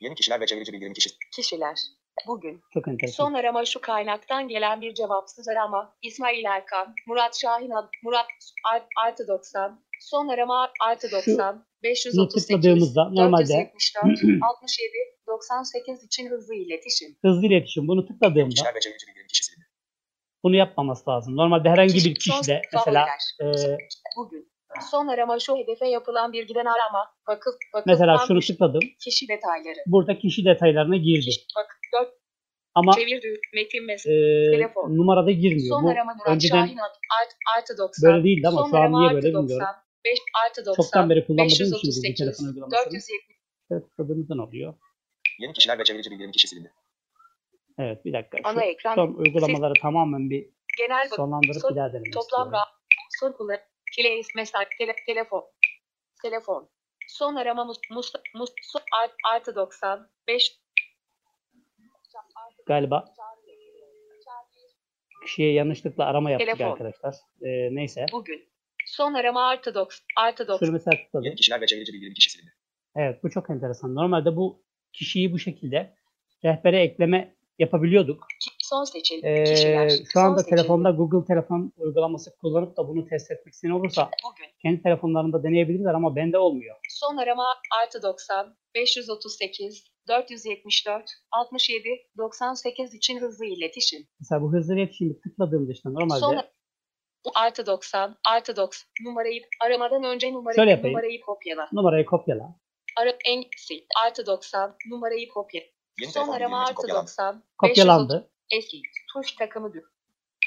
Yeni 0.00 0.14
kişiler 0.14 0.40
ve 0.40 0.46
çevreci 0.46 0.72
bildirim 0.72 0.92
kişi 0.92 1.10
kişiler. 1.36 1.74
Bugün 2.26 2.60
Çok 2.74 2.88
enteresan. 2.88 3.24
Son 3.24 3.34
arama 3.34 3.64
şu 3.64 3.80
kaynaktan 3.80 4.48
gelen 4.48 4.80
bir 4.80 4.94
cevapsız 4.94 5.48
arama. 5.48 5.96
İsmail 6.02 6.44
Erkan, 6.44 6.94
Murat 7.06 7.36
Şahin, 7.40 7.70
Ad- 7.70 7.90
Murat 8.04 8.26
Art- 8.72 8.86
artı 9.06 9.28
90. 9.28 9.80
Son 10.00 10.28
arama 10.28 10.72
artı 10.80 11.08
Şu 11.08 11.16
90. 11.16 11.66
538. 11.82 12.46
tıkladığımızda 12.46 13.04
normalde 13.04 13.42
474, 13.42 14.42
67, 14.42 14.92
98 15.26 16.04
için 16.04 16.30
hızlı 16.30 16.54
iletişim. 16.54 17.16
hızlı 17.24 17.46
iletişim 17.46 17.88
bunu 17.88 18.06
tıkladığımda 18.06 18.48
kişiler 18.48 18.74
ve 18.74 18.80
çevreci 18.80 19.06
bildirim 19.06 19.26
kişi 19.26 19.44
silindi. 19.44 19.64
Bunu 20.44 20.56
yapmaması 20.56 21.10
lazım. 21.10 21.36
Normalde 21.36 21.68
herhangi 21.70 21.94
bir 21.94 22.14
Kişi- 22.14 22.48
de 22.48 22.62
mesela 22.72 23.06
e, 23.42 23.44
Bugün. 24.16 24.48
Son 24.90 25.06
arama 25.06 25.38
şu 25.38 25.56
hedefe 25.56 25.88
yapılan 25.88 26.32
bir 26.32 26.46
giden 26.46 26.64
arama. 26.64 27.06
Vakıf, 27.28 27.54
vakıf 27.74 27.86
mesela 27.86 28.18
şunu 28.26 28.40
tıkladım. 28.40 28.80
kişi 29.04 29.28
detayları. 29.28 29.78
Burada 29.86 30.18
kişi 30.18 30.44
detaylarına 30.44 30.96
girdi. 30.96 31.20
Kişi, 31.24 31.40
bak, 31.56 31.66
4 32.02 32.08
Ama 32.74 32.92
çevirdi. 32.92 33.40
Metin 33.54 33.86
mesaj. 33.86 34.12
e, 34.12 34.50
telefon. 34.50 34.96
numarada 34.96 35.30
girmiyor. 35.30 35.68
Son 35.68 35.84
Bu 35.84 35.90
arama 35.90 36.14
Murat 36.14 36.28
önceden 36.28 36.66
Şahin 36.66 36.76
art, 36.78 37.32
artı 37.58 37.78
90. 37.78 38.12
böyle 38.12 38.24
değildi 38.24 38.48
ama 38.48 38.60
Son 38.62 38.70
şu 38.70 38.76
an 38.76 38.92
niye 38.92 39.10
böyle 39.14 39.32
90, 39.32 39.42
bilmiyorum. 39.42 39.66
5 40.04 40.18
artı 40.46 40.66
90. 40.66 40.82
Çoktan 40.82 41.10
beri 41.10 41.26
kullanmadığım 41.26 41.48
için 41.54 41.66
bu 41.66 41.70
538, 41.72 42.18
telefon 42.24 42.44
uygulamasını. 42.44 42.84
470. 42.84 43.36
Evet, 43.70 43.84
tıkladığımızdan 43.90 44.38
oluyor. 44.38 44.74
Yeni 45.40 45.52
kişiler 45.52 45.78
ve 45.78 45.84
çevreci 45.84 46.10
bildirim 46.10 46.32
kişi 46.32 46.48
silindi. 46.48 46.72
Evet 47.78 48.04
bir 48.04 48.12
dakika. 48.12 48.38
Ana 48.44 48.60
Şu 48.60 48.66
ekran. 48.66 48.94
son 48.94 49.14
uygulamaları 49.14 49.72
tamamen 49.82 50.30
bir 50.30 50.50
Genel 50.78 51.08
sonlandırıp 51.08 51.60
son- 51.62 51.70
bir 51.70 51.76
daha 51.76 51.92
denemek 51.92 52.12
toplam 52.12 52.52
son 53.20 53.32
kullanım. 53.32 53.60
Kile 53.92 54.20
mesaj 54.36 54.66
tele, 54.78 54.94
telefon. 55.06 55.44
Telefon. 56.22 56.70
Son 57.08 57.34
arama 57.34 57.64
mus, 57.64 57.78
mus, 57.90 58.12
mus, 58.34 58.50
son, 58.62 58.82
art, 59.02 59.14
artı 59.34 59.56
90. 59.56 60.10
5 60.28 60.58
Galiba 62.66 63.04
kişiye 65.24 65.52
yanlışlıkla 65.52 66.04
arama 66.04 66.30
yaptık 66.30 66.48
Telefon. 66.48 66.72
arkadaşlar. 66.72 67.14
E, 67.42 67.74
neyse. 67.74 68.06
bugün. 68.12 68.48
Son 68.86 69.14
arama 69.14 69.48
artı 69.48 69.74
90. 69.74 70.04
Artı 70.16 70.48
90. 70.48 70.66
Şunu 70.66 70.72
mesela 70.72 70.96
tıkladım. 71.04 71.24
Yeni 71.24 71.34
kişiler 71.36 71.60
ve 71.60 71.66
çevreci 71.66 71.92
bildirim 71.92 72.14
kişi 72.14 72.30
silindi. 72.30 72.50
Evet 72.96 73.22
bu 73.24 73.30
çok 73.30 73.50
enteresan. 73.50 73.94
Normalde 73.94 74.36
bu 74.36 74.64
kişiyi 74.92 75.32
bu 75.32 75.38
şekilde 75.38 75.94
rehbere 76.44 76.82
ekleme 76.82 77.36
yapabiliyorduk. 77.58 78.26
Son 78.58 78.84
seçil. 78.84 79.24
Ee, 79.24 79.44
Kişiler. 79.44 79.90
şu 80.12 80.20
anda 80.20 80.36
Son 80.38 80.42
seçil. 80.44 80.56
telefonda 80.56 80.90
Google 80.90 81.26
telefon 81.26 81.72
uygulaması 81.76 82.36
kullanıp 82.36 82.76
da 82.76 82.88
bunu 82.88 83.08
test 83.08 83.30
etmek 83.30 83.54
isteyen 83.54 83.72
olursa 83.72 84.10
Bugün. 84.30 84.46
kendi 84.62 84.82
telefonlarında 84.82 85.42
deneyebilirler 85.42 85.94
ama 85.94 86.16
bende 86.16 86.38
olmuyor. 86.38 86.76
Son 86.88 87.16
arama 87.16 87.44
artı 87.82 88.02
90. 88.02 88.56
538. 88.74 89.84
474. 90.08 91.10
67. 91.32 91.88
98 92.18 92.94
için 92.94 93.20
hızlı 93.20 93.44
iletişim. 93.44 94.06
Mesela 94.20 94.42
bu 94.42 94.52
hızlı 94.52 94.74
iletişimi 94.74 95.20
tıkladığımda 95.20 95.72
işte 95.72 95.88
normalde 95.92 96.20
Son 96.20 96.36
artı 97.34 97.66
90. 97.66 98.16
Artı 98.28 98.56
90. 98.56 98.88
Numarayı 99.06 99.42
aramadan 99.60 100.04
önce 100.04 100.26
Şöyle 100.26 100.36
numarayı, 100.38 100.70
yapayım. 100.70 100.96
numarayı 100.96 101.20
kopyala. 101.20 101.68
numarayı 101.72 102.06
kopyala. 102.06 102.56
Ara 102.96 103.10
en. 103.24 103.44
Artı 104.06 104.26
90. 104.26 104.76
Numarayı 104.90 105.28
kopyala. 105.28 105.66
Yeni 106.00 106.12
Son 106.12 106.28
arama 106.28 106.60
artı 106.60 106.74
kopyalandı. 106.74 107.02
90. 107.06 107.42
Kopyalandı. 107.58 108.30
Eski. 108.50 108.82
Tuş 109.12 109.32
takımı 109.32 109.72
düz. 109.72 109.84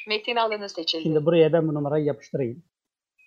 Metin 0.08 0.36
alanı 0.36 0.70
seçildi. 0.70 1.04
Şimdi 1.04 1.26
buraya 1.26 1.54
ben 1.54 1.68
bu 1.68 1.74
numarayı 1.74 2.06
yapıştırayım. 2.06 2.64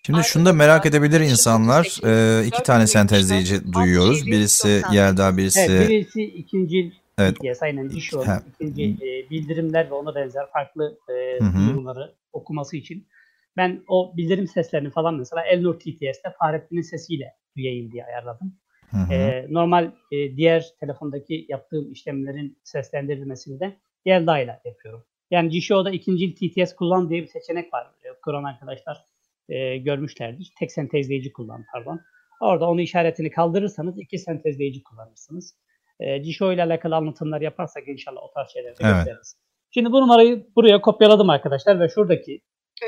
Şimdi 0.06 0.18
Artı 0.18 0.28
şunu 0.28 0.46
da 0.46 0.52
merak 0.52 0.84
90, 0.84 0.90
edebilir 0.90 1.20
insanlar. 1.20 1.84
538, 1.84 2.04
Ee, 2.04 2.46
iki 2.46 2.62
tane 2.62 2.80
474, 2.82 2.90
sentezleyici 2.90 3.72
duyuyoruz. 3.72 4.18
67, 4.18 4.30
Birisi 4.36 4.82
90. 4.82 4.92
Yelda, 4.92 5.36
birisi... 5.36 5.60
Evet 5.60 5.88
birisi 5.88 6.22
ikinci 6.22 6.92
Evet. 7.18 7.36
BTS 7.42 7.62
aynen 7.62 7.90
Dişo. 7.90 8.26
Ha. 8.26 8.42
ikinci 8.54 8.82
e, 8.82 9.30
bildirimler 9.30 9.90
ve 9.90 9.94
ona 9.94 10.14
benzer 10.14 10.50
farklı 10.52 10.98
e, 11.08 11.40
duyuruları 11.40 12.14
okuması 12.32 12.76
için 12.76 13.08
ben 13.56 13.82
o 13.88 14.16
bildirim 14.16 14.46
seslerini 14.46 14.90
falan 14.90 15.14
mesela 15.14 15.44
Elnur 15.44 15.74
TTS'te 15.74 16.34
Fahrettin'in 16.38 16.82
sesiyle 16.82 17.36
duyayım 17.56 17.92
diye 17.92 18.04
ayarladım. 18.04 18.54
Hı 18.90 18.96
hı. 18.96 19.12
E, 19.12 19.46
normal 19.50 19.92
e, 20.12 20.36
diğer 20.36 20.66
telefondaki 20.80 21.46
yaptığım 21.48 21.92
işlemlerin 21.92 22.58
seslendirilmesini 22.64 23.60
de 23.60 23.76
Yelda 24.04 24.38
ile 24.38 24.60
yapıyorum. 24.64 25.04
Yani 25.30 25.50
Cisho'da 25.50 25.90
ikinci 25.90 26.34
TTS 26.34 26.74
kullan 26.74 27.10
diye 27.10 27.22
bir 27.22 27.26
seçenek 27.26 27.74
var. 27.74 27.86
E, 28.04 28.08
kuran 28.24 28.44
arkadaşlar 28.44 29.04
e, 29.48 29.76
görmüşlerdir. 29.76 30.52
Tek 30.58 30.72
sentezleyici 30.72 31.32
kullan 31.32 31.64
pardon. 31.72 32.00
Orada 32.40 32.68
onu 32.68 32.80
işaretini 32.80 33.30
kaldırırsanız 33.30 33.98
iki 33.98 34.18
sentezleyici 34.18 34.82
kullanırsınız. 34.82 35.56
E, 36.00 36.22
Cisho 36.22 36.52
ile 36.52 36.62
alakalı 36.62 36.96
anlatımlar 36.96 37.40
yaparsak 37.40 37.88
inşallah 37.88 38.22
o 38.22 38.30
tarz 38.34 38.50
şeyleri 38.50 38.74
Evet. 38.80 38.94
gösteririz. 38.94 39.36
Şimdi 39.70 39.92
bu 39.92 40.00
numarayı 40.00 40.46
buraya 40.56 40.80
kopyaladım 40.80 41.30
arkadaşlar 41.30 41.80
ve 41.80 41.88
şuradaki 41.88 42.40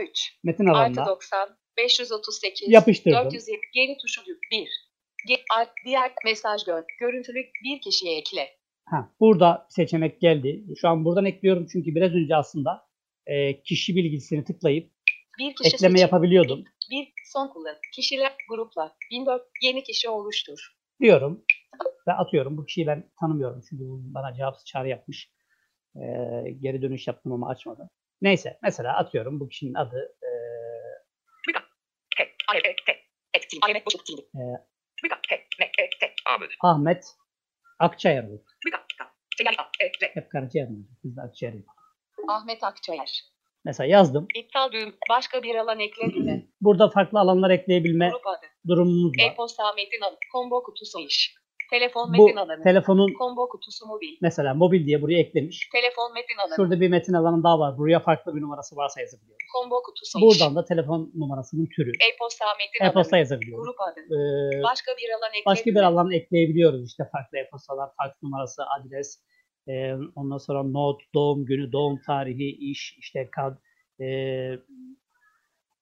3. 0.02 0.38
metin 0.44 0.66
alanına 0.66 1.06
90. 1.06 1.48
538. 1.78 2.68
Yapıştırdım. 2.70 3.24
407. 3.24 3.60
Geri 3.74 3.96
tuşu 3.98 4.26
düz. 4.26 4.38
1. 4.50 4.68
Diğer 5.84 6.12
mesaj 6.24 6.64
gör. 6.64 6.84
Görüntülü 7.00 7.38
bir 7.64 7.80
kişiye 7.80 8.18
ekle. 8.18 8.48
Ha, 8.84 9.12
burada 9.20 9.66
seçenek 9.70 10.20
geldi. 10.20 10.64
Şu 10.80 10.88
an 10.88 11.04
buradan 11.04 11.24
ekliyorum 11.24 11.66
çünkü 11.72 11.94
biraz 11.94 12.14
önce 12.14 12.36
aslında 12.36 12.88
e, 13.26 13.62
kişi 13.62 13.96
bilgisini 13.96 14.44
tıklayıp 14.44 14.90
Bir 15.38 15.54
kişi 15.54 15.74
ekleme 15.74 15.92
seçil. 15.92 16.02
yapabiliyordum. 16.02 16.64
Bir 16.90 17.12
son 17.32 17.48
kullan. 17.48 17.76
Kişiler 17.94 18.32
grupla. 18.50 18.96
1004 19.10 19.42
yeni 19.62 19.82
kişi 19.82 20.08
oluştur. 20.08 20.58
Diyorum 21.00 21.44
ve 22.08 22.12
atıyorum. 22.12 22.56
Bu 22.58 22.66
kişiyi 22.66 22.86
ben 22.86 23.10
tanımıyorum 23.20 23.60
çünkü 23.70 23.84
bana 23.88 24.34
cevapsız 24.34 24.66
çağrı 24.66 24.88
yapmış. 24.88 25.30
E, 25.96 26.02
geri 26.60 26.82
dönüş 26.82 27.06
yaptım 27.06 27.32
ama 27.32 27.48
açmadı. 27.48 27.90
Neyse 28.22 28.58
mesela 28.62 28.96
atıyorum 28.96 29.40
bu 29.40 29.48
kişinin 29.48 29.74
adı 29.74 30.16
e, 30.22 30.30
Ahmet. 36.26 36.50
Ahmet 36.62 37.04
Akçayar 37.78 38.24
olur. 38.24 38.40
Bir 38.66 38.72
dakika. 38.72 39.12
Yani, 39.44 39.56
re- 39.56 40.14
Hep 40.14 40.30
Karaciğer 40.30 40.68
mi? 40.68 40.76
Biz 41.04 41.16
de 41.16 41.20
Akçayar 41.20 41.52
yapalım. 41.52 41.78
Ahmet 42.28 42.64
Akçayar. 42.64 43.20
Mesela 43.64 43.86
yazdım. 43.86 44.26
İptal 44.34 44.72
düğüm. 44.72 44.96
Başka 45.10 45.42
bir 45.42 45.54
alan 45.54 45.80
ekle 45.80 46.14
düğme. 46.14 46.46
Burada 46.60 46.88
farklı 46.90 47.18
alanlar 47.20 47.50
ekleyebilme 47.50 48.12
durumumuz 48.68 49.12
var. 49.18 49.24
E-posta 49.32 49.72
metin 49.72 50.00
alanı. 50.00 50.16
Combo 50.32 50.62
kutusu 50.62 51.00
iş. 51.00 51.34
Telefon 51.70 52.14
Bu 52.14 52.24
metin 52.24 52.36
alanı. 52.36 52.62
telefonun 52.62 53.14
Combo 53.18 53.48
kutusu 53.48 53.86
mobil. 53.86 54.16
mesela 54.20 54.54
mobil 54.54 54.86
diye 54.86 55.02
buraya 55.02 55.18
eklemiş. 55.18 55.68
Telefon 55.72 56.14
metin 56.14 56.36
alanı. 56.38 56.56
Şurada 56.56 56.80
bir 56.80 56.88
metin 56.88 57.12
alanı 57.12 57.44
daha 57.44 57.58
var. 57.58 57.78
Buraya 57.78 58.00
farklı 58.00 58.34
bir 58.36 58.40
numarası 58.40 58.76
varsa 58.76 59.00
yazabiliyoruz. 59.00 59.46
Combo 59.56 59.82
kutusu 59.82 60.18
iş. 60.18 60.24
Buradan 60.24 60.56
da 60.56 60.64
telefon 60.64 61.10
numarasının 61.14 61.66
türü. 61.76 61.90
E-posta 61.90 62.44
metin 62.58 62.80
alanı. 62.84 62.90
E-posta 62.90 63.16
yazabiliyoruz. 63.18 63.64
Grup 63.66 63.80
adı. 63.80 64.00
Ee, 64.00 64.62
Başka 64.62 64.92
bir 64.92 65.08
alan 65.18 65.30
ekle 65.34 65.46
başka 65.46 65.70
bir 65.70 65.82
alan 65.82 66.10
ekleyebiliyoruz. 66.12 66.86
İşte 66.86 67.04
farklı 67.12 67.38
e-postalar, 67.38 67.90
fax 67.96 68.22
numarası, 68.22 68.62
adres, 68.78 69.22
e, 69.68 69.94
ondan 70.16 70.38
sonra 70.38 70.62
not, 70.62 71.00
doğum 71.14 71.44
günü, 71.46 71.72
doğum 71.72 72.00
tarihi, 72.06 72.70
iş, 72.70 72.96
işte 72.98 73.28
kad, 73.36 73.56
e, 74.00 74.06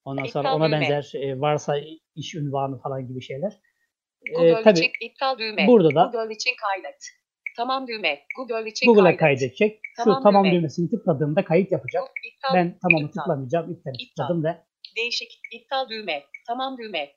ondan 0.04 0.24
sonra 0.24 0.48
İptal 0.48 0.56
ona 0.56 0.72
benzer 0.72 1.12
e, 1.14 1.40
varsa 1.40 1.74
iş 2.16 2.34
ünvanı 2.34 2.78
falan 2.78 3.08
gibi 3.08 3.22
şeyler. 3.22 3.60
E, 4.28 4.32
Google 4.32 4.62
tabii 4.62 4.78
için 4.78 4.92
iptal 5.00 5.38
düğme. 5.38 5.66
burada 5.66 5.94
da 5.94 6.10
Google 6.12 6.34
için 6.34 6.50
kaydet. 6.62 7.04
Tamam 7.56 7.86
düğme. 7.88 8.22
Google 8.36 8.68
için 8.70 8.86
Google'a 8.86 9.04
kaydet. 9.04 9.20
kaydedecek. 9.20 9.80
Şu 9.96 10.04
Tamam 10.04 10.22
tamam 10.22 10.44
düğme. 10.44 10.54
düğmesini 10.54 10.90
tıkladığımda 10.90 11.44
kayıt 11.44 11.72
yapacak. 11.72 12.02
İptal, 12.34 12.54
Ben 12.54 12.78
tamamı 12.78 13.06
iptal. 13.08 13.22
tıklamayacağım. 13.22 13.72
İptal 13.72 13.92
İptal. 13.98 14.24
tıkladım 14.24 14.44
ve 14.44 14.64
Değişik. 14.96 15.40
İptal 15.52 15.88
düğme. 15.88 16.22
Tamam 16.46 16.78
düğme. 16.78 17.12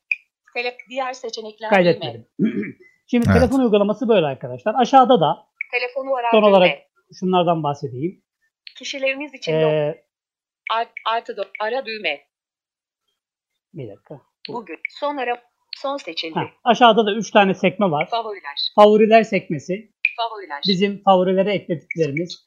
Tele, 0.56 0.78
diğer 0.90 1.14
seçenekler 1.14 1.70
düğme. 1.72 1.76
kaydetmedim. 1.84 2.28
Şimdi 3.12 3.26
Evet. 3.30 3.38
telefon 3.40 3.60
uygulaması 3.60 4.08
böyle 4.10 4.26
arkadaşlar. 4.26 4.76
Aşağıda 4.78 5.20
da 5.22 5.48
Telefonu 5.72 6.16
arar 6.16 6.32
son 6.32 6.42
düğme. 6.42 6.50
olarak 6.52 6.78
şunlardan 7.20 7.64
bahsedeyim. 7.64 8.24
Kişileriniz 8.78 9.34
için 9.34 9.54
Ee, 9.54 10.04
art, 10.72 10.90
artı 11.06 11.32
dö- 11.34 11.52
ara 11.62 11.86
düğme. 11.86 12.22
bir 13.74 13.88
dakika. 13.90 14.22
Bugün 14.50 14.80
son 15.00 15.18
ara 15.18 15.42
son 15.82 15.98
seçildi. 15.98 16.34
Ha, 16.34 16.46
aşağıda 16.64 17.06
da 17.06 17.14
3 17.14 17.32
tane 17.32 17.54
sekme 17.54 17.92
var. 17.92 18.10
Favoriler. 18.10 18.72
Favoriler 18.76 19.24
sekmesi. 19.24 19.92
Favoriler. 20.18 20.62
Bizim 20.68 21.04
favorilere 21.04 21.54
eklediklerimiz. 21.54 22.44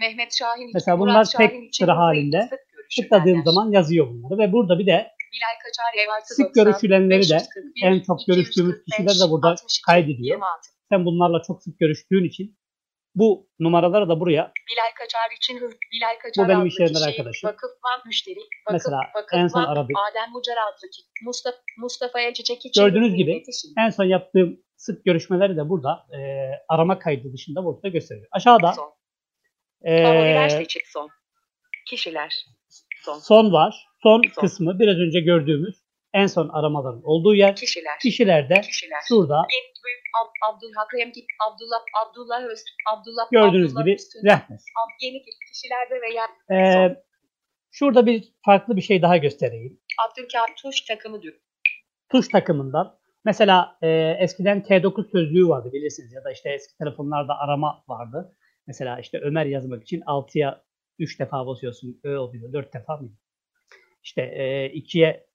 Mehmet 0.00 0.34
Şahin 0.38 0.70
Mesela 0.74 0.96
Murat 0.96 1.12
bunlar 1.12 1.24
Şahin 1.24 1.48
tek 1.48 1.68
için 1.68 1.84
sıra 1.84 1.96
halinde. 1.96 2.50
Tıkladığım 2.96 3.42
zaman 3.44 3.70
yazıyor 3.70 4.06
bunları 4.08 4.38
ve 4.38 4.52
burada 4.52 4.78
bir 4.78 4.86
de 4.86 5.12
Bilal 5.32 5.56
Kaçar 5.62 6.24
Sık 6.24 6.56
90, 6.56 6.64
görüşülenleri 6.64 7.28
de 7.28 7.34
541, 7.34 7.82
en 7.82 8.00
çok 8.00 8.18
görüştüğümüz 8.26 8.76
245, 8.86 9.08
kişiler 9.08 9.28
de 9.28 9.30
burada 9.30 9.48
62, 9.48 9.82
kaydediyor. 9.82 10.36
26. 10.36 10.70
sen 10.88 11.04
bunlarla 11.04 11.42
çok 11.46 11.62
sık 11.62 11.78
görüştüğün 11.78 12.24
için 12.24 12.56
bu 13.14 13.48
numaraları 13.60 14.08
da 14.08 14.20
buraya 14.20 14.52
Bilal 14.70 14.92
Kaçar 14.98 15.36
için 15.36 15.60
hız. 15.60 15.72
Bilal 15.92 16.18
Kaçar 16.22 16.44
Bu 16.44 16.48
benim 16.48 16.66
iş 16.66 16.78
yerinden 16.80 16.98
kişi, 16.98 17.10
arkadaşım. 17.10 17.48
Vakıfban 17.50 18.00
müşteri. 18.06 18.38
Vakıf, 18.38 18.72
Mesela 18.72 18.98
vakıfban, 19.14 19.40
en 19.40 19.46
son 19.48 19.64
aradık. 19.64 19.96
Adem 20.10 20.32
Mucar 20.32 20.56
adlı. 20.56 20.88
Mustafa, 21.24 21.56
Mustafa'ya 21.78 22.32
çiçek 22.34 22.66
için 22.66 22.82
Gördüğünüz 22.84 23.14
gibi 23.14 23.32
iletişim. 23.32 23.70
en 23.78 23.90
son 23.90 24.04
yaptığım 24.04 24.60
sık 24.76 25.04
görüşmeleri 25.04 25.56
de 25.56 25.68
burada 25.68 26.06
e, 26.16 26.18
arama 26.68 26.98
kaydı 26.98 27.32
dışında 27.32 27.64
burada 27.64 27.88
gösteriyor. 27.88 28.26
Aşağıda 28.32 28.72
Son. 28.72 28.92
e, 29.82 30.02
Favoriler 30.02 30.48
seçik 30.48 30.86
son. 30.86 31.10
Kişiler. 31.86 32.46
Son. 33.02 33.18
son 33.18 33.52
var. 33.52 33.86
Son 34.02 34.22
Son. 34.34 34.40
kısmı 34.40 34.78
biraz 34.78 34.96
önce 34.96 35.20
gördüğümüz 35.20 35.81
en 36.14 36.26
son 36.26 36.48
aramaların 36.48 37.02
olduğu 37.04 37.34
yer. 37.34 37.56
Kişiler. 37.56 37.98
Kişilerde 38.02 38.60
Kişiler. 38.60 39.00
şurada 39.08 39.42
Genç 39.50 39.84
Büyük 39.84 40.02
Ab, 40.20 40.30
Abdülhakem 40.52 41.12
Abdullah 41.48 41.80
Abdullah 42.06 42.44
Öz 42.44 42.64
Abdullah 42.92 43.30
gördüğünüz 43.30 43.72
Abdullah 43.72 43.84
gibi 43.84 43.96
rehber. 44.24 44.58
Yeni 45.02 45.22
kişilerde 45.52 46.00
veya 46.02 46.24
E, 46.60 46.96
şurada 47.70 48.06
bir 48.06 48.32
farklı 48.44 48.76
bir 48.76 48.82
şey 48.82 49.02
daha 49.02 49.16
göstereyim. 49.16 49.80
Abdülkâr 50.08 50.46
tuş 50.62 50.80
takımı 50.80 51.22
dü. 51.22 51.40
tuş 52.08 52.28
takımından 52.28 52.98
mesela 53.24 53.78
e, 53.82 54.16
eskiden 54.20 54.60
T9 54.62 55.10
sözlüğü 55.10 55.48
vardı 55.48 55.70
bilirsiniz 55.72 56.12
ya 56.12 56.24
da 56.24 56.32
işte 56.32 56.50
eski 56.50 56.78
telefonlarda 56.78 57.38
arama 57.38 57.84
vardı. 57.88 58.36
Mesela 58.66 59.00
işte 59.00 59.18
Ömer 59.20 59.46
yazmak 59.46 59.82
için 59.82 60.00
6'ya 60.00 60.64
3 60.98 61.20
defa 61.20 61.46
basıyorsun 61.46 62.00
Ö 62.04 62.16
oluyor 62.16 62.52
4 62.52 62.74
defa 62.74 62.96
mı? 62.96 63.10
İşte 64.02 64.22
e, 64.22 64.66
2'ye 64.66 65.26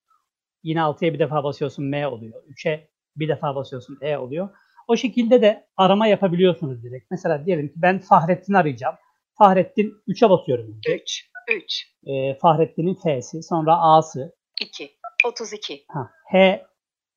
yine 0.67 0.79
6'ya 0.79 1.13
bir 1.13 1.19
defa 1.19 1.43
basıyorsun 1.43 1.85
M 1.85 2.07
oluyor. 2.07 2.43
3'e 2.43 2.89
bir 3.15 3.27
defa 3.27 3.55
basıyorsun 3.55 3.97
E 4.01 4.17
oluyor. 4.17 4.49
O 4.87 4.95
şekilde 4.95 5.41
de 5.41 5.67
arama 5.77 6.07
yapabiliyorsunuz 6.07 6.83
direkt. 6.83 7.11
Mesela 7.11 7.45
diyelim 7.45 7.67
ki 7.67 7.73
ben 7.75 7.99
Fahrettin'i 7.99 8.57
arayacağım. 8.57 8.95
Fahrettin 9.37 9.93
3'e 10.07 10.29
basıyorum. 10.29 10.65
önce. 10.67 10.95
3 10.95 11.29
3 11.49 11.93
E, 12.05 12.37
Fahrettin'in 12.39 12.95
F'si 12.95 13.43
sonra 13.43 13.77
A'sı. 13.77 14.35
2 14.61 14.91
32 15.25 15.85
Ha, 15.87 16.09
H 16.31 16.65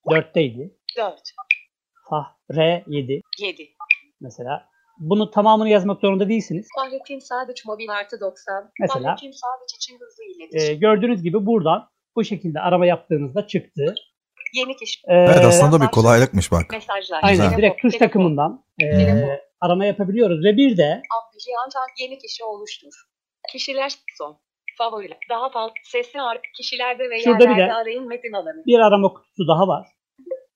4'teydi. 0.07 0.71
4 0.97 1.21
Fah, 2.11 2.25
R 2.57 2.85
7 2.87 3.21
7 3.41 3.69
mesela. 4.21 4.71
Bunu 4.99 5.31
tamamını 5.31 5.69
yazmak 5.69 6.01
zorunda 6.01 6.29
değilsiniz. 6.29 6.69
Fahrettin 6.77 7.19
Sadıç 7.19 7.65
mobil 7.67 7.91
artı 7.91 8.21
90. 8.21 8.71
Mesela- 8.81 9.03
Fahrettin 9.03 9.31
Sadıç 9.31 9.75
için 9.77 9.95
hızlı 10.01 10.25
iletişim. 10.25 10.73
Ee, 10.73 10.75
gördüğünüz 10.75 11.23
gibi 11.23 11.47
buradan 11.47 11.89
bu 12.17 12.25
şekilde 12.25 12.61
arama 12.61 12.87
yaptığınızda 12.87 13.47
çıktı. 13.47 13.95
Yeni 14.55 14.77
kişi. 14.77 15.01
Ee, 15.09 15.15
Evet 15.15 15.45
aslında 15.45 15.81
bir 15.81 15.87
kolaylıkmış 15.91 16.53
bak. 16.53 16.71
Mesajlar. 16.71 17.21
Aynen 17.23 17.45
Güzel. 17.45 17.59
direkt 17.59 17.83
tuş 17.83 17.97
takımından 17.99 18.65
e, 18.83 18.87
arama 19.61 19.85
yapabiliyoruz 19.85 20.45
ve 20.45 20.57
bir 20.57 20.77
de 20.77 21.03
Can 21.75 21.83
yeni 22.01 22.19
kişi 22.19 22.45
oluştur. 22.45 22.93
Kişiler 23.53 23.93
son. 24.19 24.41
Favoriler. 24.79 25.19
Daha 25.31 25.51
fazla 25.51 25.75
sesli 25.85 26.21
ar 26.21 26.39
kişilerde 26.57 27.11
ve 27.11 27.21
Şurada 27.21 27.39
bir 27.39 27.45
yerlerde 27.49 27.71
de- 27.71 27.75
arayın 27.75 28.09
metin 28.09 28.33
alanı. 28.33 28.63
bir 28.67 28.79
arama 28.79 29.13
kutusu 29.13 29.49
daha 29.49 29.69
var. 29.69 29.87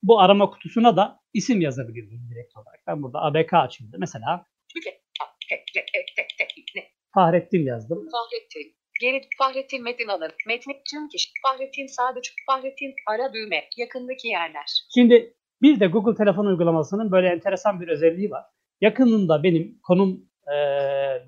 Bu 0.03 0.21
arama 0.21 0.51
kutusuna 0.51 0.97
da 0.97 1.21
isim 1.35 1.61
yazabiliyoruz 1.61 2.31
direkt 2.31 2.57
olarak. 2.57 2.81
Ben 2.87 3.03
burada 3.03 3.19
ABK 3.23 3.53
açıldı. 3.55 3.97
Mesela 3.99 4.47
Türkiye. 4.75 4.95
A, 5.23 5.25
Tek 5.51 5.67
tek 5.75 5.87
tek 5.93 6.17
tek 6.17 6.29
tek. 6.39 6.65
Ne? 6.77 6.83
Fahrettin 7.15 7.67
yazdım. 7.67 7.99
Fahrettin. 8.13 8.77
Geri 9.05 9.21
Fahrettin 9.39 9.83
metin 9.83 10.09
alanı. 10.09 10.33
Metni 10.47 10.75
tüm 10.91 11.09
kişi. 11.09 11.31
Fahrettin 11.43 11.87
Sadıç. 11.87 12.35
Fahrettin 12.47 12.95
ara 13.07 13.33
düğme. 13.35 13.65
Yakındaki 13.77 14.29
yerler. 14.29 14.67
Şimdi 14.95 15.35
bir 15.63 15.81
de 15.81 15.87
Google 15.87 16.15
telefon 16.15 16.47
uygulamasının 16.47 17.13
böyle 17.13 17.29
enteresan 17.29 17.81
bir 17.81 17.89
özelliği 17.89 18.31
var. 18.31 18.45
Yakınında 18.81 19.43
benim 19.43 19.79
konum 19.83 20.31
e, 20.55 20.57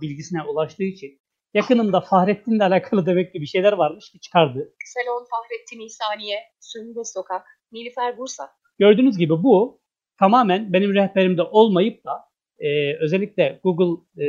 bilgisine 0.00 0.42
ulaştığı 0.42 0.82
için 0.82 1.20
yakınında 1.54 2.00
Fahrettin'le 2.00 2.60
alakalı 2.60 3.06
demek 3.06 3.32
ki 3.32 3.40
bir 3.40 3.46
şeyler 3.46 3.72
varmış 3.72 4.10
ki 4.12 4.20
çıkardı. 4.20 4.74
Salon 4.84 5.26
Fahrettin 5.30 5.86
İhsaniye. 5.86 6.38
Sünde 6.60 7.04
Sokak. 7.04 7.46
Nilüfer 7.72 8.18
Bursa. 8.18 8.50
Gördüğünüz 8.78 9.18
gibi 9.18 9.32
bu 9.32 9.80
tamamen 10.18 10.72
benim 10.72 10.94
rehberimde 10.94 11.42
olmayıp 11.42 12.04
da 12.04 12.24
e, 12.58 12.96
özellikle 12.96 13.60
Google 13.62 14.22
e, 14.24 14.26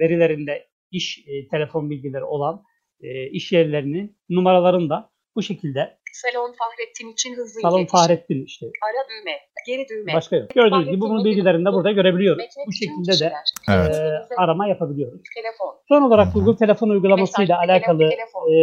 verilerinde 0.00 0.69
iş 0.90 1.18
e, 1.26 1.48
telefon 1.48 1.90
bilgileri 1.90 2.24
olan 2.24 2.62
e, 3.00 3.26
iş 3.30 3.52
yerlerinin 3.52 4.18
numaralarını 4.28 4.90
da 4.90 5.10
bu 5.36 5.42
şekilde 5.42 6.00
Salon 6.12 6.52
Fahrettin 6.52 7.12
için 7.12 7.34
hızlı 7.36 7.60
Salon 7.60 7.78
iletişim. 7.78 7.98
Fahrettin 7.98 8.44
işte 8.44 8.66
Ara 8.66 9.08
düğme. 9.10 9.32
Geri 9.66 9.88
düğme. 9.88 10.14
başka 10.14 10.36
yok. 10.36 10.50
Gördüğünüz 10.50 10.88
gibi 10.88 11.00
bunun 11.00 11.24
bilgilerini 11.24 11.64
de 11.64 11.72
burada 11.72 11.92
görebiliyoruz. 11.92 12.44
Bu 12.66 12.72
şekilde 12.72 13.24
de. 13.24 13.32
Evet. 13.68 13.94
e, 13.96 14.34
arama 14.36 14.68
yapabiliyoruz. 14.68 15.20
Telefon. 15.34 15.80
Son 15.88 16.02
olarak. 16.02 16.34
Google 16.34 16.56
telefon 16.56 16.88
uygulamasıyla 16.88 17.56
Mesaj, 17.60 17.70
alakalı 17.70 17.98
telefon. 17.98 18.42
e, 18.52 18.56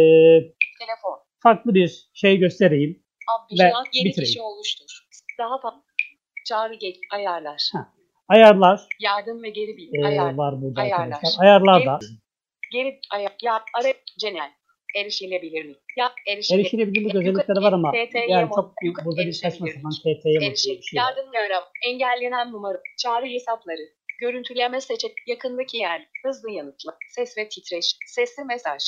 Telefon. 0.78 1.18
farklı 1.42 1.74
bir 1.74 2.08
şey 2.14 2.36
göstereyim. 2.38 3.02
Abdülcihan 3.38 3.84
yeni 3.92 4.08
bitireyim. 4.08 4.26
kişi 4.26 4.42
oluştur. 4.42 4.86
Daha 5.38 5.60
fazla. 5.60 5.82
Çağrı 6.46 6.74
gel. 6.74 6.92
Ayarlar. 7.12 7.70
Ha. 7.72 7.92
Ayarlar 8.28 8.80
Yardım 9.00 9.42
ve 9.42 9.50
geri 9.50 9.76
bildirim. 9.76 10.04
e, 10.04 10.08
Ayar. 10.08 10.34
var 10.34 10.62
burada 10.62 10.80
Ayarlar. 10.80 11.06
arkadaşlar. 11.06 11.44
Ayarlarda 11.44 11.98
Geri 12.72 13.00
ayar. 13.12 13.32
Ya 13.42 13.52
ara. 13.80 13.92
Genel. 14.20 14.50
Erişilebilir 14.96 15.64
mi? 15.64 15.74
Ya 15.98 16.12
erişilebilir. 16.28 16.64
erişilebilirlik 16.64 17.14
Yukarı- 17.14 17.18
özellikleri 17.30 17.60
var 17.64 17.72
ama 17.72 17.92
yani 18.28 18.48
çok 18.54 18.74
Yukarı- 18.82 19.06
burada 19.06 19.26
bir 19.26 19.32
saçma 19.32 19.48
erişilebilirlik. 19.68 19.94
sapan 19.94 20.14
TT'ye 20.14 20.56
şey. 20.56 20.80
Yardım 20.94 21.32
ve 21.32 21.38
arama. 21.38 21.66
Engellenen 21.86 22.52
numara. 22.52 22.78
Çağrı 23.02 23.26
hesapları. 23.26 23.88
Görüntüleme 24.20 24.80
seçenek. 24.80 25.16
Yakındaki 25.26 25.76
yer. 25.76 26.08
Hızlı 26.26 26.50
yanıtla. 26.50 26.96
Ses 27.10 27.38
ve 27.38 27.48
titreş. 27.48 27.96
Sesli 28.06 28.44
mesaj. 28.44 28.82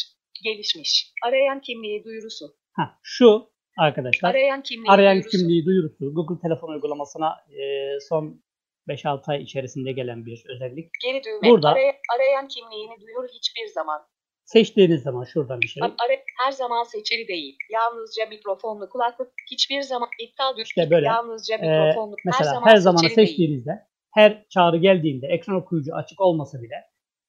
Gelişmiş. 0.45 1.13
Arayan 1.25 1.61
kimliği 1.61 2.05
duyurusu. 2.05 2.45
Ha, 2.73 2.99
şu 3.03 3.51
arkadaşlar 3.79 4.31
Arayan 4.31 4.63
kimliği 4.63 4.91
arayan 4.91 5.15
duyurusu. 5.15 5.39
kimliği 5.39 5.65
duyurusu 5.67 6.15
Google 6.15 6.41
telefon 6.43 6.69
uygulamasına 6.73 7.29
e, 7.51 7.63
son 8.09 8.43
5-6 8.91 9.31
ay 9.33 9.43
içerisinde 9.43 9.93
gelen 9.93 10.27
bir 10.27 10.45
özellik. 10.55 10.91
Geri 11.05 11.23
düğme. 11.25 11.51
Burada- 11.51 11.69
Araya- 11.69 11.97
arayan 12.17 12.49
kimliğini 12.49 13.01
duyur 13.01 13.29
hiçbir 13.29 13.67
zaman. 13.75 14.01
Seçtiğiniz 14.45 15.03
zaman 15.03 15.25
şuradan 15.25 15.61
bir 15.61 15.67
şey. 15.67 15.83
Ara- 15.83 16.17
her 16.45 16.53
zaman 16.53 16.83
seçili 16.83 17.29
değil. 17.29 17.57
Yalnızca 17.71 18.27
mikrofonlu 18.27 18.89
kulaklık. 18.89 19.33
Hiçbir 19.51 19.81
zaman 19.83 20.09
iptal 20.21 20.57
düş. 20.57 20.69
İşte 20.69 20.91
böyle, 20.91 21.07
Yalnızca 21.07 21.55
Ee, 21.57 21.59
mikrofonlu. 21.59 22.17
mesela 22.25 22.67
her, 22.67 22.77
zamanı 22.77 23.01
seçili 23.01 23.17
değil. 23.17 23.29
seçtiğinizde 23.29 23.71
her 24.15 24.45
çağrı 24.49 24.77
geldiğinde 24.77 25.27
ekran 25.27 25.57
okuyucu 25.57 25.95
açık 25.95 26.21
olmasa 26.21 26.63
bile 26.63 26.75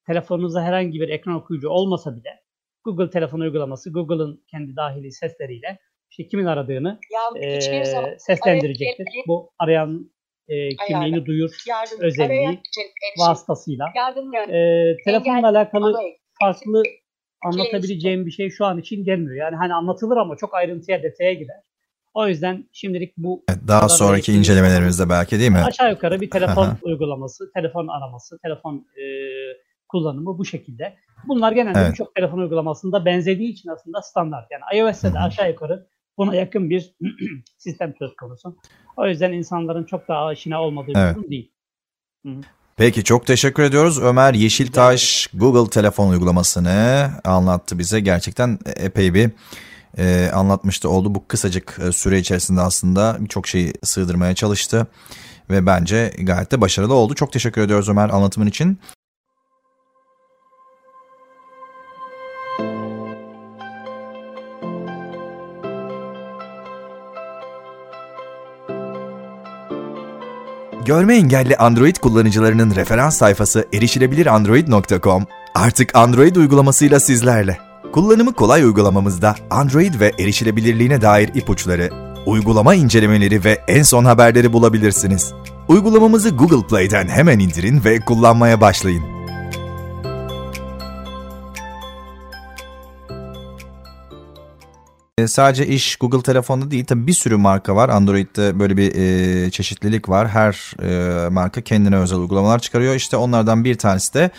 telefonunuzda 0.07 0.61
herhangi 0.63 1.01
bir 1.01 1.09
ekran 1.09 1.35
okuyucu 1.35 1.69
olmasa 1.69 2.15
bile 2.17 2.41
Google 2.85 3.09
telefon 3.09 3.39
uygulaması 3.39 3.91
Google'ın 3.93 4.43
kendi 4.51 4.75
dahili 4.75 5.11
sesleriyle 5.11 5.79
işte 6.09 6.27
kimin 6.27 6.45
aradığını 6.45 6.99
Yavrum 7.13 7.43
e, 7.43 7.85
zaman 7.85 8.17
seslendirecektir. 8.17 9.05
Bu 9.27 9.51
arayan 9.59 10.11
e, 10.51 10.69
kimliğini 10.87 11.25
duyur 11.25 11.51
yardım 11.67 11.99
özelliği 12.01 12.47
erişim- 12.47 13.19
vasıtasıyla. 13.19 13.85
yardım 13.95 14.33
E, 14.35 14.95
telefonla 15.05 15.37
engel- 15.37 15.49
alakalı 15.49 15.85
alay- 15.85 16.17
farklı 16.41 16.83
anlatabileceğim 17.45 18.25
bir 18.25 18.31
şey 18.31 18.49
şu 18.49 18.65
an 18.65 18.77
için 18.79 19.03
gelmiyor. 19.03 19.35
Yani 19.35 19.55
hani 19.55 19.73
anlatılır 19.73 20.17
ama 20.17 20.35
çok 20.35 20.53
ayrıntıya 20.53 21.03
detaya 21.03 21.33
girer. 21.33 21.61
O 22.13 22.27
yüzden 22.27 22.69
şimdilik 22.73 23.17
bu 23.17 23.43
Daha 23.67 23.89
sonraki 23.89 24.33
incelemelerimizde 24.33 25.09
belki 25.09 25.39
değil 25.39 25.51
mi? 25.51 25.57
Aşağı 25.65 25.89
yukarı 25.91 26.21
bir 26.21 26.29
telefon 26.29 26.63
Aha. 26.63 26.77
uygulaması, 26.81 27.51
telefon 27.53 27.87
araması, 27.87 28.39
telefon 28.43 28.75
e, 28.75 29.03
kullanımı 29.89 30.37
bu 30.37 30.45
şekilde. 30.45 30.93
Bunlar 31.27 31.51
genelde 31.51 31.79
Evet. 31.79 31.91
birçok 31.91 32.15
telefon 32.15 32.37
uygulamasında 32.37 33.05
benzediği 33.05 33.51
için 33.51 33.69
aslında 33.69 34.01
standart. 34.01 34.45
Yani 34.51 34.79
iOS'te 34.81 35.13
de 35.13 35.19
aşağı 35.19 35.49
yukarı 35.49 35.87
buna 36.21 36.35
yakın 36.35 36.69
bir 36.69 36.95
sistem 37.57 37.93
söz 37.99 38.15
konusu. 38.15 38.57
O 38.97 39.07
yüzden 39.07 39.31
insanların 39.33 39.83
çok 39.83 40.07
daha 40.07 40.25
aşina 40.25 40.61
olmadığı 40.61 40.87
bir 40.87 40.95
Evet. 40.95 41.15
durum 41.15 41.29
değil. 41.31 41.51
Peki 42.77 43.03
çok 43.03 43.27
teşekkür 43.27 43.63
ediyoruz. 43.63 44.01
Ömer 44.01 44.33
Yeşiltaş 44.33 45.27
Google 45.33 45.69
telefon 45.69 46.09
uygulamasını 46.09 47.09
anlattı 47.23 47.79
bize. 47.79 47.99
Gerçekten 47.99 48.59
epey 48.75 49.13
bir 49.13 49.31
e, 49.97 50.29
anlatmıştı 50.33 50.89
oldu. 50.89 51.15
Bu 51.15 51.27
kısacık 51.27 51.79
e, 51.87 51.91
süre 51.91 52.19
içerisinde 52.19 52.61
aslında 52.61 53.17
birçok 53.19 53.47
şeyi 53.47 53.73
sığdırmaya 53.83 54.35
çalıştı. 54.35 54.87
Ve 55.49 55.65
bence 55.65 56.13
gayet 56.19 56.51
de 56.51 56.61
başarılı 56.61 56.93
oldu. 56.93 57.15
Çok 57.15 57.33
teşekkür 57.33 57.61
ediyoruz 57.61 57.89
Ömer 57.89 58.09
anlatımın 58.09 58.47
için. 58.47 58.79
Görme 70.85 71.15
engelli 71.15 71.55
Android 71.57 71.95
kullanıcılarının 71.95 72.75
referans 72.75 73.17
sayfası 73.17 73.67
erişilebilirandroid.com 73.73 75.25
artık 75.55 75.95
Android 75.95 76.35
uygulamasıyla 76.35 76.99
sizlerle. 76.99 77.57
Kullanımı 77.93 78.33
kolay 78.33 78.63
uygulamamızda 78.63 79.35
Android 79.49 79.99
ve 79.99 80.11
erişilebilirliğine 80.19 81.01
dair 81.01 81.29
ipuçları, 81.35 81.89
uygulama 82.25 82.75
incelemeleri 82.75 83.43
ve 83.43 83.61
en 83.67 83.83
son 83.83 84.05
haberleri 84.05 84.53
bulabilirsiniz. 84.53 85.33
Uygulamamızı 85.67 86.29
Google 86.29 86.67
Play'den 86.67 87.07
hemen 87.07 87.39
indirin 87.39 87.83
ve 87.85 87.99
kullanmaya 87.99 88.61
başlayın. 88.61 89.20
Sadece 95.27 95.67
iş 95.67 95.95
Google 95.95 96.21
telefonda 96.21 96.71
değil 96.71 96.85
tabii 96.85 97.07
bir 97.07 97.13
sürü 97.13 97.37
marka 97.37 97.75
var. 97.75 97.89
Android'de 97.89 98.59
böyle 98.59 98.77
bir 98.77 98.95
e, 98.95 99.51
çeşitlilik 99.51 100.09
var. 100.09 100.27
Her 100.27 100.73
e, 100.83 101.29
marka 101.29 101.61
kendine 101.61 101.95
özel 101.97 102.19
uygulamalar 102.19 102.59
çıkarıyor. 102.59 102.95
İşte 102.95 103.17
onlardan 103.17 103.63
bir 103.65 103.77
tanesi 103.77 104.13
de 104.13 104.31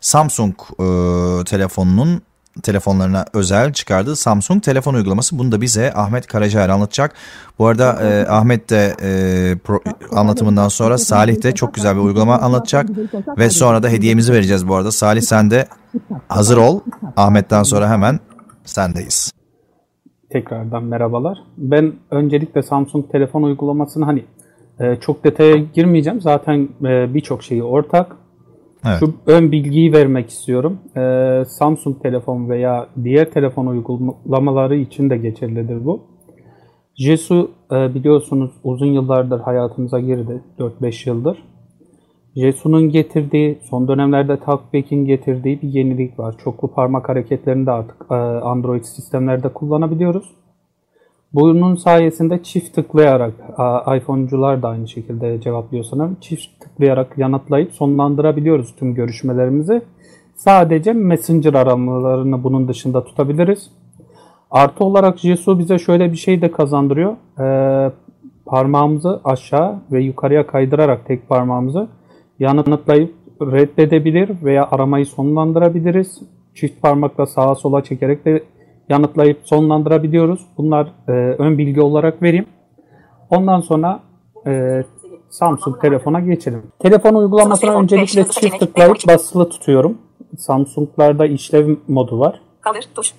Samsung 0.00 0.54
e, 0.60 0.84
telefonunun 1.44 2.22
telefonlarına 2.62 3.24
özel 3.32 3.72
çıkardığı 3.72 4.16
Samsung 4.16 4.62
telefon 4.62 4.94
uygulaması. 4.94 5.38
Bunu 5.38 5.52
da 5.52 5.60
bize 5.60 5.92
Ahmet 5.94 6.26
Karacaer 6.26 6.68
anlatacak. 6.68 7.14
Bu 7.58 7.66
arada 7.66 7.92
e, 8.02 8.26
Ahmet 8.28 8.70
de 8.70 8.96
e, 9.02 9.08
pro- 9.66 10.16
anlatımından 10.18 10.68
sonra 10.68 10.98
Salih 10.98 11.42
de 11.42 11.54
çok 11.54 11.74
güzel 11.74 11.96
bir 11.96 12.00
uygulama 12.00 12.38
anlatacak. 12.38 12.86
Ve 13.38 13.50
sonra 13.50 13.82
da 13.82 13.88
hediyemizi 13.88 14.32
vereceğiz 14.32 14.68
bu 14.68 14.74
arada. 14.74 14.92
Salih 14.92 15.22
sen 15.22 15.50
de 15.50 15.68
hazır 16.28 16.56
ol. 16.56 16.80
Ahmet'ten 17.16 17.62
sonra 17.62 17.90
hemen 17.90 18.20
sendeyiz. 18.64 19.32
Tekrardan 20.36 20.84
merhabalar. 20.84 21.38
Ben 21.56 21.92
öncelikle 22.10 22.62
Samsung 22.62 23.12
telefon 23.12 23.42
uygulamasını 23.42 24.04
hani 24.04 24.24
e, 24.80 24.96
çok 24.96 25.24
detaya 25.24 25.56
girmeyeceğim. 25.56 26.20
Zaten 26.20 26.68
e, 26.84 27.14
birçok 27.14 27.42
şeyi 27.42 27.62
ortak. 27.62 28.16
Evet. 28.86 28.96
Şu 29.00 29.14
ön 29.26 29.52
bilgiyi 29.52 29.92
vermek 29.92 30.30
istiyorum. 30.30 30.78
E, 30.96 31.42
Samsung 31.48 32.02
telefon 32.02 32.48
veya 32.48 32.86
diğer 33.04 33.30
telefon 33.30 33.66
uygulamaları 33.66 34.76
için 34.76 35.10
de 35.10 35.16
geçerlidir 35.16 35.84
bu. 35.84 36.00
Jesu 36.94 37.50
e, 37.72 37.94
biliyorsunuz 37.94 38.50
uzun 38.64 38.92
yıllardır 38.92 39.40
hayatımıza 39.40 40.00
girdi. 40.00 40.42
4-5 40.58 41.08
yıldır. 41.08 41.42
Jesu'nun 42.36 42.88
getirdiği, 42.88 43.58
son 43.70 43.88
dönemlerde 43.88 44.36
Talkback'in 44.40 45.04
getirdiği 45.04 45.62
bir 45.62 45.68
yenilik 45.68 46.18
var. 46.18 46.34
Çoklu 46.44 46.68
parmak 46.68 47.08
hareketlerini 47.08 47.66
de 47.66 47.70
artık 47.70 47.96
e, 48.10 48.14
Android 48.14 48.84
sistemlerde 48.84 49.48
kullanabiliyoruz. 49.48 50.34
Bunun 51.34 51.74
sayesinde 51.74 52.42
çift 52.42 52.74
tıklayarak, 52.74 53.34
iPhone'cular 53.96 54.62
da 54.62 54.68
aynı 54.68 54.88
şekilde 54.88 55.40
cevaplıyor 55.40 55.84
sanırım. 55.84 56.16
Çift 56.20 56.60
tıklayarak 56.60 57.18
yanıtlayıp 57.18 57.72
sonlandırabiliyoruz 57.72 58.76
tüm 58.76 58.94
görüşmelerimizi. 58.94 59.82
Sadece 60.34 60.92
Messenger 60.92 61.54
aramalarını 61.54 62.44
bunun 62.44 62.68
dışında 62.68 63.04
tutabiliriz. 63.04 63.70
Artı 64.50 64.84
olarak 64.84 65.18
Jesu 65.18 65.58
bize 65.58 65.78
şöyle 65.78 66.12
bir 66.12 66.16
şey 66.16 66.42
de 66.42 66.50
kazandırıyor. 66.50 67.16
Ee, 67.40 67.92
parmağımızı 68.46 69.20
aşağı 69.24 69.82
ve 69.92 70.02
yukarıya 70.02 70.46
kaydırarak 70.46 71.06
tek 71.06 71.28
parmağımızı 71.28 71.88
yanıtlayıp 72.38 73.14
reddedebilir 73.40 74.30
veya 74.44 74.68
aramayı 74.70 75.06
sonlandırabiliriz. 75.06 76.22
Çift 76.54 76.82
parmakla 76.82 77.26
sağa 77.26 77.54
sola 77.54 77.84
çekerek 77.84 78.24
de 78.24 78.42
yanıtlayıp 78.88 79.38
sonlandırabiliyoruz. 79.44 80.40
Bunlar 80.58 80.92
e, 81.08 81.12
ön 81.12 81.58
bilgi 81.58 81.80
olarak 81.80 82.22
vereyim. 82.22 82.46
Ondan 83.30 83.60
sonra 83.60 84.00
e, 84.46 84.82
Samsung 85.30 85.80
telefona 85.80 86.20
geçelim. 86.20 86.62
Telefon 86.78 87.14
uygulamasına 87.14 87.74
öncelikle 87.80 88.24
çift 88.28 88.58
tıklayıp 88.60 88.96
basılı 89.08 89.48
tutuyorum. 89.48 89.98
Samsung'larda 90.38 91.26
işlev 91.26 91.76
modu 91.88 92.20
var. 92.20 92.40
Kaldır. 92.60 92.84
Tuş. 92.94 93.12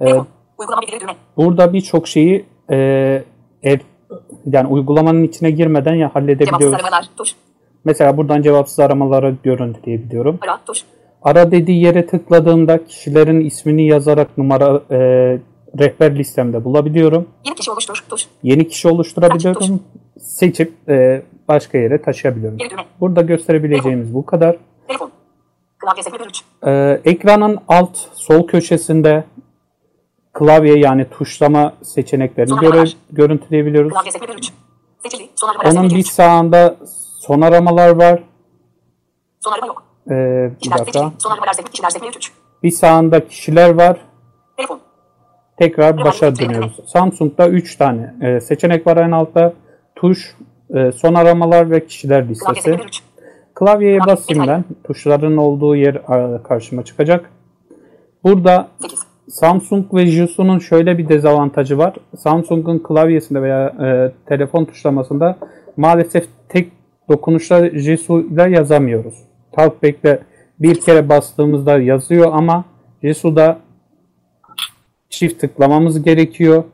E, 0.00 0.06
düğme. 0.06 0.24
burada 1.36 1.72
birçok 1.72 2.08
şeyi 2.08 2.44
e, 2.70 2.76
er- 3.62 3.80
yani 4.46 4.68
uygulamanın 4.68 5.22
içine 5.22 5.50
girmeden 5.50 5.94
ya 5.94 5.98
Cevapsız 5.98 6.14
halledebiliyoruz. 6.22 6.74
aramalar. 6.74 7.08
Tuş. 7.16 7.34
Mesela 7.84 8.16
buradan 8.16 8.42
cevapsız 8.42 8.80
aramaları 8.80 9.36
görüntüleyebiliyorum. 9.42 10.38
Ara. 10.42 10.60
Tuş. 10.66 10.84
Ara 11.22 11.50
dediği 11.50 11.84
yere 11.84 12.06
tıkladığımda 12.06 12.86
kişilerin 12.86 13.40
ismini 13.40 13.86
yazarak 13.86 14.38
numara 14.38 14.82
e, 14.90 14.98
rehber 15.78 16.18
listemde 16.18 16.64
bulabiliyorum. 16.64 17.28
Yeni 17.44 17.54
kişi 17.54 17.70
oluştur. 17.70 18.04
Tuş. 18.08 18.26
Yeni 18.42 18.68
kişi 18.68 18.88
oluşturabiliyorum. 18.88 19.80
Seçip 20.18 20.88
e, 20.88 21.22
başka 21.48 21.78
yere 21.78 22.02
taşıyabiliyorum. 22.02 22.58
Burada 23.00 23.22
gösterebileceğimiz 23.22 24.14
bu 24.14 24.26
kadar. 24.26 24.56
Telefon. 24.88 25.10
Klavye 25.78 26.02
sekme 26.02 26.26
3. 26.26 26.42
E, 26.66 27.00
ekranın 27.10 27.58
alt 27.68 27.96
sol 28.14 28.46
köşesinde 28.46 29.24
klavye 30.32 30.78
yani 30.78 31.06
tuşlama 31.10 31.72
seçeneklerini 31.82 32.60
göre, 32.60 32.84
görüntüleyebiliyoruz. 33.10 33.92
Klavye 33.92 34.10
sekme 34.10 34.34
3. 34.34 34.52
Seçildi. 35.02 35.28
Son 35.34 35.48
aramalar 35.48 35.80
Onun 35.80 35.90
bir 35.90 35.96
3. 35.96 36.06
sağında 36.06 36.76
son 37.26 37.40
aramalar 37.40 37.90
var. 37.90 38.22
Son 39.40 39.52
arama 39.52 39.66
yok. 39.66 39.82
E, 40.10 40.10
bir 40.10 40.58
Kişiler 40.58 40.78
dakika. 40.78 40.98
seçildi. 40.98 41.22
Son 41.22 41.30
aramalar 41.30 41.52
sekme. 41.52 41.70
Kişiler 41.70 41.90
sekme 41.90 42.08
3. 42.08 42.32
Bir 42.62 42.70
sağında 42.70 43.28
kişiler 43.28 43.74
var. 43.74 43.96
Telefon. 44.56 44.80
Tekrar 45.58 46.04
başa 46.04 46.36
dönüyoruz. 46.36 46.80
Samsung'da 46.86 47.48
3 47.48 47.76
tane 47.76 48.14
e, 48.22 48.40
seçenek 48.40 48.86
var 48.86 48.96
en 48.96 49.10
altta. 49.10 49.52
Tuş, 49.96 50.36
e, 50.74 50.92
son 50.92 51.14
aramalar 51.14 51.70
ve 51.70 51.86
kişiler 51.86 52.28
listesi. 52.28 52.62
sekme 52.62 52.84
3. 52.84 53.02
Klavyeye 53.54 53.98
Klavye 53.98 54.12
basayım 54.12 54.46
ben. 54.46 54.64
Tuşların 54.84 55.36
olduğu 55.36 55.76
yer 55.76 55.94
e, 55.94 56.42
karşıma 56.42 56.84
çıkacak. 56.84 57.30
Burada 58.24 58.68
8. 58.82 58.98
Samsung 59.28 59.94
ve 59.94 60.06
Jusu'nun 60.06 60.58
şöyle 60.58 60.98
bir 60.98 61.08
dezavantajı 61.08 61.78
var. 61.78 61.94
Samsung'un 62.18 62.78
klavyesinde 62.78 63.42
veya 63.42 63.66
e, 63.66 64.12
telefon 64.26 64.64
tuşlamasında 64.64 65.38
maalesef 65.76 66.26
tek 66.48 66.72
dokunuşla 67.08 67.70
Jisu 67.70 68.20
ile 68.20 68.50
yazamıyoruz. 68.50 69.14
Talkback'le 69.52 70.18
bir 70.60 70.80
kere 70.80 71.08
bastığımızda 71.08 71.78
yazıyor 71.78 72.30
ama 72.32 72.64
Jisu'da 73.02 73.58
çift 75.10 75.40
tıklamamız 75.40 76.02
gerekiyor. 76.02 76.64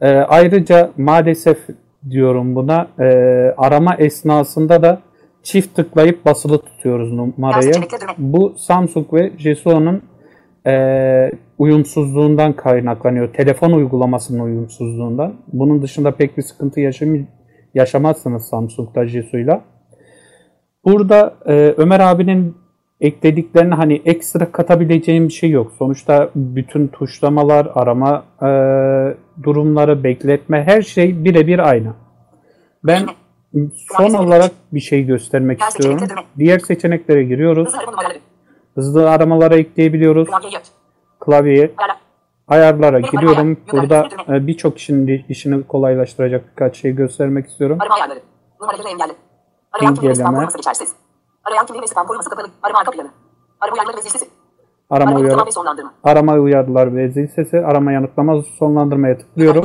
E, 0.00 0.08
ayrıca 0.08 0.90
maalesef 0.96 1.58
diyorum 2.10 2.54
buna 2.54 2.88
e, 2.98 3.04
arama 3.56 3.94
esnasında 3.94 4.82
da 4.82 5.00
çift 5.42 5.76
tıklayıp 5.76 6.24
basılı 6.24 6.58
tutuyoruz 6.58 7.12
numarayı. 7.12 7.72
Bu 8.18 8.54
Samsung 8.56 9.12
ve 9.12 9.32
Jesuo'nun 9.38 10.02
e, 10.66 11.32
uyumsuzluğundan 11.58 12.52
kaynaklanıyor. 12.52 13.32
Telefon 13.32 13.72
uygulamasının 13.72 14.40
uyumsuzluğundan. 14.40 15.34
Bunun 15.52 15.82
dışında 15.82 16.10
pek 16.10 16.38
bir 16.38 16.42
sıkıntı 16.42 16.80
yaşam 16.80 17.14
yaşamazsınız 17.76 18.44
Samsung'da 18.48 19.06
Jesu'yla. 19.06 19.60
Burada 20.84 21.34
e, 21.46 21.74
Ömer 21.76 22.00
abinin 22.00 22.56
eklediklerini 23.00 23.74
hani 23.74 24.02
ekstra 24.04 24.52
katabileceğim 24.52 25.28
bir 25.28 25.32
şey 25.32 25.50
yok. 25.50 25.72
Sonuçta 25.78 26.30
bütün 26.34 26.88
tuşlamalar, 26.88 27.68
arama 27.74 28.24
e, 28.42 28.48
durumları, 29.42 30.04
bekletme 30.04 30.64
her 30.64 30.82
şey 30.82 31.24
birebir 31.24 31.58
aynı. 31.58 31.94
Ben 32.84 33.06
son 33.96 34.14
olarak 34.14 34.50
bir 34.72 34.80
şey 34.80 35.06
göstermek 35.06 35.60
istiyorum. 35.62 36.08
Diğer 36.38 36.58
seçeneklere 36.58 37.24
giriyoruz. 37.24 37.74
Hızlı 38.74 39.10
aramalara 39.10 39.56
ekleyebiliyoruz. 39.56 40.28
Klavyeye. 41.20 41.70
Ayarlara 42.48 43.00
gidiyorum. 43.00 43.56
Burada 43.72 44.08
e, 44.28 44.46
birçok 44.46 44.76
kişinin 44.76 45.24
işini 45.28 45.62
kolaylaştıracak 45.66 46.44
birkaç 46.50 46.76
şey 46.76 46.92
göstermek 46.92 47.46
istiyorum. 47.48 47.78
Arama 47.80 47.94
ayarları. 47.94 48.20
Numaraları 48.60 48.88
engelli. 48.88 49.12
Arayan 49.72 49.94
kimliği 49.94 50.10
ve 50.10 50.14
spam 50.14 50.34
koruması 50.34 50.56
geçersiz. 50.56 50.92
Arayan 51.44 51.66
kimliği 51.66 51.82
ve 51.82 51.86
spam 51.86 52.06
koruması 52.06 52.30
kapalı. 52.30 52.46
Arama 52.62 52.78
arka 52.78 52.90
planı. 52.90 53.08
Arama 53.60 53.74
uyarıları 53.76 53.96
ve 53.96 54.02
zil 54.02 54.10
sesi. 54.10 54.26
Arama 54.90 55.10
Arama 55.10 55.20
uyarı, 55.20 55.36
arama 56.04 56.32
uyarılar 56.34 56.96
ve 56.96 57.08
zil 57.08 57.26
sesi, 57.28 57.58
arama 57.58 57.92
yanıtlama 57.92 58.42
sonlandırmaya 58.58 59.18
tıklıyorum. 59.18 59.64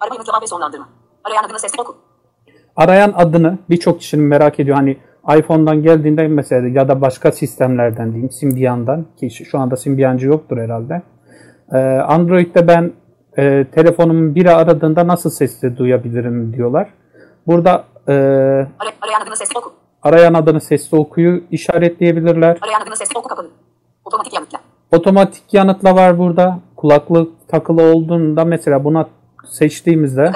Arama 0.00 0.14
yanıtlama 0.14 0.42
ve 0.42 0.46
sonlandırma. 0.46 0.88
Arayan 1.24 1.44
adını 1.44 1.58
sesli 1.58 1.82
oku. 1.82 1.96
Arayan 2.76 3.12
adını 3.16 3.58
birçok 3.70 4.00
kişinin 4.00 4.24
merak 4.24 4.60
ediyor. 4.60 4.76
Hani 4.76 4.96
iPhone'dan 5.38 5.82
geldiğinde 5.82 6.28
mesela 6.28 6.68
ya 6.68 6.88
da 6.88 7.00
başka 7.00 7.32
sistemlerden 7.32 8.10
diyeyim 8.12 8.30
Symbian'dan 8.30 9.06
ki 9.20 9.30
şu- 9.30 9.44
şu 9.44 9.58
anda 9.58 9.76
Symbiancı 9.76 10.26
yoktur 10.26 10.58
herhalde. 10.58 11.02
Ee, 11.72 11.76
Android'de 12.08 12.68
ben 12.68 12.92
e, 13.38 13.66
telefonumun 13.74 14.34
biri 14.34 14.50
aradığında 14.50 15.06
nasıl 15.06 15.30
sesli 15.30 15.76
duyabilirim 15.76 16.52
diyorlar. 16.52 16.88
Burada 17.46 17.84
e, 18.08 18.12
Ara- 18.12 18.92
arayan 19.02 19.20
adını 19.22 19.36
sesli 19.36 19.58
oku. 19.58 19.72
arayan 20.02 20.34
adını 20.34 20.60
sesli 20.60 20.96
okuyu 20.98 21.42
işaretleyebilirler. 21.50 22.58
Arayan 22.62 22.80
adını 22.80 22.96
sesli 22.96 23.18
oku 23.18 23.28
kapalı. 23.28 23.48
Otomatik 24.04 24.34
yanıtla. 24.34 24.58
Otomatik 24.92 25.54
yanıtla 25.54 25.94
var 25.96 26.18
burada. 26.18 26.58
Kulaklık 26.76 27.48
takılı 27.48 27.82
olduğunda 27.82 28.44
mesela 28.44 28.84
buna 28.84 29.06
seçtiğimizde. 29.46 30.32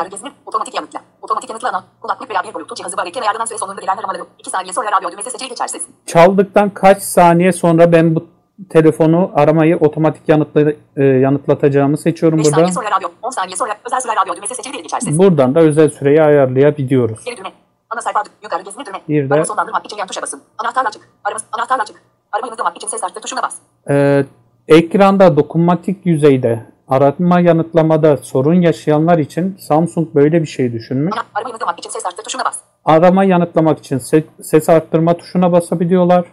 Otomatik 0.46 0.74
yanıtla. 0.74 1.00
Otomatik 1.22 1.50
yanıtla 1.50 1.68
ana. 1.68 1.84
Kulaklık 2.00 2.30
veya 2.30 2.40
bir 2.42 2.54
bluetooth 2.54 2.74
cihazı 2.78 2.96
var. 2.96 3.06
İlken 3.06 3.22
ayarlanan 3.22 3.44
süre 3.44 3.58
sonunda 3.58 3.80
gelen 3.80 3.96
aramaları. 3.96 4.22
2 4.38 4.50
saniye 4.50 4.72
sonra 4.72 4.88
radyo 4.96 5.10
düğmesi 5.12 5.30
seçili 5.30 5.48
geçersiz. 5.48 5.82
çaldıktan 6.06 6.70
kaç 6.70 7.02
saniye 7.02 7.52
sonra 7.52 7.92
ben 7.92 8.14
bu 8.14 8.26
telefonu 8.70 9.30
aramayı 9.34 9.76
otomatik 9.76 10.28
yanıtla, 10.28 10.72
e, 10.96 11.04
yanıtlatacağımı 11.04 11.98
seçiyorum 11.98 12.38
5 12.38 12.44
burada. 12.46 12.56
saniye 12.56 12.72
sonra 12.72 12.90
radyo. 12.96 13.08
10 13.22 13.30
saniye 13.30 13.56
sonra 13.56 13.72
özel 13.86 14.00
süre 14.00 14.12
radyo 14.22 14.36
düğmesi 14.36 14.54
seçili 14.54 14.72
değil 14.72 14.82
geçersiz. 14.84 15.18
Buradan 15.18 15.54
da 15.54 15.60
özel 15.60 15.90
süreyi 15.90 16.22
ayarlayabiliyoruz. 16.22 17.24
Geri 17.24 17.36
düğme. 17.36 17.48
Ana 17.90 18.00
sayfa 18.00 18.22
yukarı 18.42 18.62
gezini 18.62 18.86
düğme. 18.86 18.98
Bir 19.08 19.30
de- 19.30 19.34
Arama 19.34 19.44
sonlandırmak 19.46 19.84
için 19.86 19.96
yan 19.96 20.06
tuşa 20.06 20.22
basın. 20.22 20.42
Anahtarla 20.58 20.88
açık. 20.88 21.02
Arama, 21.24 21.40
anahtarla 21.52 21.82
açık. 21.82 21.96
Arama 22.32 22.46
yanıtlamak 22.46 22.76
için 22.76 22.88
ses 22.88 23.04
artı 23.04 23.20
tuşuna 23.20 23.42
bas. 23.42 23.54
Ee, 23.90 24.24
ekranda 24.68 25.36
dokunmatik 25.36 26.06
yüzeyde 26.06 26.66
arama 26.88 27.40
yanıtlamada 27.40 28.16
sorun 28.16 28.54
yaşayanlar 28.54 29.18
için 29.18 29.56
Samsung 29.60 30.14
böyle 30.14 30.42
bir 30.42 30.46
şey 30.46 30.72
düşünmüş. 30.72 31.12
Ana, 31.14 31.22
arama 31.34 31.48
yanıtlamak 31.48 31.78
için 31.78 31.90
ses 31.90 32.06
artı 32.06 32.22
tuşuna 32.22 32.44
bas. 32.44 32.58
Arama 32.84 33.24
yanıtlamak 33.24 33.78
için 33.78 33.98
se- 33.98 34.24
ses 34.42 34.68
arttırma 34.68 35.16
tuşuna 35.16 35.52
basabiliyorlar. 35.52 36.24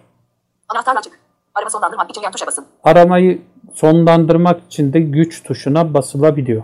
Anahtarla 0.69 0.99
açık. 0.99 1.18
Arama 1.60 1.70
sonlandırmak 1.70 2.10
için 2.10 2.22
yan 2.22 2.32
tuşa 2.32 2.47
basın. 2.47 2.66
Aramayı 2.84 3.41
sonlandırmak 3.74 4.62
için 4.66 4.93
de 4.93 4.99
güç 4.99 5.43
tuşuna 5.43 5.93
basılabiliyor. 5.93 6.64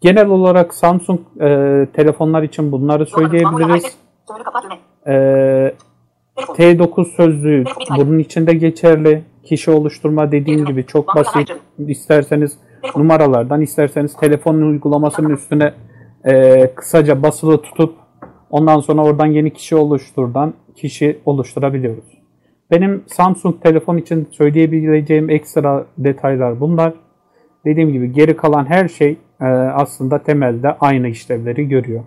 Genel 0.00 0.28
olarak 0.28 0.74
Samsung 0.74 1.20
e, 1.40 1.46
telefonlar 1.92 2.42
için 2.42 2.72
bunları 2.72 3.06
söyleyebiliriz. 3.06 3.96
Telefon. 4.28 5.76
T9 6.36 7.16
sözlüğü 7.16 7.64
bunun 7.96 8.18
içinde 8.18 8.54
geçerli. 8.54 9.24
Kişi 9.44 9.70
oluşturma 9.70 10.32
dediğim 10.32 10.64
gibi 10.64 10.86
çok 10.86 11.16
basit. 11.16 11.52
İsterseniz 11.78 12.58
numaralardan, 12.96 13.60
isterseniz 13.60 14.16
telefonun 14.16 14.70
uygulamasının 14.70 15.30
üstüne 15.30 15.74
e, 16.24 16.66
kısaca 16.74 17.22
basılı 17.22 17.62
tutup 17.62 17.94
ondan 18.50 18.80
sonra 18.80 19.02
oradan 19.02 19.26
yeni 19.26 19.52
kişi 19.52 19.76
oluşturdan 19.76 20.54
kişi 20.76 21.20
oluşturabiliyoruz. 21.24 22.15
Benim 22.70 23.04
Samsung 23.06 23.62
telefon 23.62 23.96
için 23.96 24.28
söyleyebileceğim 24.30 25.30
ekstra 25.30 25.86
detaylar 25.98 26.60
bunlar. 26.60 26.92
Dediğim 27.64 27.92
gibi 27.92 28.12
geri 28.12 28.36
kalan 28.36 28.64
her 28.64 28.88
şey 28.88 29.16
e, 29.40 29.44
aslında 29.46 30.22
temelde 30.22 30.76
aynı 30.80 31.08
işlevleri 31.08 31.68
görüyor. 31.68 32.04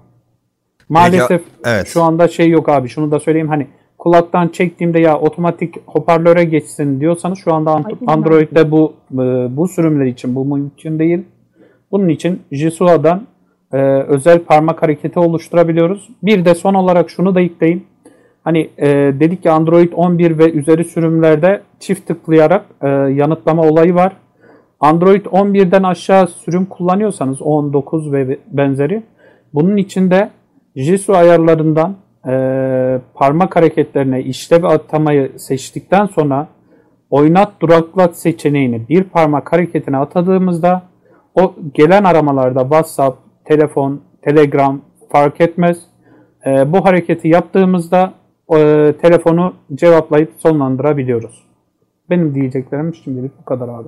Maalesef 0.89 1.41
evet. 1.65 1.87
şu 1.87 2.03
anda 2.03 2.27
şey 2.27 2.49
yok 2.49 2.69
abi 2.69 2.87
şunu 2.87 3.11
da 3.11 3.19
söyleyeyim 3.19 3.47
hani 3.47 3.67
kulaktan 3.97 4.47
çektiğimde 4.47 4.99
ya 4.99 5.19
otomatik 5.19 5.75
hoparlöre 5.87 6.43
geçsin 6.43 6.99
diyorsanız 6.99 7.39
şu 7.39 7.53
anda 7.53 7.71
Ant- 7.71 7.97
Android'de 8.07 8.71
bu 8.71 8.93
e, 9.13 9.17
bu 9.57 9.67
sürümler 9.67 10.05
için 10.05 10.35
bu 10.35 10.45
mümkün 10.45 10.99
değil. 10.99 11.25
Bunun 11.91 12.09
için 12.09 12.41
Jisua'dan 12.51 13.27
e, 13.73 13.77
özel 14.07 14.39
parmak 14.39 14.83
hareketi 14.83 15.19
oluşturabiliyoruz. 15.19 16.09
Bir 16.23 16.45
de 16.45 16.55
son 16.55 16.73
olarak 16.73 17.09
şunu 17.09 17.35
da 17.35 17.41
ekleyeyim. 17.41 17.83
Hani 18.43 18.69
e, 18.77 18.87
dedik 19.19 19.43
ki 19.43 19.51
Android 19.51 19.93
11 19.95 20.37
ve 20.37 20.51
üzeri 20.51 20.85
sürümlerde 20.85 21.61
çift 21.79 22.07
tıklayarak 22.07 22.65
e, 22.81 22.87
yanıtlama 22.89 23.61
olayı 23.61 23.95
var. 23.95 24.13
Android 24.79 25.25
11'den 25.25 25.83
aşağı 25.83 26.27
sürüm 26.27 26.65
kullanıyorsanız 26.65 27.41
19 27.41 28.11
ve 28.11 28.39
benzeri 28.47 29.03
bunun 29.53 29.77
içinde 29.77 30.29
JISU 30.75 31.13
ayarlarından 31.13 31.95
e, 32.27 32.33
parmak 33.13 33.55
hareketlerine 33.55 34.23
işlev 34.23 34.63
atamayı 34.63 35.39
seçtikten 35.39 36.05
sonra 36.05 36.47
oynat 37.09 37.61
duraklat 37.61 38.17
seçeneğini 38.17 38.89
bir 38.89 39.03
parmak 39.03 39.53
hareketine 39.53 39.97
atadığımızda 39.97 40.83
o 41.35 41.55
gelen 41.73 42.03
aramalarda 42.03 42.61
WhatsApp, 42.61 43.17
telefon, 43.45 44.01
Telegram 44.21 44.81
fark 45.11 45.41
etmez. 45.41 45.77
E, 46.45 46.73
bu 46.73 46.85
hareketi 46.85 47.27
yaptığımızda 47.27 48.13
e, 48.57 48.93
telefonu 49.01 49.53
cevaplayıp 49.75 50.31
sonlandırabiliyoruz. 50.37 51.43
Benim 52.09 52.35
diyeceklerim 52.35 52.95
şimdilik 52.95 53.31
bu 53.39 53.45
kadar 53.45 53.69
abi. 53.69 53.87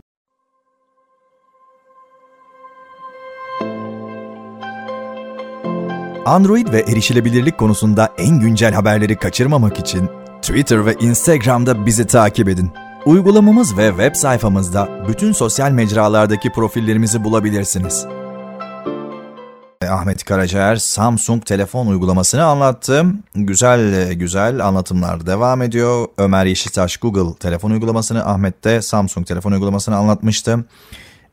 Android 6.25 6.73
ve 6.73 6.79
erişilebilirlik 6.79 7.57
konusunda 7.57 8.09
en 8.17 8.39
güncel 8.39 8.73
haberleri 8.73 9.15
kaçırmamak 9.15 9.79
için 9.79 10.09
Twitter 10.41 10.85
ve 10.85 10.93
Instagram'da 10.93 11.85
bizi 11.85 12.07
takip 12.07 12.47
edin. 12.47 12.69
Uygulamamız 13.05 13.77
ve 13.77 13.89
web 13.89 14.15
sayfamızda 14.15 14.89
bütün 15.07 15.31
sosyal 15.31 15.71
mecralardaki 15.71 16.51
profillerimizi 16.51 17.23
bulabilirsiniz. 17.23 18.07
Ahmet 19.91 20.23
Karacaer 20.23 20.75
Samsung 20.75 21.45
telefon 21.45 21.87
uygulamasını 21.87 22.43
anlattı. 22.43 23.05
Güzel 23.35 24.13
güzel 24.13 24.67
anlatımlar 24.67 25.25
devam 25.25 25.61
ediyor. 25.61 26.07
Ömer 26.17 26.45
Yeşiltaş 26.45 26.97
Google 26.97 27.35
telefon 27.39 27.71
uygulamasını, 27.71 28.25
Ahmet 28.25 28.63
de 28.63 28.81
Samsung 28.81 29.27
telefon 29.27 29.51
uygulamasını 29.51 29.95
anlatmıştı. 29.95 30.65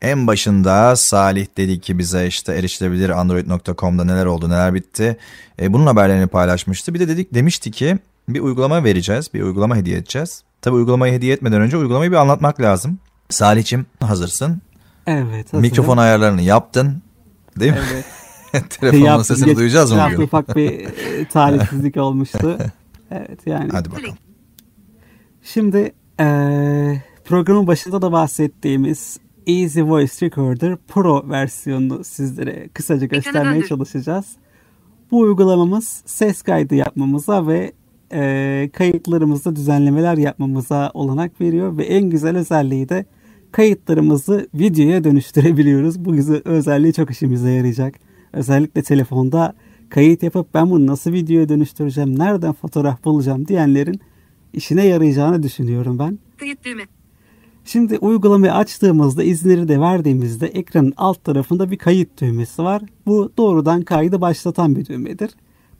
En 0.01 0.27
başında 0.27 0.95
Salih 0.95 1.47
dedi 1.57 1.79
ki 1.79 1.97
bize 1.97 2.27
işte 2.27 2.53
erişilebilir 2.53 3.09
android.com'da 3.09 4.03
neler 4.03 4.25
oldu 4.25 4.49
neler 4.49 4.73
bitti. 4.73 5.17
E, 5.61 5.73
bunun 5.73 5.85
haberlerini 5.85 6.27
paylaşmıştı. 6.27 6.93
Bir 6.93 6.99
de 6.99 7.07
dedik 7.07 7.33
demişti 7.33 7.71
ki 7.71 7.99
bir 8.29 8.39
uygulama 8.39 8.83
vereceğiz 8.83 9.33
bir 9.33 9.41
uygulama 9.41 9.75
hediye 9.75 9.97
edeceğiz. 9.97 10.43
Tabi 10.61 10.75
uygulamayı 10.75 11.13
hediye 11.13 11.33
etmeden 11.33 11.61
önce 11.61 11.77
uygulamayı 11.77 12.11
bir 12.11 12.15
anlatmak 12.15 12.61
lazım. 12.61 12.99
Salih'cim 13.29 13.85
hazırsın. 13.99 14.61
Evet. 15.07 15.45
hazırım. 15.45 15.61
Mikrofon 15.61 15.97
ayarlarını 15.97 16.41
yaptın 16.41 17.01
değil 17.59 17.71
mi? 17.71 17.79
Evet. 17.93 18.05
Telefonun 18.69 19.05
Yaptım. 19.05 19.23
sesini 19.35 19.55
duyacağız 19.55 19.91
mı 19.91 20.01
bugün? 20.13 20.23
Ufak 20.23 20.55
bir 20.55 20.69
e, 20.71 21.25
talihsizlik 21.33 21.97
olmuştu. 21.97 22.57
Evet 23.11 23.39
yani. 23.47 23.69
Hadi 23.71 23.91
bakalım. 23.91 24.15
Şimdi 25.43 25.91
eee, 26.19 27.03
programın 27.25 27.67
başında 27.67 28.01
da 28.01 28.11
bahsettiğimiz 28.11 29.19
Easy 29.47 29.81
Voice 29.81 30.13
Recorder 30.25 30.75
Pro 30.87 31.29
versiyonunu 31.29 32.03
sizlere 32.03 32.67
kısaca 32.73 33.05
göstermeye 33.07 33.63
çalışacağız. 33.65 34.25
Bu 35.11 35.19
uygulamamız 35.19 36.03
ses 36.05 36.41
kaydı 36.41 36.75
yapmamıza 36.75 37.47
ve 37.47 37.71
eee 38.13 38.69
kayıtlarımızda 38.73 39.55
düzenlemeler 39.55 40.17
yapmamıza 40.17 40.91
olanak 40.93 41.41
veriyor 41.41 41.77
ve 41.77 41.83
en 41.83 42.09
güzel 42.09 42.37
özelliği 42.37 42.89
de 42.89 43.05
kayıtlarımızı 43.51 44.47
videoya 44.53 45.03
dönüştürebiliyoruz. 45.03 46.05
Bu 46.05 46.13
güzel 46.15 46.41
özelliği 46.45 46.93
çok 46.93 47.11
işimize 47.11 47.49
yarayacak. 47.51 47.95
Özellikle 48.33 48.81
telefonda 48.81 49.53
kayıt 49.89 50.23
yapıp 50.23 50.53
ben 50.53 50.69
bunu 50.69 50.87
nasıl 50.87 51.13
videoya 51.13 51.49
dönüştüreceğim, 51.49 52.19
nereden 52.19 52.53
fotoğraf 52.53 53.03
bulacağım 53.03 53.47
diyenlerin 53.47 54.01
işine 54.53 54.85
yarayacağını 54.85 55.43
düşünüyorum 55.43 55.99
ben. 55.99 56.19
Kayıt 56.37 56.65
düğme. 56.65 56.83
Şimdi 57.65 57.97
uygulamayı 57.97 58.53
açtığımızda 58.53 59.23
izinleri 59.23 59.67
de 59.67 59.79
verdiğimizde 59.79 60.47
ekranın 60.47 60.93
alt 60.97 61.23
tarafında 61.23 61.71
bir 61.71 61.77
kayıt 61.77 62.21
düğmesi 62.21 62.63
var. 62.63 62.81
Bu 63.05 63.33
doğrudan 63.37 63.81
kaydı 63.81 64.21
başlatan 64.21 64.75
bir 64.75 64.85
düğmedir. 64.85 65.31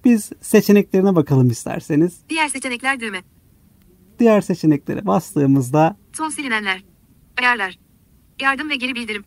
Biz 0.06 0.32
seçeneklerine 0.42 1.16
bakalım 1.16 1.50
isterseniz. 1.50 2.20
Diğer 2.30 2.48
seçenekler 2.48 3.00
düğme. 3.00 3.22
Diğer 4.20 4.42
seçeneklere 4.42 5.08
bastığımızda 5.08 5.98
Son 6.14 6.30
silinenler. 6.30 6.84
Ayarlar. 7.42 7.80
Yardım 8.42 8.70
ve 8.70 8.76
geri 8.76 8.96
bildirim. 8.96 9.24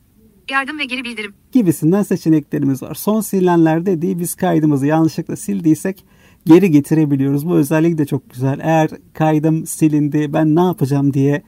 Yardım 0.51 0.78
ve 0.78 0.84
geri 0.84 1.05
bildirim. 1.05 1.34
gibisinden 1.53 2.03
seçeneklerimiz 2.03 2.82
var. 2.82 2.95
Son 2.95 3.20
silinenler 3.20 3.86
dediği 3.86 4.18
biz 4.18 4.34
kaydımızı 4.34 4.86
yanlışlıkla 4.86 5.36
sildiysek 5.36 6.05
geri 6.47 6.70
getirebiliyoruz. 6.70 7.47
Bu 7.47 7.55
özellik 7.55 7.99
de 7.99 8.07
çok 8.07 8.30
güzel. 8.30 8.59
Eğer 8.62 8.90
kaydım 9.14 9.66
silindi 9.66 10.32
ben 10.32 10.57
ne 10.57 10.61
yapacağım 10.61 11.14
diye 11.14 11.43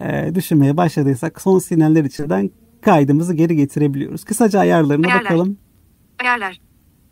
e, 0.00 0.34
düşünmeye 0.34 0.76
başladıysak 0.76 1.40
son 1.40 1.58
silinenler 1.58 2.04
içinden 2.04 2.50
kaydımızı 2.80 3.34
geri 3.34 3.56
getirebiliyoruz. 3.56 4.24
Kısaca 4.24 4.60
ayarlarına 4.60 5.06
Ayarlar. 5.06 5.24
bakalım. 5.24 5.58
Ayarlar. 6.22 6.60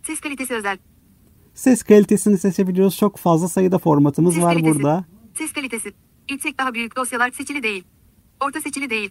Ses 0.07 0.20
kalitesi 0.20 0.55
özel. 0.55 0.78
Ses 1.55 1.83
kalitesini 1.83 2.39
seçebiliyoruz. 2.39 2.97
Çok 2.97 3.16
fazla 3.16 3.49
sayıda 3.49 3.78
formatımız 3.78 4.35
Ses 4.35 4.43
var 4.43 4.53
kalitesi. 4.55 4.74
burada. 4.74 5.05
Ses 5.35 5.53
kalitesi. 5.53 5.93
Yüksek 6.30 6.59
daha 6.59 6.74
büyük 6.74 6.97
dosyalar 6.97 7.30
seçili 7.30 7.62
değil. 7.62 7.85
Orta 8.47 8.61
seçili 8.61 8.91
değil. 8.91 9.11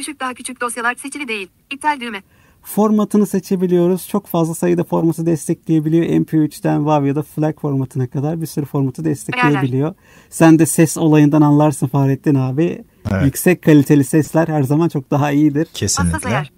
Düşük 0.00 0.20
daha 0.20 0.34
küçük 0.34 0.60
dosyalar 0.60 0.94
seçili 0.94 1.28
değil. 1.28 1.48
İptal 1.70 2.00
düğme. 2.00 2.22
Formatını 2.62 3.26
seçebiliyoruz. 3.26 4.08
Çok 4.08 4.26
fazla 4.26 4.54
sayıda 4.54 4.84
formatı 4.84 5.26
destekleyebiliyor. 5.26 6.04
MP3'ten 6.04 6.78
WAV 6.78 7.04
ya 7.04 7.16
da 7.16 7.22
FLAC 7.22 7.56
formatına 7.60 8.06
kadar 8.06 8.40
bir 8.40 8.46
sürü 8.46 8.66
formatı 8.66 9.04
destekleyebiliyor. 9.04 9.94
Sen 10.30 10.58
de 10.58 10.66
ses 10.66 10.98
olayından 10.98 11.42
anlarsın 11.42 11.86
Fahrettin 11.86 12.34
abi. 12.34 12.84
Evet. 13.10 13.24
Yüksek 13.24 13.62
kaliteli 13.62 14.04
sesler 14.04 14.48
her 14.48 14.62
zaman 14.62 14.88
çok 14.88 15.10
daha 15.10 15.30
iyidir. 15.30 15.66
Hassas 15.66 15.80
Kesinlikle. 15.80 16.28
ayar. 16.28 16.52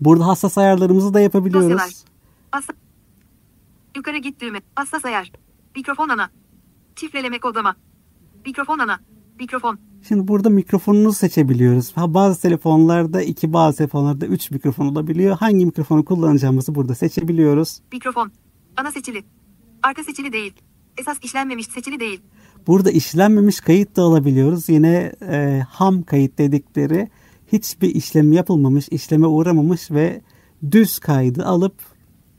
Burada 0.00 0.26
hassas 0.26 0.58
ayarlarımızı 0.58 1.14
da 1.14 1.20
yapabiliyoruz. 1.20 1.70
Dosyalar. 1.70 1.94
Hassas. 2.52 2.76
Yukarı 3.96 4.18
git 4.18 4.40
düğme. 4.40 4.60
Hassas 4.74 5.04
ayar. 5.04 5.32
Mikrofon 5.76 6.08
ana. 6.08 6.30
Çifreleme 6.96 7.38
kodlama. 7.38 7.76
Mikrofon 8.46 8.78
ana. 8.78 9.00
Mikrofon. 9.40 9.78
Şimdi 10.08 10.28
burada 10.28 10.50
mikrofonunu 10.50 11.12
seçebiliyoruz. 11.12 11.96
Ha, 11.96 12.14
bazı 12.14 12.42
telefonlarda 12.42 13.22
iki 13.22 13.52
bazı 13.52 13.78
telefonlarda 13.78 14.26
üç 14.26 14.50
mikrofon 14.50 14.86
olabiliyor. 14.86 15.36
Hangi 15.36 15.66
mikrofonu 15.66 16.04
kullanacağımızı 16.04 16.74
burada 16.74 16.94
seçebiliyoruz. 16.94 17.80
Mikrofon. 17.92 18.32
Ana 18.76 18.92
seçili. 18.92 19.24
Arka 19.82 20.04
seçili 20.04 20.32
değil. 20.32 20.52
Esas 20.98 21.18
işlenmemiş 21.22 21.66
seçili 21.66 22.00
değil. 22.00 22.20
Burada 22.66 22.90
işlenmemiş 22.90 23.60
kayıt 23.60 23.96
da 23.96 24.02
alabiliyoruz. 24.02 24.68
Yine 24.68 25.12
e, 25.28 25.62
ham 25.68 26.02
kayıt 26.02 26.38
dedikleri 26.38 27.08
hiçbir 27.52 27.94
işlem 27.94 28.32
yapılmamış, 28.32 28.88
işleme 28.88 29.26
uğramamış 29.26 29.90
ve 29.90 30.20
düz 30.70 30.98
kaydı 30.98 31.44
alıp 31.44 31.74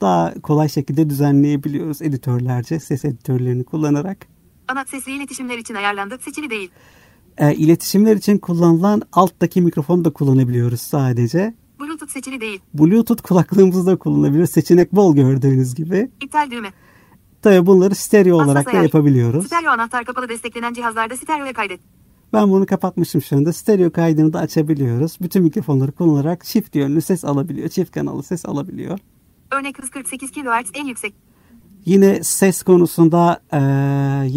daha 0.01 0.33
kolay 0.33 0.69
şekilde 0.69 1.09
düzenleyebiliyoruz 1.09 2.01
editörlerce, 2.01 2.79
ses 2.79 3.05
editörlerini 3.05 3.63
kullanarak. 3.63 4.30
Ana 4.71 4.85
sesli 4.85 5.11
iletişimler 5.11 5.57
için 5.57 5.75
ayarlandı 5.75 6.17
seçili 6.21 6.49
değil. 6.49 6.71
E, 7.37 7.53
iletişimler 7.55 8.15
için 8.15 8.37
kullanılan 8.37 9.01
alttaki 9.13 9.61
mikrofonu 9.61 10.05
da 10.05 10.09
kullanabiliyoruz 10.13 10.81
sadece. 10.81 11.53
Bluetooth 11.79 12.11
seçili 12.11 12.41
değil. 12.41 12.59
Bluetooth 12.73 13.21
kulaklığımızda 13.21 13.95
kullanabiliyoruz. 13.95 14.49
Seçenek 14.51 14.91
bol 14.95 15.15
gördüğünüz 15.15 15.75
gibi. 15.75 16.11
İptal 16.21 16.51
düğme. 16.51 16.71
Tabii 17.41 17.65
bunları 17.65 17.95
stereo 17.95 18.37
Hassas 18.39 18.47
olarak 18.51 18.65
da 18.65 18.71
ayar. 18.71 18.83
yapabiliyoruz. 18.83 19.45
Stereo 19.45 19.71
anahtar 19.71 20.05
kapalı 20.05 20.29
desteklenen 20.29 20.73
cihazlarda 20.73 21.15
stereoya 21.17 21.53
kaydet. 21.53 21.79
Ben 22.33 22.51
bunu 22.51 22.65
kapatmışım 22.65 23.21
şu 23.21 23.35
anda. 23.37 23.53
Stereo 23.53 23.91
kaydını 23.91 24.33
da 24.33 24.39
açabiliyoruz. 24.39 25.17
Bütün 25.21 25.43
mikrofonları 25.43 25.91
kullanarak 25.91 26.45
çift 26.45 26.75
yönlü 26.75 27.01
ses 27.01 27.25
alabiliyor. 27.25 27.69
Çift 27.69 27.91
kanalı 27.91 28.23
ses 28.23 28.45
alabiliyor. 28.45 28.99
Örnek 29.51 29.83
hız 29.83 29.89
48 29.89 30.31
kHz 30.31 30.71
en 30.73 30.85
yüksek. 30.85 31.13
Yine 31.85 32.23
ses 32.23 32.63
konusunda 32.63 33.41
eee, 33.53 33.59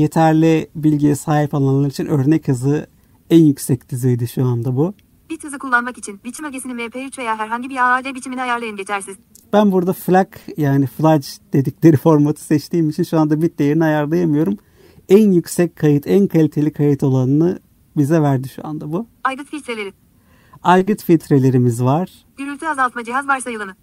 yeterli 0.02 0.68
bilgiye 0.74 1.14
sahip 1.16 1.54
olanlar 1.54 1.88
için 1.90 2.06
örnek 2.06 2.48
hızı 2.48 2.86
en 3.30 3.44
yüksek 3.44 3.90
düzeyde 3.90 4.26
şu 4.26 4.44
anda 4.44 4.76
bu. 4.76 4.94
Bit 5.30 5.44
hızı 5.44 5.58
kullanmak 5.58 5.98
için 5.98 6.20
biçim 6.24 6.44
ögesini 6.46 6.72
MP3 6.72 7.18
veya 7.18 7.38
herhangi 7.38 7.70
bir 7.70 7.76
AAC 7.76 8.14
biçimini 8.14 8.42
ayarlayın 8.42 8.76
geçersiz. 8.76 9.16
Ben 9.52 9.72
burada 9.72 9.92
FLAC 9.92 10.28
yani 10.56 10.86
flash 10.86 11.38
dedikleri 11.52 11.96
formatı 12.06 12.44
seçtiğim 12.44 12.90
için 12.90 13.02
şu 13.02 13.18
anda 13.18 13.42
bit 13.42 13.58
değerini 13.58 13.84
ayarlayamıyorum. 13.84 14.56
En 15.08 15.32
yüksek 15.32 15.76
kayıt, 15.76 16.06
en 16.06 16.26
kaliteli 16.26 16.72
kayıt 16.72 17.02
olanını 17.02 17.58
bize 17.96 18.22
verdi 18.22 18.48
şu 18.48 18.66
anda 18.66 18.92
bu. 18.92 19.06
Aygıt 19.24 19.48
filtreleri. 19.50 19.92
Aygıt 20.62 21.02
filtrelerimiz 21.04 21.82
var. 21.82 22.10
Gürültü 22.36 22.66
azaltma 22.66 23.04
cihaz 23.04 23.28
varsayılanı. 23.28 23.74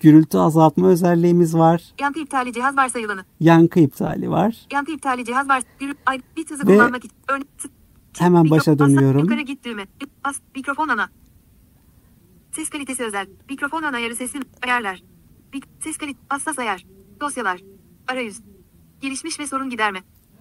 Gürültü 0.00 0.38
azaltma 0.38 0.88
özelliğimiz 0.88 1.54
var. 1.54 1.82
Yankı 2.00 2.20
iptali 2.20 2.52
cihaz 2.52 2.76
varsayılanı. 2.76 3.24
Yankı 3.40 3.80
iptali 3.80 4.30
var. 4.30 4.66
Yankı 4.72 4.92
iptali 4.92 5.24
cihaz 5.24 5.48
var. 5.48 5.62
Ay, 6.06 6.20
bit 6.36 6.50
hızı 6.50 6.66
Ve 6.66 6.74
kullanmak 6.76 7.04
için. 7.04 7.16
Çift 7.58 7.74
hemen 8.18 8.44
mikro- 8.44 8.50
başa 8.50 8.78
dönüyorum. 8.78 9.20
Yukarı 9.20 9.40
git 9.40 9.64
düğme. 9.64 9.86
Bas, 10.24 10.36
mikrofon 10.56 10.88
ana. 10.88 11.08
Ses 12.52 12.68
kalitesi 12.70 13.04
özel. 13.04 13.26
Mikrofon 13.50 13.82
ana 13.82 13.96
ayarı 13.96 14.16
sesli 14.16 14.40
ayarlar. 14.66 15.02
Ses 15.80 15.96
kalite 15.96 16.18
hassas 16.28 16.58
ayar. 16.58 16.86
Dosyalar. 17.20 17.60
Arayüz. 18.08 18.40
Gelişmiş 19.00 19.40
ve 19.40 19.46
sorun 19.46 19.70
giderme. 19.70 19.98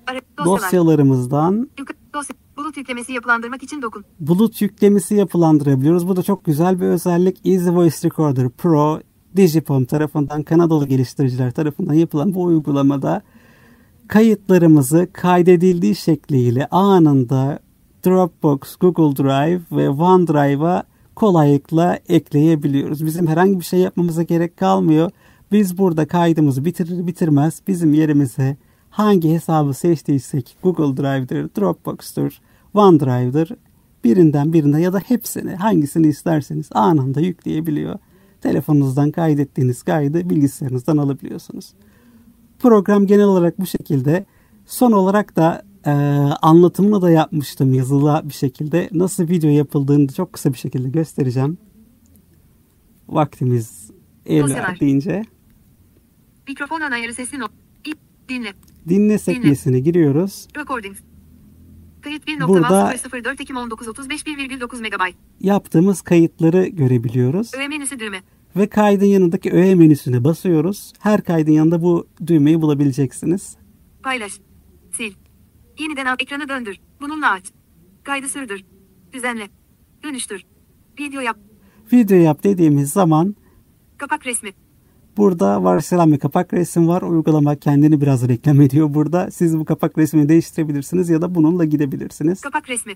Ara- 0.08 0.22
dosyalar. 0.38 0.62
Dosyalarımızdan 0.62 1.70
Yukarı, 1.80 1.98
dosya. 2.14 2.36
Bulut 2.58 2.78
yüklemesi 2.78 3.14
yapılandırmak 3.14 3.64
için 3.64 3.82
dokun. 3.82 4.06
bulut 4.20 4.62
yüklemesi 4.62 5.16
yapılandırabiliyoruz. 5.16 6.08
Bu 6.08 6.16
da 6.16 6.24
çok 6.24 6.46
güzel 6.46 6.80
bir 6.82 6.86
özellik. 6.86 7.46
Easy 7.46 7.70
Voice 7.70 7.96
Recorder 8.04 8.50
Pro 8.50 9.00
Digipom 9.36 9.86
tarafından 9.86 10.44
Kanadalı 10.44 10.88
geliştiriciler 10.88 11.52
tarafından 11.52 11.94
yapılan 11.94 12.34
bu 12.34 12.44
uygulamada 12.44 13.22
kayıtlarımızı 14.08 15.08
kaydedildiği 15.14 15.96
şekliyle 15.96 16.68
anında 16.68 17.60
Dropbox, 18.06 18.76
Google 18.80 19.24
Drive 19.24 19.62
ve 19.72 19.90
OneDrive'a 19.90 20.84
kolaylıkla 21.16 22.00
ekleyebiliyoruz. 22.10 23.06
Bizim 23.06 23.28
herhangi 23.28 23.60
bir 23.60 23.66
şey 23.66 23.80
yapmamıza 23.80 24.24
gerek 24.24 24.58
kalmıyor. 24.58 25.12
Biz 25.52 25.78
burada 25.78 26.08
kaydımızı 26.08 26.66
bitirir 26.66 27.08
bitirmez 27.08 27.62
bizim 27.68 27.94
yerimize 27.94 28.58
hangi 28.90 29.34
hesabı 29.34 29.74
seçtiysek 29.74 30.58
Google 30.64 31.04
Drive'dır, 31.04 31.50
Dropbox'tur, 31.58 32.40
OneDrive'dır 32.74 33.52
birinden 34.04 34.54
birine 34.54 34.82
ya 34.82 34.94
da 34.94 35.00
hepsini 35.00 35.56
hangisini 35.56 36.08
isterseniz 36.08 36.70
anında 36.72 37.22
yükleyebiliyor. 37.22 38.00
Telefonunuzdan 38.46 39.12
kaydettiğiniz 39.12 39.84
kaydı 39.84 40.30
bilgisayarınızdan 40.30 40.98
alabiliyorsunuz. 40.98 41.74
Program 42.60 43.08
genel 43.08 43.26
olarak 43.26 43.60
bu 43.60 43.66
şekilde. 43.66 44.26
Son 44.66 44.92
olarak 44.92 45.36
da 45.36 45.64
e, 45.86 45.92
anlatımını 46.42 47.02
da 47.02 47.10
yapmıştım 47.12 47.74
yazılı 47.74 48.22
bir 48.24 48.34
şekilde. 48.34 48.90
Nasıl 48.92 49.28
video 49.30 49.50
yapıldığını 49.50 50.08
çok 50.08 50.34
kısa 50.34 50.54
bir 50.54 50.58
şekilde 50.58 50.90
göstereceğim. 50.90 51.58
Vaktimiz 53.08 53.92
Dosyalar. 54.30 54.56
verdiğince. 54.70 55.24
Mikrofon 56.48 56.82
ana 56.82 56.96
ayarı 56.96 57.14
sesli 57.14 57.40
not. 57.40 57.52
İ- 57.88 58.30
Dinle. 58.30 58.54
Dinle 58.90 59.18
sekmesine 59.18 59.80
giriyoruz. 59.80 60.48
Recordings. 60.58 60.98
Kayıt 62.02 62.28
Burada- 62.48 62.92
1.004 62.94 63.42
Ekim 63.42 63.56
1935 63.56 64.28
1,9 64.28 64.82
MB. 64.82 65.14
Yaptığımız 65.40 66.02
kayıtları 66.02 66.68
görebiliyoruz. 66.68 67.52
Öğe 67.54 67.68
menüsü 67.68 68.00
düğme. 68.00 68.22
Ve 68.56 68.68
kaydın 68.68 69.06
yanındaki 69.06 69.52
öğe 69.52 69.76
menüsüne 69.76 70.24
basıyoruz. 70.24 70.94
Her 71.00 71.24
kaydın 71.24 71.52
yanında 71.52 71.82
bu 71.82 72.08
düğmeyi 72.28 72.62
bulabileceksiniz. 72.62 73.58
Paylaş. 74.04 74.32
Sil. 74.98 75.14
Yeniden 75.80 76.06
al 76.06 76.16
ekranı 76.20 76.50
döndür. 76.50 76.78
Bununla 77.02 77.32
aç. 77.32 77.46
Kaydı 78.04 78.30
sürdür. 78.30 78.66
Düzenle. 79.14 79.48
Dönüştür. 80.04 80.42
Video 81.00 81.22
yap. 81.22 81.38
Video 81.94 82.18
yap 82.18 82.44
dediğimiz 82.44 82.90
zaman 82.92 83.36
Kapak 83.98 84.26
resmi. 84.26 84.50
burada 85.18 85.64
varsayılan 85.64 86.12
bir 86.12 86.20
kapak 86.20 86.54
resim 86.54 86.88
var. 86.88 87.02
Uygulama 87.02 87.56
kendini 87.56 88.02
biraz 88.02 88.28
reklam 88.28 88.62
ediyor 88.62 88.94
burada. 88.94 89.32
Siz 89.32 89.60
bu 89.60 89.66
kapak 89.66 89.98
resmini 89.98 90.30
değiştirebilirsiniz 90.30 91.10
ya 91.10 91.22
da 91.22 91.36
bununla 91.36 91.66
gidebilirsiniz. 91.66 92.42
Kapak 92.42 92.70
resmi. 92.70 92.94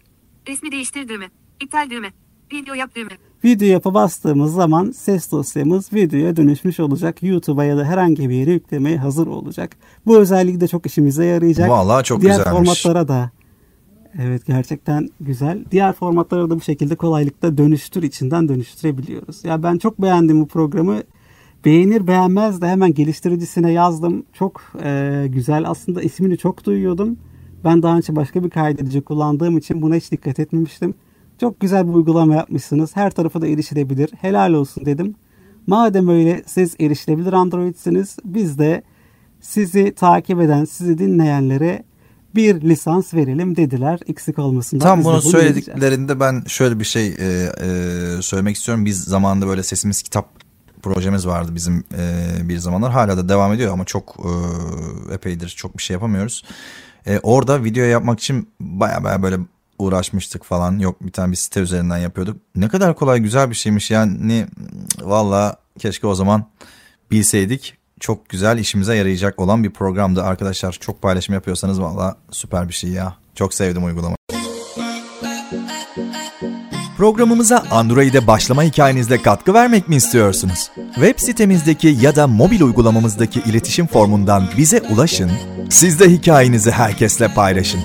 Resmi 0.48 0.72
değiştir 0.72 1.08
düğme. 1.08 1.30
İptal 1.64 1.90
düğme. 1.90 2.08
Video 2.54 2.76
yap 2.76 2.96
düğme. 2.96 3.18
Video 3.44 3.68
yapa 3.68 3.94
bastığımız 3.94 4.54
zaman 4.54 4.92
ses 4.92 5.32
dosyamız 5.32 5.94
videoya 5.94 6.36
dönüşmüş 6.36 6.80
olacak. 6.80 7.24
YouTube'a 7.24 7.64
ya 7.64 7.78
da 7.78 7.86
herhangi 7.86 8.30
bir 8.30 8.36
yere 8.36 8.52
yüklemeye 8.52 8.98
hazır 8.98 9.28
olacak. 9.28 9.76
Bu 10.06 10.18
özellik 10.18 10.62
de 10.62 10.68
çok 10.68 10.86
işimize 10.86 11.26
yarayacak. 11.26 11.70
Vallahi 11.70 12.04
çok 12.04 12.22
Diğer 12.22 12.38
güzelmiş. 12.38 12.84
formatlara 12.84 13.08
da 13.08 13.32
Evet 14.20 14.46
gerçekten 14.46 15.10
güzel. 15.22 15.66
Diğer 15.72 15.94
formatlara 15.94 16.50
da 16.50 16.56
bu 16.56 16.62
şekilde 16.62 16.96
kolaylıkla 16.96 17.58
dönüştür 17.58 18.04
içinden 18.04 18.50
dönüştürebiliyoruz. 18.50 19.46
Ya 19.46 19.64
ben 19.64 19.78
çok 19.78 20.02
beğendim 20.02 20.42
bu 20.42 20.48
programı. 20.48 21.02
Beğenir 21.66 22.08
beğenmez 22.08 22.62
de 22.62 22.68
hemen 22.68 22.94
geliştiricisine 22.94 23.72
yazdım. 23.72 24.24
Çok 24.34 24.62
e, 24.84 25.26
güzel. 25.30 25.70
Aslında 25.70 26.02
ismini 26.02 26.38
çok 26.38 26.66
duyuyordum. 26.66 27.18
Ben 27.64 27.84
daha 27.84 27.98
önce 27.98 28.16
başka 28.16 28.44
bir 28.44 28.50
kaydedici 28.50 29.02
kullandığım 29.02 29.58
için 29.58 29.82
buna 29.82 29.96
hiç 29.96 30.12
dikkat 30.12 30.40
etmemiştim. 30.40 30.94
Çok 31.40 31.60
güzel 31.60 31.88
bir 31.88 31.94
uygulama 31.94 32.36
yapmışsınız. 32.36 32.96
Her 32.96 33.12
tarafa 33.12 33.42
da 33.42 33.48
erişilebilir. 33.48 34.10
Helal 34.22 34.54
olsun 34.54 34.86
dedim. 34.86 35.16
Madem 35.68 36.10
öyle 36.10 36.44
siz 36.46 36.76
erişilebilir 36.80 37.34
Android'siniz 37.34 38.18
biz 38.26 38.60
de 38.60 38.84
sizi 39.42 39.96
takip 39.96 40.42
eden, 40.42 40.66
sizi 40.66 40.98
dinleyenlere 40.98 41.84
bir 42.36 42.62
lisans 42.62 43.14
verelim 43.14 43.56
dediler. 43.56 44.00
Eksik 44.08 44.40
olmasın. 44.40 44.80
Tam 44.80 45.04
bunu 45.04 45.22
söylediklerinde 45.22 46.20
ben 46.20 46.44
şöyle 46.48 46.80
bir 46.80 46.86
şey 46.86 47.08
e, 47.08 47.52
e, 47.62 48.22
söylemek 48.22 48.56
istiyorum. 48.56 48.86
Biz 48.86 49.04
zamanında 49.04 49.48
böyle 49.48 49.64
Sesimiz 49.64 50.02
Kitap 50.02 50.30
projemiz 50.82 51.28
vardı 51.28 51.52
bizim 51.56 51.84
e, 51.98 52.50
bir 52.50 52.58
zamanlar. 52.58 52.92
Hala 52.92 53.18
da 53.18 53.30
devam 53.30 53.54
ediyor 53.54 53.74
ama 53.74 53.86
çok 53.86 54.16
e, 54.20 55.14
epeydir 55.14 55.48
çok 55.48 55.78
bir 55.78 55.84
şey 55.84 55.94
yapamıyoruz. 55.94 56.44
E, 57.08 57.20
orada 57.20 57.64
video 57.64 57.84
yapmak 57.84 58.20
için 58.20 58.50
baya 58.60 59.04
baya 59.04 59.24
böyle 59.24 59.38
uğraşmıştık 59.80 60.44
falan. 60.44 60.80
Yok 60.80 60.96
bir 61.02 61.12
tane 61.12 61.32
bir 61.32 61.38
site 61.38 61.60
üzerinden 61.60 61.98
yapıyorduk. 61.98 62.38
Ne 62.56 62.68
kadar 62.68 62.96
kolay 62.96 63.20
güzel 63.20 63.50
bir 63.50 63.56
şeymiş 63.56 63.92
yani. 63.92 64.48
Valla 65.02 65.56
keşke 65.80 66.08
o 66.08 66.16
zaman 66.16 66.46
bilseydik. 67.12 67.78
Çok 68.00 68.30
güzel 68.30 68.58
işimize 68.58 68.96
yarayacak 68.96 69.40
olan 69.40 69.64
bir 69.64 69.70
programdı 69.70 70.24
arkadaşlar. 70.24 70.72
Çok 70.72 71.02
paylaşım 71.02 71.36
yapıyorsanız 71.36 71.82
valla 71.82 72.16
süper 72.32 72.68
bir 72.68 72.74
şey 72.74 72.90
ya. 72.90 73.16
Çok 73.36 73.54
sevdim 73.54 73.86
uygulamayı. 73.86 74.16
Programımıza 76.98 77.64
Android'e 77.72 78.28
başlama 78.28 78.64
hikayenizle 78.64 79.22
katkı 79.22 79.54
vermek 79.54 79.90
mi 79.90 79.96
istiyorsunuz? 79.96 80.72
Web 80.96 81.20
sitemizdeki 81.20 81.98
ya 82.02 82.16
da 82.16 82.28
mobil 82.28 82.62
uygulamamızdaki 82.62 83.40
iletişim 83.40 83.88
formundan 83.88 84.50
bize 84.58 84.82
ulaşın, 84.82 85.32
siz 85.70 86.00
de 86.00 86.10
hikayenizi 86.12 86.72
herkesle 86.72 87.34
paylaşın. 87.34 87.82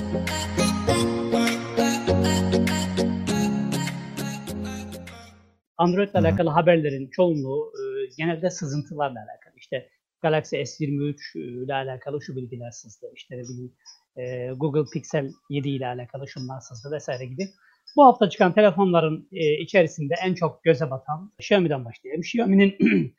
Android 5.77 6.09
ile 6.09 6.19
alakalı 6.19 6.49
haberlerin 6.49 7.09
çoğunluğu 7.09 7.71
e, 7.75 7.83
genelde 8.17 8.49
sızıntılarla 8.49 9.19
alakalı. 9.19 9.53
İşte 9.57 9.89
Galaxy 10.21 10.55
S23 10.55 11.39
ile 11.39 11.73
alakalı 11.73 12.21
şu 12.21 12.35
bilgiler 12.35 12.71
sızdı. 12.71 13.11
İşte 13.15 13.35
bileyim 13.37 13.73
e, 14.17 14.53
Google 14.57 14.89
Pixel 14.93 15.31
7 15.49 15.69
ile 15.69 15.87
alakalı 15.87 16.27
şunlar 16.27 16.59
sızdı 16.59 16.91
vesaire 16.91 17.25
gibi. 17.25 17.49
Bu 17.95 18.05
hafta 18.05 18.29
çıkan 18.29 18.53
telefonların 18.53 19.27
e, 19.31 19.53
içerisinde 19.61 20.13
en 20.23 20.33
çok 20.33 20.63
göze 20.63 20.91
batan 20.91 21.31
Xiaomi'den 21.39 21.85
başlayalım. 21.85 22.21
Xiaomi'nin 22.21 22.77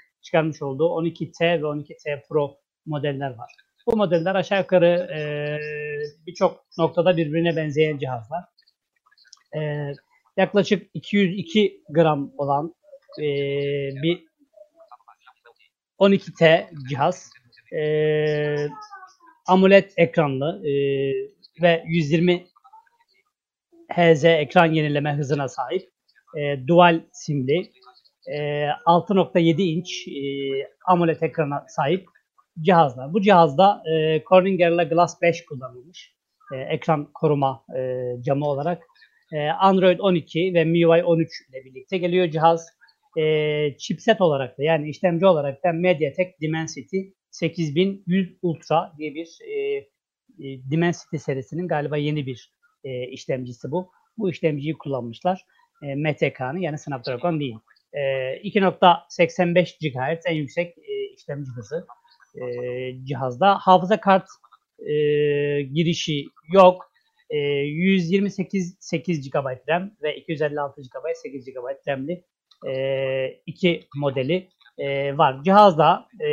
çıkarmış 0.23 0.63
olduğu 0.63 0.89
12T 0.89 1.63
ve 1.63 1.67
12T 1.67 2.29
Pro 2.29 2.57
modeller 2.87 3.31
var. 3.31 3.53
Bu 3.87 3.97
modeller 3.97 4.35
aşağı 4.35 4.61
yukarı 4.61 5.09
e, 5.17 5.21
birçok 6.27 6.65
noktada 6.79 7.17
birbirine 7.17 7.57
benzeyen 7.57 7.99
cihazlar. 7.99 8.45
E, 9.57 9.93
yaklaşık 10.37 10.91
202 10.95 11.83
gram 11.91 12.33
olan 12.39 12.75
e, 13.21 13.25
bir 14.03 14.25
12T 15.99 16.67
cihaz. 16.89 17.31
E, 17.73 18.69
AMOLED 19.47 19.91
ekranlı 19.97 20.63
e, 20.67 20.73
ve 21.63 21.85
120 21.87 22.47
Hz 23.93 24.25
ekran 24.25 24.67
yenileme 24.67 25.15
hızına 25.15 25.49
sahip. 25.49 25.91
E, 26.39 26.67
dual 26.67 27.01
simli. 27.13 27.71
E, 28.27 28.39
6.7 28.87 29.63
inç 29.63 30.09
e, 30.09 30.23
AMOLED 30.87 31.21
ekrana 31.21 31.65
sahip 31.69 32.07
cihazlar. 32.61 33.13
Bu 33.15 33.21
cihazda 33.21 33.83
e, 33.93 34.23
Corning 34.29 34.61
Gorilla 34.61 34.83
Glass 34.83 35.23
5 35.23 35.45
kullanılmış. 35.45 36.17
E, 36.55 36.57
ekran 36.57 37.13
koruma 37.15 37.65
e, 37.79 38.03
camı 38.23 38.47
olarak. 38.47 38.83
E, 39.33 39.39
Android 39.49 39.99
12 39.99 40.55
ve 40.55 40.65
MIUI 40.65 41.05
13 41.05 41.29
ile 41.51 41.65
birlikte 41.65 41.99
geliyor 41.99 42.31
cihaz. 42.31 42.67
E, 43.19 43.77
chipset 43.79 44.21
olarak 44.21 44.59
da 44.59 44.63
yani 44.63 44.89
işlemci 44.89 45.27
olarak 45.27 45.65
da 45.65 45.73
MediaTek 45.73 46.41
Dimensity 46.41 46.99
8100 47.31 48.39
Ultra 48.43 48.93
diye 48.99 49.15
bir 49.15 49.39
e, 49.49 49.53
e, 50.39 50.71
Dimensity 50.71 51.17
serisinin 51.17 51.69
galiba 51.69 51.97
yeni 51.97 52.27
bir 52.27 52.53
e, 52.85 53.07
işlemcisi 53.07 53.71
bu. 53.71 53.91
Bu 54.19 54.31
işlemciyi 54.31 54.75
kullanmışlar. 54.75 55.41
E, 55.83 55.87
yani 56.61 56.79
Snapdragon 56.79 57.41
değil. 57.41 57.57
E, 57.93 58.01
2.85 58.01 59.79
GHz 59.81 60.27
en 60.27 60.35
yüksek 60.35 60.79
e, 60.79 61.15
işlemci 61.17 61.51
hızı 61.51 61.87
cihazda. 63.05 63.59
Hafıza 63.59 64.01
kart 64.01 64.27
girişi 65.73 66.25
yok. 66.53 66.93
E, 67.31 67.39
128 67.39 68.77
8 68.81 69.31
GB 69.31 69.69
RAM 69.69 69.91
ve 70.03 70.17
256 70.17 70.83
GB 70.83 71.15
8 71.15 71.45
GB 71.45 71.89
RAM'li 71.89 72.25
e, 72.69 73.41
iki 73.47 73.89
modeli 73.97 74.49
e, 74.79 75.19
var. 75.19 75.43
Cihazda 75.43 76.07
e, 76.21 76.31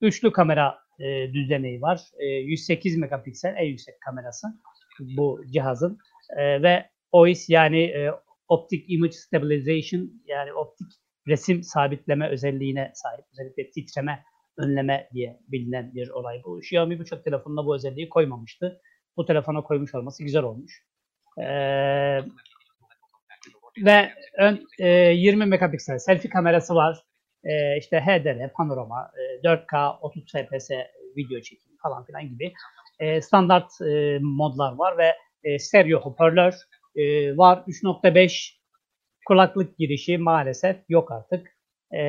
üçlü 0.00 0.32
kamera 0.32 0.78
e, 1.00 1.32
düzeneği 1.32 1.82
var. 1.82 2.00
E, 2.18 2.26
108 2.26 2.96
megapiksel 2.96 3.54
en 3.58 3.66
yüksek 3.66 4.00
kamerası 4.00 4.46
bu 5.00 5.40
cihazın 5.52 5.98
e, 6.36 6.62
ve 6.62 6.90
OIS 7.12 7.48
yani 7.48 7.82
e, 7.82 8.10
Optic 8.48 8.84
Image 8.88 9.12
Stabilization 9.12 10.10
yani 10.26 10.52
optik 10.52 10.86
resim 11.28 11.62
sabitleme 11.62 12.28
özelliğine 12.28 12.92
sahip. 12.94 13.24
Özellikle 13.32 13.70
titreme 13.70 14.24
önleme 14.58 15.08
diye 15.14 15.40
bilinen 15.48 15.94
bir 15.94 16.08
olay 16.08 16.42
bu. 16.44 16.58
Xiaomi 16.58 17.00
birçok 17.00 17.24
telefonuna 17.24 17.66
bu 17.66 17.74
özelliği 17.74 18.08
koymamıştı. 18.08 18.80
Bu 19.16 19.26
telefona 19.26 19.62
koymuş 19.62 19.94
olması 19.94 20.22
güzel 20.22 20.42
olmuş. 20.42 20.84
Ee, 21.38 22.18
ve 23.84 24.10
ön, 24.38 24.66
e, 24.78 24.88
20 24.88 25.46
megapiksel 25.46 25.98
selfie 25.98 26.30
kamerası 26.30 26.74
var. 26.74 26.98
E, 27.44 27.78
işte 27.78 28.00
HDR, 28.00 28.52
panorama, 28.52 29.10
e, 29.18 29.42
4K, 29.42 29.98
30 30.00 30.24
fps 30.24 30.70
video 31.16 31.40
çekimi 31.40 31.76
falan 31.82 32.04
filan 32.04 32.28
gibi 32.28 32.52
e, 33.00 33.20
standart 33.20 33.80
e, 33.80 34.18
modlar 34.22 34.72
var 34.72 34.98
ve 34.98 35.14
e, 35.44 35.58
stereo 35.58 36.00
hoparlör 36.00 36.54
e, 36.96 37.36
var. 37.36 37.64
3.5 37.66 38.60
kulaklık 39.26 39.78
girişi 39.78 40.18
maalesef 40.18 40.76
yok 40.88 41.12
artık. 41.12 41.48
E, 41.94 42.02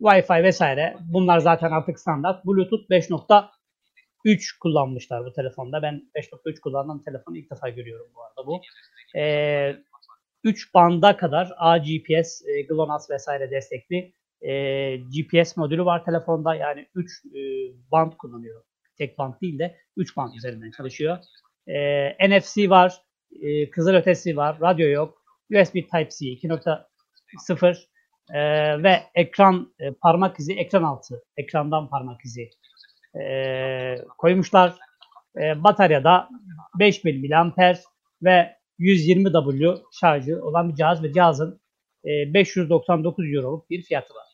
Wi-Fi 0.00 0.42
vesaire 0.42 0.96
bunlar 1.00 1.38
zaten 1.38 1.70
artık 1.70 2.00
standart. 2.00 2.44
Bluetooth 2.44 2.90
5.3 4.26 4.58
kullanmışlar 4.60 5.24
bu 5.24 5.32
telefonda. 5.32 5.82
Ben 5.82 6.02
5.3 6.14 6.60
kullanan 6.60 7.02
telefonu 7.02 7.36
ilk 7.36 7.50
defa 7.50 7.68
görüyorum 7.68 8.06
bu 8.14 8.22
arada 8.22 8.46
bu. 8.46 8.60
E, 9.18 9.76
3 10.44 10.74
banda 10.74 11.16
kadar 11.16 11.52
AGPS, 11.56 12.42
e, 12.46 12.62
GLONASS 12.62 13.10
vesaire 13.10 13.50
destekli 13.50 14.12
e, 14.40 14.96
GPS 14.96 15.56
modülü 15.56 15.84
var 15.84 16.04
telefonda. 16.04 16.54
Yani 16.54 16.86
3 16.94 17.24
e, 17.26 17.40
band 17.92 18.12
kullanıyor 18.12 18.62
tek 18.98 19.18
band 19.18 19.34
değil 19.42 19.58
de 19.58 19.76
3 19.96 20.16
band 20.16 20.34
üzerinden 20.34 20.70
çalışıyor. 20.70 21.18
E, 21.66 22.28
NFC 22.28 22.70
var, 22.70 22.94
e, 23.42 23.70
kızılötesi 23.70 24.36
var, 24.36 24.60
radyo 24.60 24.88
yok, 24.88 25.22
USB 25.50 25.74
Type-C 25.74 26.26
2.0 26.26 27.76
e, 28.30 28.38
ve 28.82 29.02
ekran 29.14 29.74
e, 29.80 29.90
parmak 29.90 30.38
izi, 30.40 30.54
ekran 30.54 30.82
altı, 30.82 31.22
ekrandan 31.36 31.88
parmak 31.88 32.24
izi 32.24 32.50
e, 33.20 34.04
koymuşlar. 34.18 34.74
E, 35.36 35.64
bataryada 35.64 36.28
5000 36.78 37.30
mAh 37.30 37.74
ve 38.22 38.56
120 38.78 39.32
W 39.32 39.74
şarjı 39.92 40.44
olan 40.44 40.68
bir 40.68 40.74
cihaz 40.74 41.02
ve 41.02 41.12
cihazın 41.12 41.60
e, 42.04 42.34
599 42.34 43.24
Euro'luk 43.34 43.70
bir 43.70 43.82
fiyatı 43.82 44.14
var. 44.14 44.26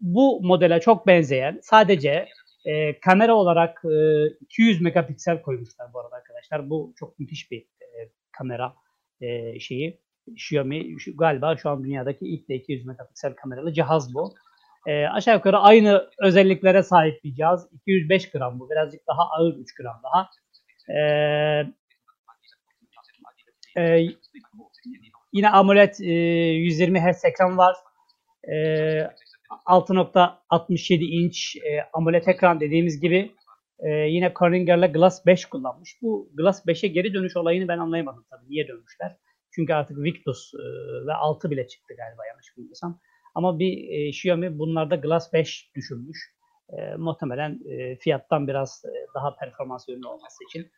Bu 0.00 0.40
modele 0.42 0.80
çok 0.80 1.06
benzeyen 1.06 1.60
sadece 1.62 2.28
e, 2.64 3.00
kamera 3.00 3.34
olarak 3.34 3.82
e, 3.84 4.26
200 4.40 4.80
megapiksel 4.80 5.42
koymuşlar 5.42 5.92
bu 5.92 6.00
arada 6.00 6.16
arkadaşlar. 6.16 6.70
Bu 6.70 6.94
çok 6.96 7.18
müthiş 7.18 7.50
bir 7.50 7.60
e, 7.60 8.10
kamera 8.32 8.74
e, 9.20 9.60
şeyi. 9.60 10.02
Xiaomi 10.26 11.00
şu, 11.00 11.16
galiba 11.16 11.56
şu 11.56 11.70
an 11.70 11.84
dünyadaki 11.84 12.26
ilk 12.26 12.48
de 12.48 12.54
200 12.54 12.86
megapiksel 12.86 13.34
kameralı 13.34 13.72
cihaz 13.72 14.14
bu. 14.14 14.34
E, 14.86 15.06
aşağı 15.06 15.34
yukarı 15.34 15.58
aynı 15.58 16.10
özelliklere 16.18 16.82
sahip 16.82 17.24
bir 17.24 17.34
cihaz. 17.34 17.68
205 17.72 18.30
gram 18.30 18.60
bu. 18.60 18.70
Birazcık 18.70 19.00
daha 19.06 19.22
ağır 19.30 19.54
3 19.56 19.74
gram 19.74 20.02
daha. 20.04 20.30
E, 20.98 21.00
e, 23.76 24.06
yine 25.32 25.50
AMOLED 25.50 25.94
e, 26.00 26.12
120 26.12 27.00
Hz 27.00 27.24
ekran 27.24 27.58
var. 27.58 27.76
E, 28.44 28.54
6.67 29.66 31.04
inç 31.04 31.56
e, 31.56 31.88
AMOLED 31.92 32.26
ekran 32.26 32.60
dediğimiz 32.60 33.00
gibi 33.00 33.32
e, 33.78 33.88
yine 33.88 34.32
Corning'lerle 34.38 34.86
Glass 34.86 35.26
5 35.26 35.44
kullanmış. 35.44 35.98
Bu 36.02 36.30
Glass 36.34 36.66
5'e 36.66 36.88
geri 36.88 37.14
dönüş 37.14 37.36
olayını 37.36 37.68
ben 37.68 37.78
anlayamadım 37.78 38.24
tabii. 38.30 38.50
Niye 38.50 38.68
dönmüşler? 38.68 39.16
Çünkü 39.54 39.72
artık 39.72 39.98
Victus 39.98 40.54
e, 40.54 40.64
ve 41.06 41.14
6 41.14 41.50
bile 41.50 41.68
çıktı 41.68 41.94
galiba 41.96 42.26
yanlış 42.26 42.56
bilmiyorsam. 42.56 43.00
Ama 43.34 43.58
bir 43.58 43.88
e, 43.88 44.08
Xiaomi 44.08 44.58
bunlarda 44.58 44.96
Glass 44.96 45.32
5 45.32 45.70
düşünmüş. 45.74 46.18
E, 46.78 46.96
muhtemelen 46.96 47.60
e, 47.70 47.96
fiyattan 47.96 48.48
biraz 48.48 48.82
e, 48.84 48.92
daha 49.14 49.36
performans 49.36 49.88
ürünü 49.88 50.06
olması 50.06 50.44
için. 50.48 50.70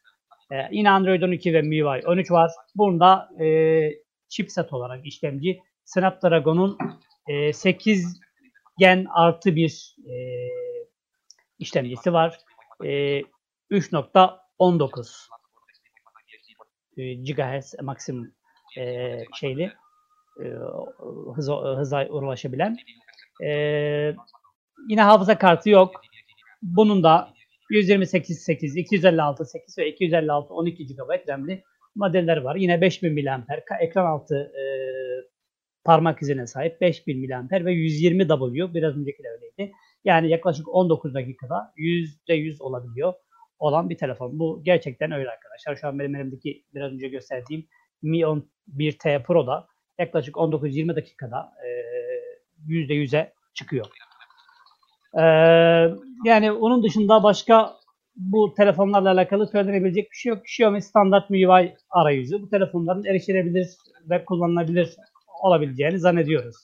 E, 0.52 0.56
yine 0.70 0.90
Android 0.90 1.22
12 1.22 1.54
ve 1.54 1.62
MIUI 1.62 2.06
13 2.06 2.30
var. 2.30 2.50
Bunda 2.74 3.28
e, 3.40 3.46
chipset 4.28 4.72
olarak 4.72 5.06
işlemci 5.06 5.58
Snapdragon'un 5.84 6.78
e, 7.28 7.52
8 7.52 8.20
gen 8.78 9.06
artı 9.14 9.56
bir 9.56 9.96
e, 10.06 10.14
işlemcisi 11.58 12.12
var. 12.12 12.38
E, 12.84 13.20
3.19 13.70 15.28
e, 16.96 17.14
GHz 17.14 17.74
maksimum 17.82 18.32
e, 18.78 19.18
şeyli 19.34 19.72
e, 20.40 20.46
hıza, 21.76 22.06
ulaşabilen. 22.06 22.76
E, 23.44 23.50
yine 24.88 25.02
hafıza 25.02 25.38
kartı 25.38 25.70
yok. 25.70 26.00
Bunun 26.62 27.02
da 27.02 27.28
128 27.70 28.38
8, 28.38 28.76
256 28.76 29.44
8 29.44 29.78
ve 29.78 29.88
256 29.88 30.54
12 30.54 30.86
GB 30.86 31.28
RAM'li 31.28 31.62
modeller 31.94 32.36
var. 32.36 32.56
Yine 32.56 32.80
5000 32.80 33.24
mAh 33.24 33.40
ekran 33.80 34.06
altı 34.06 34.36
e, 34.36 34.64
parmak 35.84 36.22
izine 36.22 36.46
sahip 36.46 36.80
5000 36.80 37.30
mAh 37.30 37.64
ve 37.64 37.72
120 37.72 38.28
W 38.28 38.74
biraz 38.74 38.96
önceki 38.96 39.22
de 39.22 39.28
öyleydi. 39.28 39.72
Yani 40.04 40.30
yaklaşık 40.30 40.68
19 40.68 41.14
dakikada 41.14 41.72
%100 41.76 42.62
olabiliyor 42.62 43.14
olan 43.58 43.90
bir 43.90 43.98
telefon. 43.98 44.38
Bu 44.38 44.62
gerçekten 44.64 45.12
öyle 45.12 45.30
arkadaşlar. 45.30 45.76
Şu 45.76 45.88
an 45.88 45.98
benim 45.98 46.16
elimdeki 46.16 46.64
biraz 46.74 46.92
önce 46.92 47.08
gösterdiğim 47.08 47.66
Mi 48.02 48.18
11T 48.18 49.22
Pro'da 49.22 49.66
yaklaşık 49.98 50.34
19-20 50.34 50.96
dakikada 50.96 51.52
e, 51.66 51.70
%100'e 52.72 53.32
çıkıyor. 53.54 53.86
Yani 56.24 56.52
onun 56.52 56.82
dışında 56.82 57.22
başka 57.22 57.76
bu 58.16 58.54
telefonlarla 58.54 59.10
alakalı 59.10 59.46
söylenebilecek 59.46 60.10
bir 60.10 60.16
şey 60.16 60.30
yok. 60.30 60.42
Xiaomi 60.44 60.82
standart 60.82 61.30
MIUI 61.30 61.74
arayüzü. 61.90 62.42
Bu 62.42 62.50
telefonların 62.50 63.04
erişilebilir 63.04 63.68
ve 64.10 64.24
kullanılabilir 64.24 64.96
olabileceğini 65.42 65.98
zannediyoruz. 65.98 66.56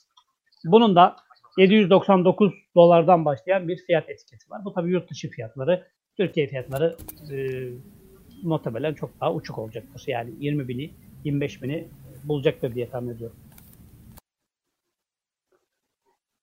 Bunun 0.64 0.96
da 0.96 1.16
799 1.58 2.52
dolardan 2.74 3.24
başlayan 3.24 3.68
bir 3.68 3.76
fiyat 3.76 4.10
etiketi 4.10 4.50
var. 4.50 4.64
Bu 4.64 4.72
tabii 4.72 4.90
yurt 4.90 5.10
dışı 5.10 5.30
fiyatları. 5.30 5.86
Türkiye 6.16 6.46
fiyatları 6.46 6.96
e, 7.32 7.36
muhtemelen 8.42 8.94
çok 8.94 9.20
daha 9.20 9.34
uçuk 9.34 9.58
olacaktır. 9.58 10.04
Yani 10.06 10.30
20 10.40 10.68
bini, 10.68 10.90
25 11.24 11.62
bini 11.62 11.88
bulacaktır 12.24 12.74
diye 12.74 12.90
tahmin 12.90 13.14
ediyorum. 13.14 13.36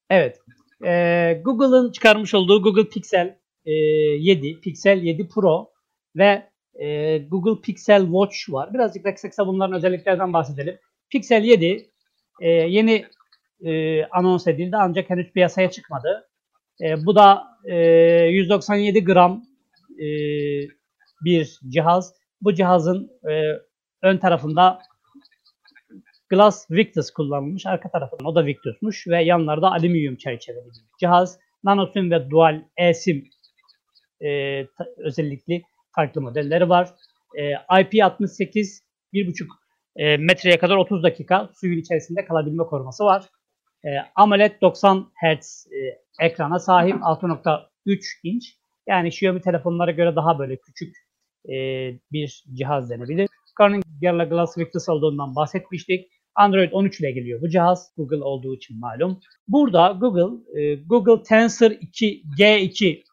Evet. 0.10 0.40
E, 0.86 1.42
Google'ın 1.46 1.92
çıkarmış 1.92 2.34
olduğu 2.34 2.62
Google 2.62 2.90
Pixel 2.90 3.38
e, 3.66 3.72
7, 3.72 4.60
Pixel 4.62 5.04
7 5.04 5.28
Pro 5.28 5.72
ve 6.16 6.50
e, 6.80 7.18
Google 7.18 7.62
Pixel 7.62 8.02
Watch 8.02 8.38
var. 8.50 8.74
Birazcık 8.74 9.06
da 9.06 9.14
kısa 9.14 9.30
kısa 9.30 9.48
bunların 9.48 9.76
özelliklerden 9.76 10.34
bahsedelim. 10.34 10.78
Pixel 11.10 11.44
7 11.44 11.90
e, 12.42 12.50
yeni 12.50 13.06
e, 13.66 14.04
anons 14.06 14.48
edildi 14.48 14.76
ancak 14.76 15.10
henüz 15.10 15.32
piyasaya 15.32 15.72
çıkmadı. 15.72 16.30
E, 16.82 17.06
bu 17.06 17.16
da 17.16 17.44
e, 17.66 17.76
197 18.28 19.04
gram 19.04 19.44
e, 20.00 20.08
bir 21.26 21.60
cihaz. 21.68 22.14
Bu 22.42 22.54
cihazın 22.54 23.12
e, 23.32 23.34
ön 24.02 24.18
tarafında 24.18 24.80
Glass 26.30 26.72
Victus 26.72 27.12
kullanılmış. 27.12 27.66
Arka 27.66 27.90
tarafında 27.92 28.30
o 28.30 28.36
da 28.36 28.46
Victus'muş 28.46 29.08
ve 29.08 29.24
yanlarda 29.24 29.72
alüminyum 29.72 30.16
çerçeveli 30.16 30.66
bir 30.66 30.98
cihaz. 31.00 31.40
NanoSIM 31.64 32.12
ve 32.12 32.30
Dual 32.30 32.62
eSIM 32.78 33.30
e, 34.22 34.62
özellikli 34.98 35.62
farklı 35.96 36.22
modelleri 36.22 36.70
var. 36.70 36.90
E, 37.38 37.52
IP68 37.52 38.82
1.5 39.14 39.48
e, 39.96 40.18
metreye 40.18 40.58
kadar 40.58 40.76
30 40.76 41.04
dakika 41.04 41.50
suyun 41.56 41.80
içerisinde 41.80 42.26
kalabilme 42.26 42.64
koruması 42.64 43.04
var. 43.04 43.26
E, 43.86 43.90
AMOLED 44.16 44.62
90 44.62 45.12
Hz 45.24 45.68
e, 45.72 45.80
ekrana 46.26 46.60
sahip 46.60 46.96
6.3 46.96 48.00
inç. 48.24 48.58
Yani 48.88 49.08
Xiaomi 49.08 49.42
telefonlara 49.42 49.92
göre 49.92 50.16
daha 50.16 50.40
böyle 50.40 50.58
küçük 50.58 50.96
e, 51.46 51.56
bir 52.12 52.44
cihaz 52.54 52.90
denebilir. 52.90 53.30
Corning 53.58 53.84
Gorilla 54.02 54.24
Glass 54.24 54.58
Victus 54.58 54.90
olduğundan 54.90 55.36
bahsetmiştik. 55.36 56.17
Android 56.38 56.72
13 56.72 57.00
ile 57.00 57.12
geliyor 57.12 57.42
bu 57.42 57.50
cihaz. 57.50 57.92
Google 57.98 58.24
olduğu 58.24 58.56
için 58.56 58.80
malum. 58.80 59.20
Burada 59.48 59.98
Google 60.02 60.62
e, 60.62 60.76
Google 60.76 61.24
Tensor 61.24 61.72
2 61.72 62.24
G2 62.40 63.04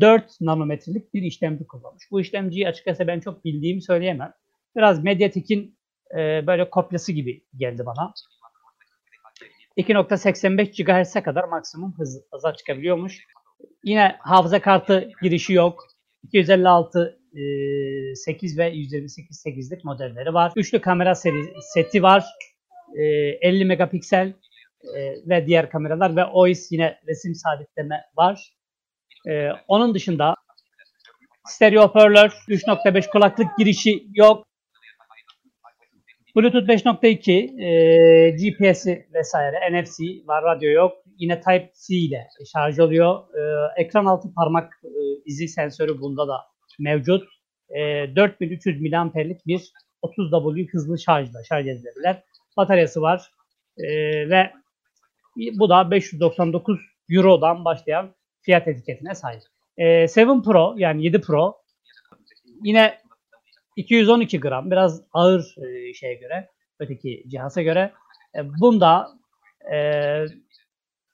4 0.00 0.40
nanometrelik 0.40 1.14
bir 1.14 1.22
işlemci 1.22 1.66
kullanmış. 1.66 2.04
Bu 2.10 2.20
işlemciyi 2.20 2.68
açıkçası 2.68 3.06
ben 3.06 3.20
çok 3.20 3.44
bildiğimi 3.44 3.82
söyleyemem. 3.82 4.32
Biraz 4.76 5.04
Mediatek'in 5.04 5.78
e, 6.14 6.46
böyle 6.46 6.70
kopyası 6.70 7.12
gibi 7.12 7.44
geldi 7.56 7.86
bana. 7.86 8.14
2.85 9.76 10.84
GHz'e 10.84 11.22
kadar 11.22 11.44
maksimum 11.44 11.94
hız, 11.98 12.22
hıza 12.34 12.54
çıkabiliyormuş. 12.54 13.26
Yine 13.84 14.16
hafıza 14.20 14.60
kartı 14.60 15.10
girişi 15.22 15.52
yok. 15.52 15.86
256 16.22 17.00
e, 17.00 17.19
8 18.14 18.58
ve 18.58 18.68
128 18.68 19.42
8'lik 19.46 19.84
modelleri 19.84 20.34
var. 20.34 20.52
Üçlü 20.56 20.80
kamera 20.80 21.14
seri, 21.14 21.52
seti 21.60 22.02
var. 22.02 22.24
E, 22.96 23.02
50 23.48 23.64
megapiksel 23.64 24.34
ve 25.26 25.46
diğer 25.46 25.70
kameralar 25.70 26.16
ve 26.16 26.24
OIS 26.24 26.72
yine 26.72 26.98
resim 27.06 27.34
sabitleme 27.34 28.00
var. 28.16 28.54
Onun 29.68 29.94
dışında 29.94 30.34
stereo 31.46 31.82
hoparlör, 31.82 32.28
3.5 32.48 33.10
kulaklık 33.10 33.58
girişi 33.58 34.02
yok. 34.14 34.46
Bluetooth 36.36 36.68
5.2, 36.68 37.62
e, 37.62 38.30
GPS'i 38.30 39.08
vesaire, 39.14 39.56
NFC 39.72 40.02
var, 40.26 40.44
radyo 40.44 40.70
yok. 40.70 40.92
Yine 41.18 41.40
Type-C 41.40 41.94
ile 41.94 42.28
şarj 42.52 42.78
oluyor. 42.78 43.20
E, 43.34 43.40
ekran 43.82 44.04
altı 44.04 44.34
parmak 44.34 44.72
e, 44.84 44.90
izi 45.24 45.48
sensörü 45.48 46.00
bunda 46.00 46.28
da 46.28 46.34
mevcut. 46.80 47.28
E, 47.70 48.16
4300 48.16 48.80
mAh'lik 48.92 49.46
bir 49.46 49.72
30W 50.02 50.72
hızlı 50.72 50.98
şarjla 50.98 51.44
şarj 51.44 51.66
edilebilir. 51.66 52.16
Bataryası 52.56 53.02
var. 53.02 53.30
E, 53.78 53.86
ve 54.30 54.52
bu 55.52 55.68
da 55.68 55.90
599 55.90 56.80
Euro'dan 57.10 57.64
başlayan 57.64 58.14
fiyat 58.42 58.68
etiketine 58.68 59.14
sahip. 59.14 59.42
E, 59.78 59.84
7 59.84 60.08
Pro 60.44 60.74
yani 60.78 61.04
7 61.04 61.20
Pro 61.20 61.56
yine 62.64 62.98
212 63.76 64.40
gram 64.40 64.70
biraz 64.70 65.02
ağır 65.12 65.54
e, 65.58 65.94
şeye 65.94 66.14
göre 66.14 66.48
öteki 66.78 67.24
cihaza 67.28 67.62
göre. 67.62 67.92
E, 68.34 68.38
bunda 68.60 69.08
e, 69.72 69.76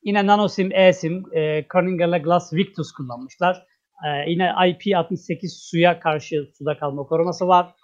yine 0.03 0.27
NanoSIM, 0.27 0.73
eSIM, 0.73 1.25
e, 1.35 1.65
Corning 1.73 2.25
Glass 2.25 2.53
Victus 2.53 2.93
kullanmışlar. 2.93 3.67
E, 4.05 4.31
yine 4.31 4.45
IP68 4.45 5.69
suya 5.71 6.01
karşı 6.01 6.49
suda 6.59 6.79
kalma 6.79 7.03
koruması 7.03 7.49
var. 7.49 7.75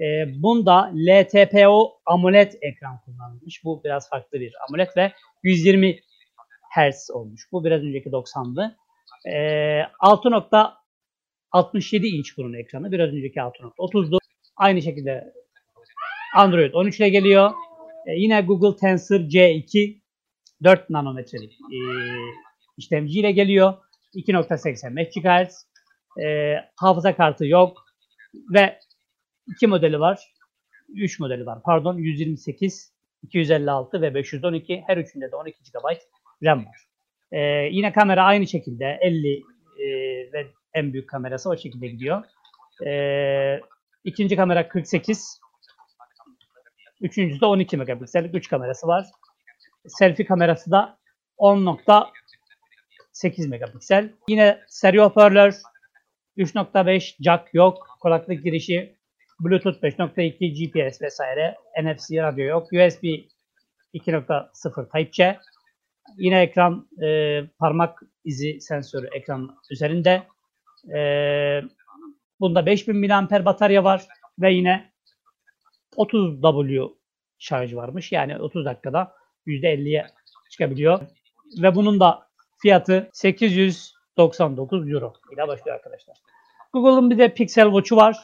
E, 0.00 0.04
bunda 0.42 0.92
LTPO 1.08 2.00
AMOLED 2.06 2.52
ekran 2.62 3.00
kullanılmış. 3.04 3.64
Bu 3.64 3.84
biraz 3.84 4.10
farklı 4.10 4.40
bir 4.40 4.52
AMOLED 4.68 4.88
ve 4.96 5.12
120 5.42 6.00
Hz 6.76 7.10
olmuş. 7.10 7.48
Bu 7.52 7.64
biraz 7.64 7.82
önceki 7.82 8.10
90'dı. 8.10 8.76
E, 9.26 9.32
6.67 10.00 12.06
inç 12.06 12.38
bunun 12.38 12.52
ekranı. 12.52 12.92
Biraz 12.92 13.08
önceki 13.08 13.40
6.30'du. 13.40 14.18
Aynı 14.56 14.82
şekilde 14.82 15.32
Android 16.36 16.74
13 16.74 17.00
ile 17.00 17.08
geliyor. 17.08 17.50
E, 18.06 18.12
yine 18.12 18.40
Google 18.40 18.76
Tensor 18.76 19.20
C2 19.20 20.00
4 20.64 20.90
nanometrelik 20.90 21.52
e, 21.52 21.78
işlemci 22.76 23.20
ile 23.20 23.32
geliyor. 23.32 23.74
2.85 24.14 25.20
GHz. 25.20 25.66
E, 26.24 26.54
hafıza 26.76 27.16
kartı 27.16 27.46
yok. 27.46 27.84
Ve 28.54 28.78
iki 29.46 29.66
modeli 29.66 30.00
var. 30.00 30.20
3 30.88 31.20
modeli 31.20 31.46
var. 31.46 31.58
Pardon 31.64 31.98
128, 31.98 32.92
256 33.22 34.02
ve 34.02 34.14
512. 34.14 34.84
Her 34.86 34.96
üçünde 34.96 35.32
de 35.32 35.36
12 35.36 35.58
GB 35.58 35.98
RAM 36.44 36.66
var. 36.66 36.76
E, 37.32 37.38
yine 37.70 37.92
kamera 37.92 38.24
aynı 38.24 38.46
şekilde 38.46 38.98
50 39.00 39.36
e, 39.36 39.42
ve 40.32 40.46
en 40.74 40.92
büyük 40.92 41.08
kamerası 41.08 41.50
o 41.50 41.56
şekilde 41.56 41.88
gidiyor. 41.88 42.24
E, 42.86 43.60
ikinci 44.04 44.36
kamera 44.36 44.68
48. 44.68 45.40
Üçüncüsü 47.00 47.40
de 47.40 47.46
12 47.46 47.76
megapiksellik 47.76 48.34
3 48.34 48.48
kamerası 48.48 48.86
var. 48.86 49.06
Selfie 49.86 50.26
kamerası 50.26 50.70
da 50.70 50.98
10.8 53.24 53.48
megapiksel. 53.48 54.12
Yine 54.28 54.60
stereo 54.68 55.04
hoparlör 55.04 55.54
3.5 56.36 57.22
jack 57.24 57.54
yok. 57.54 57.98
Kulaklık 58.00 58.44
girişi 58.44 58.96
Bluetooth 59.40 59.82
5.2 59.82 60.30
GPS 60.52 61.02
vesaire. 61.02 61.56
NFC 61.82 62.22
radyo 62.22 62.44
yok. 62.44 62.72
USB 62.72 63.04
2.0 63.94 64.90
Type-C. 64.92 65.38
Yine 66.16 66.40
ekran 66.40 66.88
e, 67.02 67.40
parmak 67.58 68.02
izi 68.24 68.60
sensörü 68.60 69.08
ekran 69.12 69.56
üzerinde. 69.70 70.22
E, 70.94 71.00
bunda 72.40 72.66
5000 72.66 72.96
mAh 72.96 73.44
batarya 73.44 73.84
var 73.84 74.06
ve 74.38 74.52
yine 74.52 74.92
30 75.96 76.42
W 76.42 76.82
şarj 77.38 77.74
varmış. 77.74 78.12
Yani 78.12 78.38
30 78.38 78.64
dakikada 78.64 79.12
%50'ye 79.46 80.06
çıkabiliyor. 80.50 81.00
Ve 81.62 81.74
bunun 81.74 82.00
da 82.00 82.27
fiyatı 82.62 83.10
899 83.12 84.90
euro 84.90 85.12
ile 85.32 85.48
başlıyor 85.48 85.76
arkadaşlar. 85.76 86.16
Google'ın 86.72 87.10
bir 87.10 87.18
de 87.18 87.34
Pixel 87.34 87.64
Watch'u 87.64 87.96
var. 87.96 88.16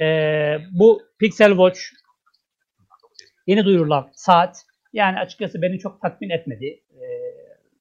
Ee, 0.00 0.58
bu 0.72 1.02
Pixel 1.18 1.50
Watch 1.50 1.80
yeni 3.46 3.64
duyurulan 3.64 4.10
saat. 4.14 4.66
Yani 4.92 5.18
açıkçası 5.18 5.62
beni 5.62 5.78
çok 5.78 6.02
tatmin 6.02 6.30
etmedi. 6.30 6.66
Ee, 6.66 7.06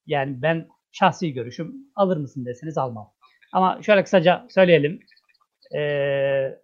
yani 0.08 0.42
ben 0.42 0.68
şahsi 0.92 1.34
görüşüm 1.34 1.76
alır 1.96 2.18
mısın 2.18 2.46
deseniz 2.46 2.78
almam. 2.78 3.14
Ama 3.54 3.82
şöyle 3.82 4.04
kısaca 4.04 4.48
söyleyelim. 4.50 5.00
Ee, 5.76 6.60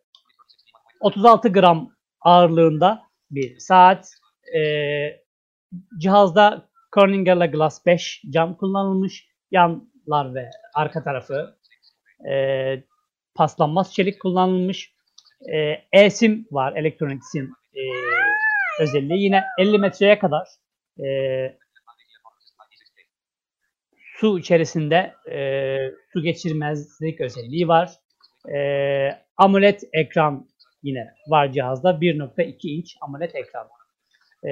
36 0.99 1.49
gram 1.49 1.91
ağırlığında 2.21 3.01
bir 3.31 3.59
saat. 3.59 4.11
Ee, 4.57 5.21
cihazda 5.97 6.69
Corning'la 6.95 7.45
Glass 7.45 7.85
5 7.85 8.21
cam 8.29 8.57
kullanılmış. 8.57 9.27
Yanlar 9.51 10.35
ve 10.35 10.49
arka 10.75 11.03
tarafı 11.03 11.57
e, 12.31 12.83
paslanmaz 13.35 13.93
çelik 13.93 14.21
kullanılmış. 14.21 14.93
E, 15.53 15.57
e-sim 15.91 16.47
var, 16.51 16.73
elektronik 16.75 17.21
sim 17.31 17.51
e, 17.73 17.81
özelliği. 18.83 19.23
Yine 19.23 19.43
50 19.59 19.77
metreye 19.77 20.19
kadar 20.19 20.47
e, 20.99 21.07
su 24.17 24.39
içerisinde 24.39 25.13
e, 25.31 25.37
su 26.13 26.21
geçirmezlik 26.21 27.21
özelliği 27.21 27.67
var. 27.67 27.91
E, 28.55 28.57
AMOLED 29.37 29.79
ekran 29.93 30.47
yine 30.83 31.13
var 31.27 31.51
cihazda. 31.51 31.89
1.2 31.89 32.67
inç 32.67 32.97
AMOLED 33.01 33.33
ekran. 33.33 33.67
E, 34.47 34.51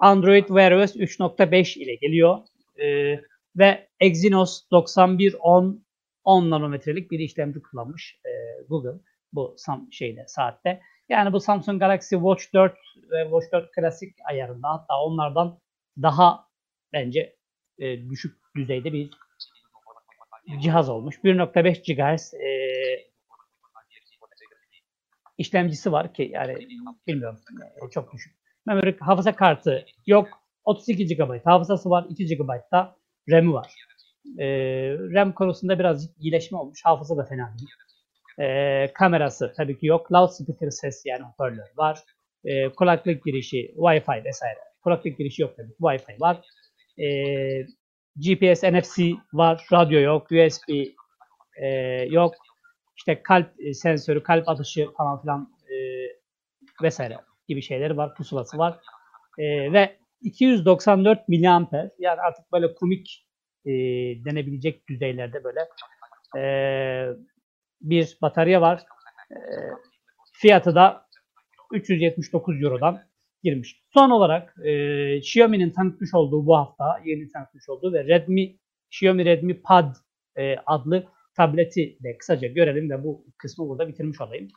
Android 0.00 0.46
Wear 0.46 0.72
OS 0.72 0.96
3.5 0.96 1.78
ile 1.78 1.94
geliyor. 1.94 2.38
E, 2.76 2.86
ve 3.56 3.88
Exynos 4.00 4.62
9110 4.70 5.84
10 6.24 6.50
nanometrelik 6.50 7.10
bir 7.10 7.18
işlemci 7.18 7.62
kullanmış 7.62 8.20
e, 8.24 8.30
Google 8.68 9.00
bu 9.32 9.54
sam 9.58 9.88
şeyde 9.92 10.24
saatte. 10.28 10.80
Yani 11.08 11.32
bu 11.32 11.40
Samsung 11.40 11.80
Galaxy 11.80 12.14
Watch 12.14 12.44
4 12.54 12.74
ve 13.10 13.22
Watch 13.22 13.52
4 13.52 13.72
klasik 13.72 14.14
ayarında 14.24 14.68
hatta 14.68 15.00
onlardan 15.00 15.58
daha 16.02 16.48
bence 16.92 17.36
e, 17.78 18.10
düşük 18.10 18.36
düzeyde 18.56 18.92
bir 18.92 19.10
cihaz 20.60 20.88
olmuş. 20.88 21.16
1.5 21.24 21.94
GHz 21.94 22.34
e, 22.34 22.48
işlemcisi 25.38 25.92
var 25.92 26.14
ki 26.14 26.30
yani 26.32 26.56
bilmiyorum 27.06 27.40
e, 27.86 27.90
çok 27.90 28.12
düşük. 28.12 28.43
Memory 28.66 28.96
hafıza 29.00 29.36
kartı 29.36 29.84
yok. 30.06 30.28
32 30.64 31.16
GB 31.16 31.44
hafızası 31.44 31.90
var. 31.90 32.06
2 32.08 32.26
GB 32.36 32.48
da 32.72 32.96
RAM'i 33.30 33.52
var. 33.52 33.74
E, 34.38 34.46
RAM 35.14 35.32
konusunda 35.32 35.78
birazcık 35.78 36.10
iyileşme 36.18 36.58
olmuş. 36.58 36.80
Hafıza 36.84 37.16
da 37.16 37.24
fena 37.24 37.54
değil. 37.58 37.70
E, 38.38 38.92
kamerası 38.92 39.52
tabii 39.56 39.78
ki 39.78 39.86
yok. 39.86 40.12
Loudspeaker 40.12 40.70
ses 40.70 41.02
yani 41.06 41.22
hoparlör 41.22 41.68
var. 41.76 41.98
E, 42.44 42.68
kulaklık 42.68 43.24
girişi, 43.24 43.74
Wi-Fi 43.76 44.24
vesaire. 44.24 44.58
Kulaklık 44.84 45.18
girişi 45.18 45.42
yok 45.42 45.56
tabii. 45.56 45.72
Wi-Fi 45.80 46.20
var. 46.20 46.40
E, 46.98 47.06
GPS, 48.16 48.62
NFC 48.62 49.12
var. 49.32 49.66
Radyo 49.72 50.00
yok. 50.00 50.26
USB 50.30 50.68
e, 51.62 51.68
yok. 52.10 52.34
İşte 52.96 53.22
kalp 53.22 53.60
e, 53.60 53.74
sensörü, 53.74 54.22
kalp 54.22 54.48
atışı 54.48 54.86
falan 54.96 55.20
filan 55.22 55.54
e, 55.68 55.74
vesaire 56.82 57.18
gibi 57.48 57.62
şeyleri 57.62 57.96
var. 57.96 58.14
Pusulası 58.14 58.58
var. 58.58 58.78
E, 59.38 59.72
ve 59.72 59.96
294 60.20 61.28
miliamper 61.28 61.90
yani 61.98 62.20
artık 62.20 62.52
böyle 62.52 62.74
komik 62.74 63.26
e, 63.66 63.70
denebilecek 64.24 64.88
düzeylerde 64.88 65.44
böyle 65.44 65.60
e, 66.38 66.44
bir 67.80 68.18
batarya 68.22 68.60
var. 68.60 68.82
E, 69.30 69.36
fiyatı 70.32 70.74
da 70.74 71.06
379 71.72 72.62
Euro'dan 72.62 73.02
girmiş. 73.42 73.82
Son 73.94 74.10
olarak 74.10 74.54
e, 74.64 75.16
Xiaomi'nin 75.16 75.70
tanıtmış 75.70 76.14
olduğu 76.14 76.46
bu 76.46 76.56
hafta 76.56 77.00
yeni 77.04 77.28
tanıtmış 77.28 77.68
olduğu 77.68 77.92
ve 77.92 78.04
Redmi 78.04 78.56
Xiaomi 78.92 79.24
Redmi 79.24 79.62
Pad 79.62 79.94
e, 80.36 80.56
adlı 80.66 81.06
tableti 81.36 81.98
de 82.02 82.18
kısaca 82.18 82.48
görelim 82.48 82.90
ve 82.90 83.04
bu 83.04 83.26
kısmı 83.38 83.68
burada 83.68 83.88
bitirmiş 83.88 84.20
olayım. 84.20 84.48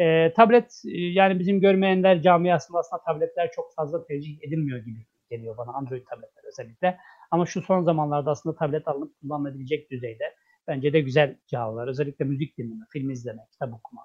E, 0.00 0.32
tablet 0.36 0.82
e, 0.84 0.98
yani 0.98 1.38
bizim 1.38 1.60
görmeyenler 1.60 2.22
camiasında 2.22 2.78
aslında 2.78 3.02
tabletler 3.02 3.50
çok 3.52 3.74
fazla 3.74 4.04
tercih 4.06 4.38
edilmiyor 4.42 4.78
gibi 4.78 5.06
geliyor 5.30 5.56
bana 5.56 5.72
Android 5.72 6.04
tabletler 6.10 6.44
özellikle. 6.48 6.98
Ama 7.30 7.46
şu 7.46 7.62
son 7.62 7.82
zamanlarda 7.82 8.30
aslında 8.30 8.56
tablet 8.56 8.88
alınıp 8.88 9.20
kullanılabilecek 9.20 9.90
düzeyde 9.90 10.24
bence 10.68 10.92
de 10.92 11.00
güzel 11.00 11.36
cihazlar. 11.46 11.88
Özellikle 11.88 12.24
müzik 12.24 12.58
dinleme, 12.58 12.84
film 12.92 13.10
izleme, 13.10 13.42
kitap 13.52 13.74
okuma 13.74 14.02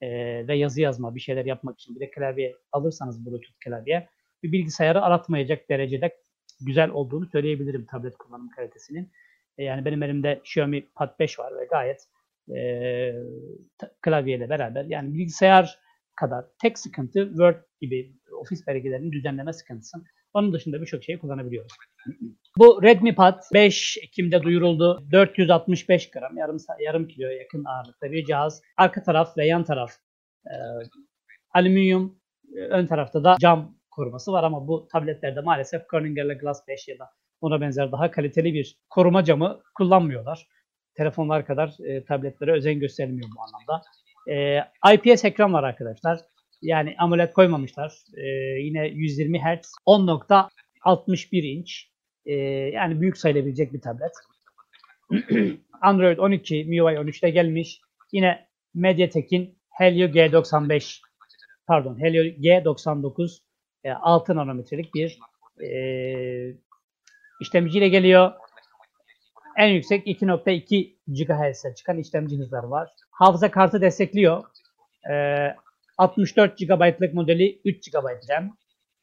e, 0.00 0.08
ve 0.48 0.56
yazı 0.56 0.80
yazma, 0.80 1.14
bir 1.14 1.20
şeyler 1.20 1.44
yapmak 1.44 1.80
için 1.80 1.94
bir 1.94 2.00
de 2.00 2.10
klavye 2.10 2.56
alırsanız 2.72 3.26
Bluetooth 3.26 3.58
klavye 3.64 4.08
bir 4.42 4.52
bilgisayarı 4.52 5.02
aratmayacak 5.02 5.68
derecede 5.70 6.16
güzel 6.60 6.90
olduğunu 6.90 7.26
söyleyebilirim 7.26 7.86
tablet 7.86 8.16
kullanım 8.16 8.48
kalitesinin. 8.48 9.12
E, 9.58 9.64
yani 9.64 9.84
benim 9.84 10.02
elimde 10.02 10.40
Xiaomi 10.44 10.86
Pad 10.94 11.18
5 11.18 11.38
var 11.38 11.52
ve 11.60 11.64
gayet 11.64 12.06
e, 12.56 13.12
klavyeyle 14.02 14.48
beraber 14.48 14.84
yani 14.84 15.14
bilgisayar 15.14 15.78
kadar 16.16 16.44
tek 16.62 16.78
sıkıntı 16.78 17.28
Word 17.28 17.56
gibi 17.80 18.12
ofis 18.40 18.66
belgelerini 18.66 19.12
düzenleme 19.12 19.52
sıkıntısı. 19.52 19.98
Onun 20.34 20.52
dışında 20.52 20.80
birçok 20.80 21.04
şeyi 21.04 21.18
kullanabiliyoruz. 21.18 21.72
Bu 22.58 22.82
Redmi 22.82 23.14
Pad 23.14 23.42
5 23.54 23.98
Ekim'de 24.02 24.42
duyuruldu. 24.42 25.06
465 25.12 26.10
gram, 26.10 26.36
yarım, 26.36 26.56
yarım 26.80 27.08
kiloya 27.08 27.36
yakın 27.38 27.64
ağırlıkta 27.64 28.12
bir 28.12 28.24
cihaz. 28.24 28.62
Arka 28.76 29.02
taraf 29.02 29.38
ve 29.38 29.46
yan 29.46 29.64
taraf 29.64 29.90
e, 30.46 30.54
alüminyum, 31.54 32.18
ön 32.54 32.86
tarafta 32.86 33.24
da 33.24 33.36
cam 33.40 33.76
koruması 33.90 34.32
var 34.32 34.44
ama 34.44 34.68
bu 34.68 34.88
tabletlerde 34.92 35.40
maalesef 35.40 35.88
Corning'le 35.88 36.38
Glass 36.40 36.68
5 36.68 36.88
ya 36.88 36.98
da 36.98 37.10
ona 37.40 37.60
benzer 37.60 37.92
daha 37.92 38.10
kaliteli 38.10 38.54
bir 38.54 38.78
koruma 38.90 39.24
camı 39.24 39.62
kullanmıyorlar. 39.74 40.46
Telefonlar 40.96 41.46
kadar 41.46 41.74
e, 41.86 42.04
tabletlere 42.04 42.52
özen 42.52 42.80
gösterilmiyor 42.80 43.28
bu 43.36 43.40
anlamda. 43.42 43.82
E, 44.30 44.94
IPS 44.94 45.24
ekran 45.24 45.52
var 45.52 45.62
arkadaşlar. 45.62 46.20
Yani 46.62 46.94
AMOLED 46.98 47.32
koymamışlar. 47.32 47.92
E, 48.16 48.26
yine 48.60 48.86
120 48.86 49.38
Hz 49.38 49.72
10.61 49.86 51.36
inç. 51.46 51.90
E, 52.26 52.34
yani 52.74 53.00
büyük 53.00 53.16
sayılabilecek 53.16 53.72
bir 53.72 53.80
tablet. 53.80 54.12
Android 55.82 56.18
12, 56.18 56.64
MIUI 56.64 56.94
13'te 56.94 57.30
gelmiş. 57.30 57.80
Yine 58.12 58.46
MediaTek'in 58.74 59.58
Helio 59.70 60.06
G95 60.08 61.00
pardon 61.66 62.00
Helio 62.00 62.22
G99 62.22 63.38
e, 63.84 63.92
6 63.92 64.36
nanometrelik 64.36 64.94
bir 64.94 65.18
e, 65.64 65.70
işlemciyle 67.40 67.88
geliyor. 67.88 68.32
En 69.56 69.68
yüksek 69.68 70.06
2.2 70.06 70.96
GHz'e 71.08 71.74
çıkan 71.74 71.98
işlemci 71.98 72.38
hızları 72.38 72.70
var. 72.70 72.88
Hafıza 73.10 73.50
kartı 73.50 73.80
destekliyor. 73.80 74.44
E, 75.12 75.14
64 75.98 76.58
GB'lık 76.58 77.14
modeli 77.14 77.60
3 77.64 77.90
GB 77.92 78.30
RAM. 78.30 78.56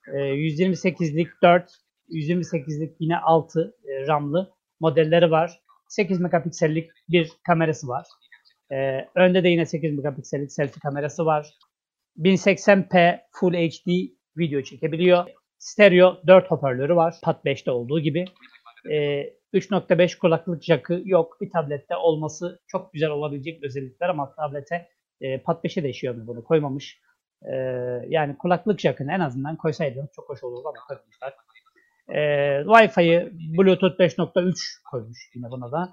E, 0.08 0.18
128'lik 0.18 1.28
4, 1.44 1.72
128'lik 2.10 2.96
yine 3.00 3.18
6 3.18 3.76
e, 3.86 4.08
RAM'lı 4.08 4.54
modelleri 4.80 5.32
var. 5.32 5.60
8 5.90 6.20
megapiksellik 6.20 6.90
bir 7.10 7.32
kamerası 7.48 7.88
var. 7.88 8.06
E, 8.72 9.08
önde 9.16 9.44
de 9.44 9.50
yine 9.50 9.66
8 9.66 9.94
megapiksellik 9.94 10.52
selfie 10.52 10.80
kamerası 10.80 11.26
var. 11.26 11.48
1080p 12.18 13.20
Full 13.32 13.54
HD 13.54 14.10
video 14.38 14.62
çekebiliyor. 14.62 15.26
Stereo 15.58 16.18
4 16.28 16.52
hoparlörü 16.52 16.96
var. 16.96 17.16
Pad 17.24 17.46
5'te 17.46 17.72
olduğu 17.72 18.00
gibi. 18.00 18.26
E, 18.92 19.24
3.5 19.54 20.18
kulaklık 20.18 20.64
jackı 20.64 21.02
yok. 21.06 21.38
Bir 21.42 21.50
tablette 21.50 21.96
olması 21.96 22.60
çok 22.68 22.94
güzel 22.94 23.10
olabilecek 23.10 23.64
özellikler 23.64 24.10
ama 24.10 24.36
tablete 24.36 24.88
e, 25.22 25.38
Pad 25.42 25.64
5'e 25.64 25.84
de 25.84 25.90
Xiaomi 25.90 26.28
bunu 26.28 26.44
koymamış. 26.44 27.00
E, 27.42 27.56
yani 28.08 28.38
kulaklık 28.38 28.80
jackını 28.80 29.12
en 29.12 29.20
azından 29.20 29.56
koysaydınız 29.56 30.10
çok 30.16 30.30
hoş 30.30 30.44
olurdu 30.44 30.68
ama 30.68 30.88
koymuşlar. 30.88 31.34
E, 32.10 32.20
Wi-Fi'yi 32.64 33.32
Bluetooth 33.58 34.00
5.3 34.00 34.84
koymuş 34.92 35.18
yine 35.36 35.52
buna 35.52 35.72
da. 35.72 35.90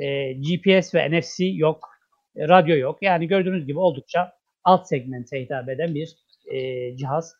E, 0.00 0.32
GPS 0.32 0.94
ve 0.94 1.10
NFC 1.10 1.44
yok. 1.44 1.88
E, 2.36 2.48
radyo 2.48 2.76
yok. 2.76 3.02
Yani 3.02 3.28
gördüğünüz 3.28 3.66
gibi 3.66 3.78
oldukça 3.78 4.32
alt 4.64 4.88
segmente 4.88 5.40
hitap 5.40 5.68
eden 5.68 5.94
bir 5.94 6.16
e, 6.52 6.96
cihaz. 6.96 7.34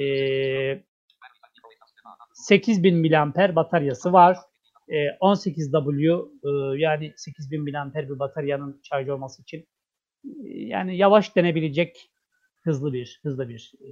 E, 0.00 0.04
8000 2.34 3.12
mAh 3.12 3.56
bataryası 3.56 4.12
var. 4.12 4.36
E, 4.88 4.96
18W 5.20 6.28
e, 6.44 6.80
yani 6.80 7.12
8000 7.16 7.62
mAh 7.62 7.94
bir 7.94 8.18
bataryanın 8.18 8.80
şarj 8.82 9.08
olması 9.08 9.42
için 9.42 9.58
e, 10.24 10.48
yani 10.50 10.96
yavaş 10.96 11.36
denebilecek 11.36 12.10
hızlı 12.62 12.92
bir 12.92 13.20
hızlı 13.22 13.48
bir 13.48 13.72
e, 13.80 13.88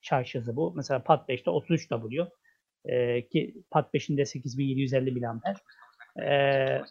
şarj 0.00 0.34
hızı 0.34 0.56
bu. 0.56 0.72
Mesela 0.76 1.02
Pad 1.02 1.28
5'te 1.28 1.50
33W 1.50 2.28
e, 2.84 3.28
ki 3.28 3.54
Pad 3.70 3.94
5'inde 3.94 4.24
8750 4.24 5.20
mAh. 5.20 5.54
E, 6.26 6.82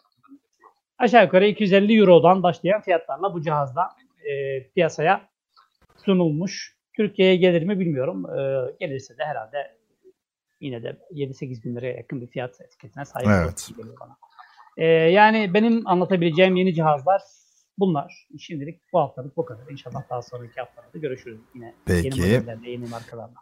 aşağı 0.97 1.23
yukarı 1.23 1.45
250 1.45 1.97
Euro'dan 1.97 2.43
başlayan 2.43 2.81
fiyatlarla 2.81 3.33
bu 3.33 3.41
cihazda 3.41 3.89
e, 4.29 4.63
piyasaya 4.69 5.29
sunulmuş. 6.05 6.77
Türkiye'ye 6.95 7.35
gelir 7.35 7.63
mi 7.63 7.79
bilmiyorum. 7.79 8.23
Gelirse 8.79 9.17
de 9.17 9.25
herhalde 9.25 9.77
yine 10.64 10.84
de 10.84 10.97
7-8 11.11 11.64
bin 11.64 11.76
liraya 11.76 11.93
yakın 11.93 12.22
bir 12.22 12.28
fiyat 12.28 12.61
etiketine 12.61 13.05
sahip 13.05 13.28
Evet. 13.28 13.70
geliyor 13.78 13.95
bana. 13.99 14.18
E, 14.78 14.86
yani 14.88 15.53
benim 15.53 15.88
anlatabileceğim 15.88 16.55
yeni 16.55 16.74
cihazlar 16.74 17.22
bunlar. 17.78 18.28
Şimdilik 18.39 18.82
bu 18.93 18.99
haftalık 18.99 19.38
bu 19.38 19.45
kadar. 19.45 19.72
İnşallah 19.72 20.09
daha 20.09 20.22
sonraki 20.22 20.59
haftalarda 20.59 20.97
görüşürüz 20.97 21.39
yine. 21.55 21.74
Peki. 21.86 22.22
Yeni 22.22 22.38
modellerle, 22.38 22.70
yeni 22.70 22.86
markalarla. 22.86 23.36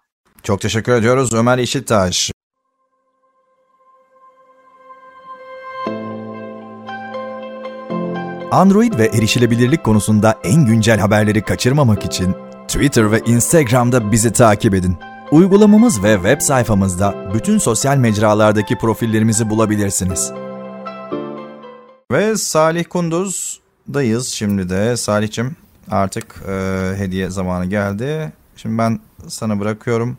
Çok 0.44 0.62
teşekkür 0.62 0.92
ediyoruz 0.92 1.34
Ömer 1.34 1.58
Yeşiltaş. 1.58 2.32
Android 8.52 8.94
ve 9.00 9.06
erişilebilirlik 9.06 9.84
konusunda 9.84 10.40
en 10.44 10.66
güncel 10.66 11.00
haberleri 11.00 11.42
kaçırmamak 11.42 12.06
için 12.06 12.36
Twitter 12.68 13.12
ve 13.12 13.20
Instagram'da 13.26 14.12
bizi 14.12 14.34
takip 14.34 14.74
edin. 14.74 15.11
Uygulamamız 15.32 16.04
ve 16.04 16.14
web 16.16 16.42
sayfamızda 16.42 17.16
bütün 17.34 17.58
sosyal 17.58 17.98
mecralardaki 17.98 18.78
profillerimizi 18.78 19.50
bulabilirsiniz. 19.50 20.32
Ve 22.12 22.38
Salih 22.38 22.86
Kunduz'dayız 22.90 24.28
şimdi 24.28 24.70
de. 24.70 24.98
Salih'cim 24.98 25.56
artık 25.92 26.44
e, 26.48 26.54
hediye 26.98 27.30
zamanı 27.30 27.66
geldi. 27.66 28.34
Şimdi 28.56 28.78
ben 28.78 29.00
sana 29.28 29.60
bırakıyorum. 29.60 30.18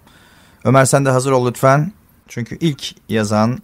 Ömer 0.64 0.84
sen 0.84 1.04
de 1.04 1.10
hazır 1.10 1.32
ol 1.32 1.48
lütfen. 1.48 1.92
Çünkü 2.28 2.58
ilk 2.60 2.94
yazan 3.08 3.58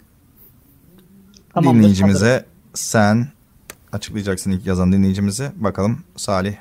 Tamamdır, 1.54 1.78
dinleyicimize 1.78 2.44
sen 2.74 3.28
açıklayacaksın 3.92 4.50
ilk 4.50 4.66
yazan 4.66 4.92
dinleyicimize. 4.92 5.52
Bakalım 5.56 6.00
Salih 6.16 6.56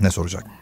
ne 0.00 0.10
soracak? 0.10 0.55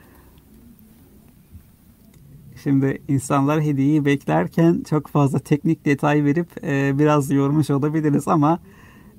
Şimdi 2.65 3.03
insanlar 3.09 3.63
hediyeyi 3.63 4.05
beklerken 4.05 4.83
çok 4.91 5.09
fazla 5.09 5.39
teknik 5.39 5.85
detay 5.85 6.25
verip 6.25 6.65
e, 6.65 6.99
biraz 6.99 7.31
yormuş 7.31 7.71
olabiliriz 7.71 8.29
ama 8.29 8.59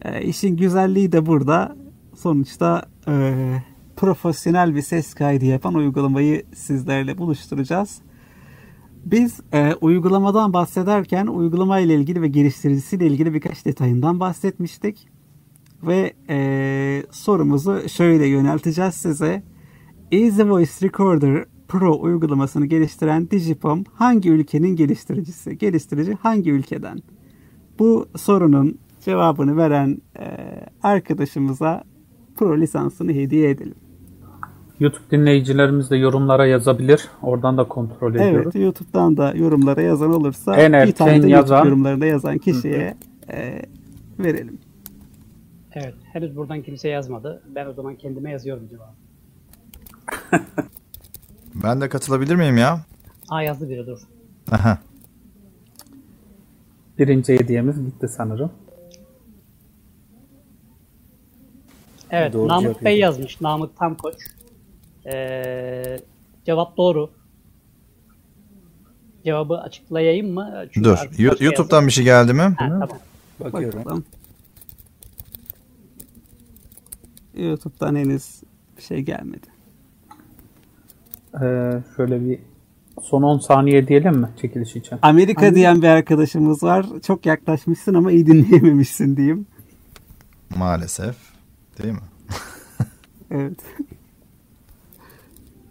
e, 0.01 0.21
işin 0.21 0.57
güzelliği 0.57 1.11
de 1.11 1.25
burada. 1.25 1.75
Sonuçta 2.15 2.85
e, 3.07 3.33
profesyonel 3.95 4.75
bir 4.75 4.81
ses 4.81 5.13
kaydı 5.13 5.45
yapan 5.45 5.73
uygulamayı 5.73 6.43
sizlerle 6.55 7.17
buluşturacağız. 7.17 8.01
Biz 9.05 9.39
e, 9.53 9.73
uygulamadan 9.81 10.53
bahsederken 10.53 11.27
uygulama 11.27 11.79
ile 11.79 11.95
ilgili 11.95 12.21
ve 12.21 12.27
geliştiricisiyle 12.27 13.07
ilgili 13.07 13.33
birkaç 13.33 13.65
detayından 13.65 14.19
bahsetmiştik. 14.19 15.07
Ve 15.83 16.13
e, 16.29 17.03
sorumuzu 17.11 17.89
şöyle 17.89 18.27
yönelteceğiz 18.27 18.95
size. 18.95 19.43
Easy 20.11 20.43
Voice 20.43 20.71
Recorder 20.81 21.45
Pro 21.67 21.99
uygulamasını 22.01 22.65
geliştiren 22.65 23.29
Digipom 23.31 23.83
hangi 23.93 24.29
ülkenin 24.29 24.75
geliştiricisi? 24.75 25.57
Geliştirici 25.57 26.13
hangi 26.13 26.51
ülkeden? 26.51 26.99
Bu 27.79 28.07
sorunun 28.17 28.77
cevabını 29.01 29.57
veren 29.57 29.97
e, 30.19 30.25
arkadaşımıza 30.83 31.83
Pro 32.35 32.57
lisansını 32.57 33.11
hediye 33.13 33.49
edelim. 33.49 33.75
YouTube 34.79 35.03
dinleyicilerimiz 35.11 35.91
de 35.91 35.97
yorumlara 35.97 36.45
yazabilir. 36.45 37.09
Oradan 37.21 37.57
da 37.57 37.63
kontrol 37.63 38.15
ediyoruz. 38.15 38.51
Evet, 38.55 38.55
YouTube'dan 38.65 39.17
da 39.17 39.33
yorumlara 39.35 39.81
yazan 39.81 40.13
olursa 40.13 40.55
En 40.55 40.87
bir 40.87 40.91
tane 40.91 41.23
de 41.23 41.27
yazan- 41.27 41.55
YouTube 41.55 41.69
yorumlarına 41.69 42.05
yazan 42.05 42.37
kişiye 42.37 42.95
e, 43.29 43.61
verelim. 44.19 44.57
Evet. 45.73 45.93
Henüz 46.13 46.35
buradan 46.35 46.61
kimse 46.61 46.89
yazmadı. 46.89 47.43
Ben 47.55 47.65
o 47.65 47.73
zaman 47.73 47.95
kendime 47.95 48.31
yazıyorum 48.31 48.67
cevabı. 48.69 48.91
Ben 51.63 51.81
de 51.81 51.89
katılabilir 51.89 52.35
miyim 52.35 52.57
ya? 52.57 52.81
Aa 53.29 53.41
yazdı 53.41 53.69
biri 53.69 53.87
dur. 53.87 53.99
Aha. 54.51 54.77
Birinci 56.99 57.33
hediyemiz 57.33 57.85
gitti 57.85 58.07
sanırım. 58.07 58.51
Evet, 62.11 62.33
Doğru 62.33 62.47
Namık 62.47 62.85
Bey 62.85 62.99
yazmış. 62.99 63.41
Namık 63.41 63.77
Tamkoç. 63.77 64.15
Ee, 65.05 65.99
cevap 66.45 66.77
doğru. 66.77 67.11
Cevabı 69.25 69.57
açıklayayım 69.57 70.33
mı? 70.33 70.65
Çünkü 70.71 70.89
Dur. 70.89 70.97
YouTube'dan 71.41 71.87
bir 71.87 71.91
şey 71.91 72.03
geldi 72.03 72.33
mi? 72.33 72.41
Ha, 72.41 72.55
tamam. 72.57 72.89
Bakıyorum. 73.39 73.79
Bakalım. 73.79 74.05
YouTube'dan 77.33 77.95
henüz 77.95 78.41
bir 78.77 78.81
şey 78.81 79.01
gelmedi. 79.01 79.54
Ee, 81.41 81.71
şöyle 81.95 82.25
bir 82.29 82.39
son 83.01 83.23
10 83.23 83.39
saniye 83.39 83.87
diyelim 83.87 84.17
mi 84.17 84.29
çekiliş 84.41 84.75
için? 84.75 84.99
Amerika 85.01 85.55
diyen 85.55 85.81
bir 85.81 85.87
arkadaşımız 85.87 86.63
var. 86.63 86.85
Çok 87.07 87.25
yaklaşmışsın 87.25 87.93
ama 87.93 88.11
iyi 88.11 88.25
dinleyememişsin 88.27 89.17
diyeyim. 89.17 89.45
Maalesef. 90.57 91.15
Değil 91.83 91.93
mi? 91.93 91.99
Evet. 93.31 93.59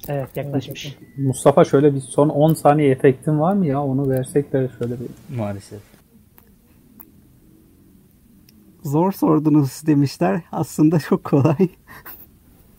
Evet 0.08 0.36
yaklaşmış. 0.36 0.96
Mustafa 1.16 1.64
şöyle 1.64 1.94
bir 1.94 2.00
son 2.00 2.28
10 2.28 2.54
saniye 2.54 2.90
efektin 2.90 3.40
var 3.40 3.54
mı 3.54 3.66
ya? 3.66 3.82
Onu 3.82 4.10
versek 4.10 4.52
de 4.52 4.70
şöyle 4.78 4.94
bir. 5.00 5.36
Maalesef. 5.36 5.80
Zor 8.82 9.12
sordunuz 9.12 9.82
demişler. 9.86 10.42
Aslında 10.52 10.98
çok 10.98 11.24
kolay. 11.24 11.56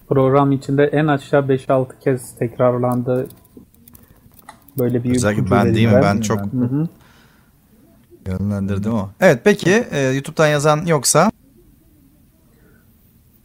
Program 0.10 0.51
içinde 0.51 0.84
en 0.84 1.08
aşağı 1.08 1.41
5-6 1.41 1.88
kez 2.03 2.36
tekrarlandı. 2.36 3.28
Böyle 4.80 5.03
bir 5.03 5.16
Özellikle 5.16 5.51
ben 5.51 5.76
değil 5.76 5.88
mi? 5.88 5.99
Ben 6.03 6.22
çok 6.22 6.39
Hı 6.39 6.58
hı. 6.58 6.88
yönlendirdim 8.28 8.93
o. 8.93 9.10
Evet 9.22 9.41
peki 9.43 9.86
e, 9.91 9.99
YouTube'dan 10.01 10.47
yazan 10.47 10.86
yoksa 10.86 11.32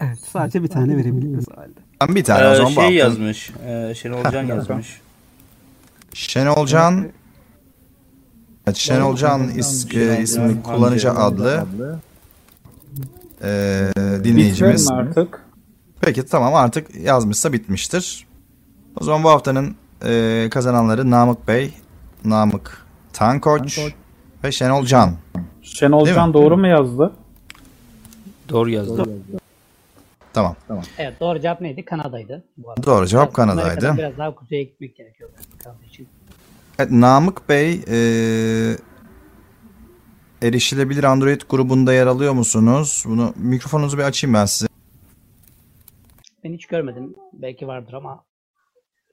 Evet. 0.01 0.19
Sadece 0.33 0.63
bir 0.63 0.69
tane 0.69 0.97
verebiliriz 0.97 1.45
o 1.49 1.61
halde. 1.61 1.71
ben 2.01 2.15
bir 2.17 2.25
tane 2.25 2.49
o 2.49 2.53
Ee, 2.53 2.57
zaman 2.57 2.77
bu 2.77 2.81
şey 2.81 2.95
yazmış. 2.95 3.51
E, 3.67 3.95
Şenol 3.95 4.25
Can 4.33 4.43
yazmış. 4.43 5.01
Şenolcan 6.15 7.07
Evet, 8.67 8.77
Şenolcan 8.77 9.49
is, 9.49 9.95
e, 9.95 10.23
isimli 10.23 10.63
kullanıcı 10.63 11.11
adlı 11.13 11.65
e, 13.43 13.49
dinleyicimiz. 14.25 14.83
Bitirelim 14.91 15.09
artık. 15.09 15.45
Peki 16.01 16.27
tamam 16.27 16.55
artık 16.55 16.95
yazmışsa 16.95 17.53
bitmiştir. 17.53 18.27
O 19.01 19.05
zaman 19.05 19.25
bu 19.25 19.29
haftanın 19.31 19.77
e, 20.07 20.49
kazananları 20.51 21.11
Namık 21.11 21.49
Bey, 21.49 21.75
Namık 22.25 22.87
Tankoç 23.13 23.79
ve 24.45 24.53
Şenol 24.53 24.85
Can. 24.85 25.15
Şenol 25.63 26.05
Değil 26.05 26.17
Can 26.17 26.29
mi? 26.29 26.35
doğru 26.35 26.57
mu 26.57 26.67
yazdı? 26.67 27.13
Doğru 28.49 28.71
yazdı. 28.71 29.05
Tamam. 30.33 30.57
Evet 30.99 31.21
doğru 31.21 31.41
cevap 31.41 31.61
neydi? 31.61 31.85
Kanada'ydı. 31.85 32.45
Bu 32.57 32.71
arada. 32.71 32.83
Doğru 32.83 33.07
cevap 33.07 33.35
Kanada'ydı. 33.35 33.95
Biraz 33.99 34.19
daha 34.19 34.35
kuzeye 34.35 34.63
gitmek 34.63 34.97
gerekiyor. 34.97 35.31
Kanada 35.65 35.85
için. 35.89 36.09
Evet, 36.79 36.91
Namık 36.91 37.49
Bey 37.49 37.81
e, 37.89 37.97
erişilebilir 40.43 41.05
Android 41.05 41.41
grubunda 41.49 41.93
yer 41.93 42.07
alıyor 42.07 42.33
musunuz? 42.33 43.05
Bunu 43.07 43.35
mikrofonunuzu 43.37 43.99
bir 43.99 44.03
açayım 44.03 44.35
ben 44.35 44.45
size. 44.47 44.70
Ben 46.45 46.53
hiç 46.53 46.67
görmedim. 46.67 47.15
Belki 47.33 47.67
vardır 47.67 47.93
ama 47.93 48.25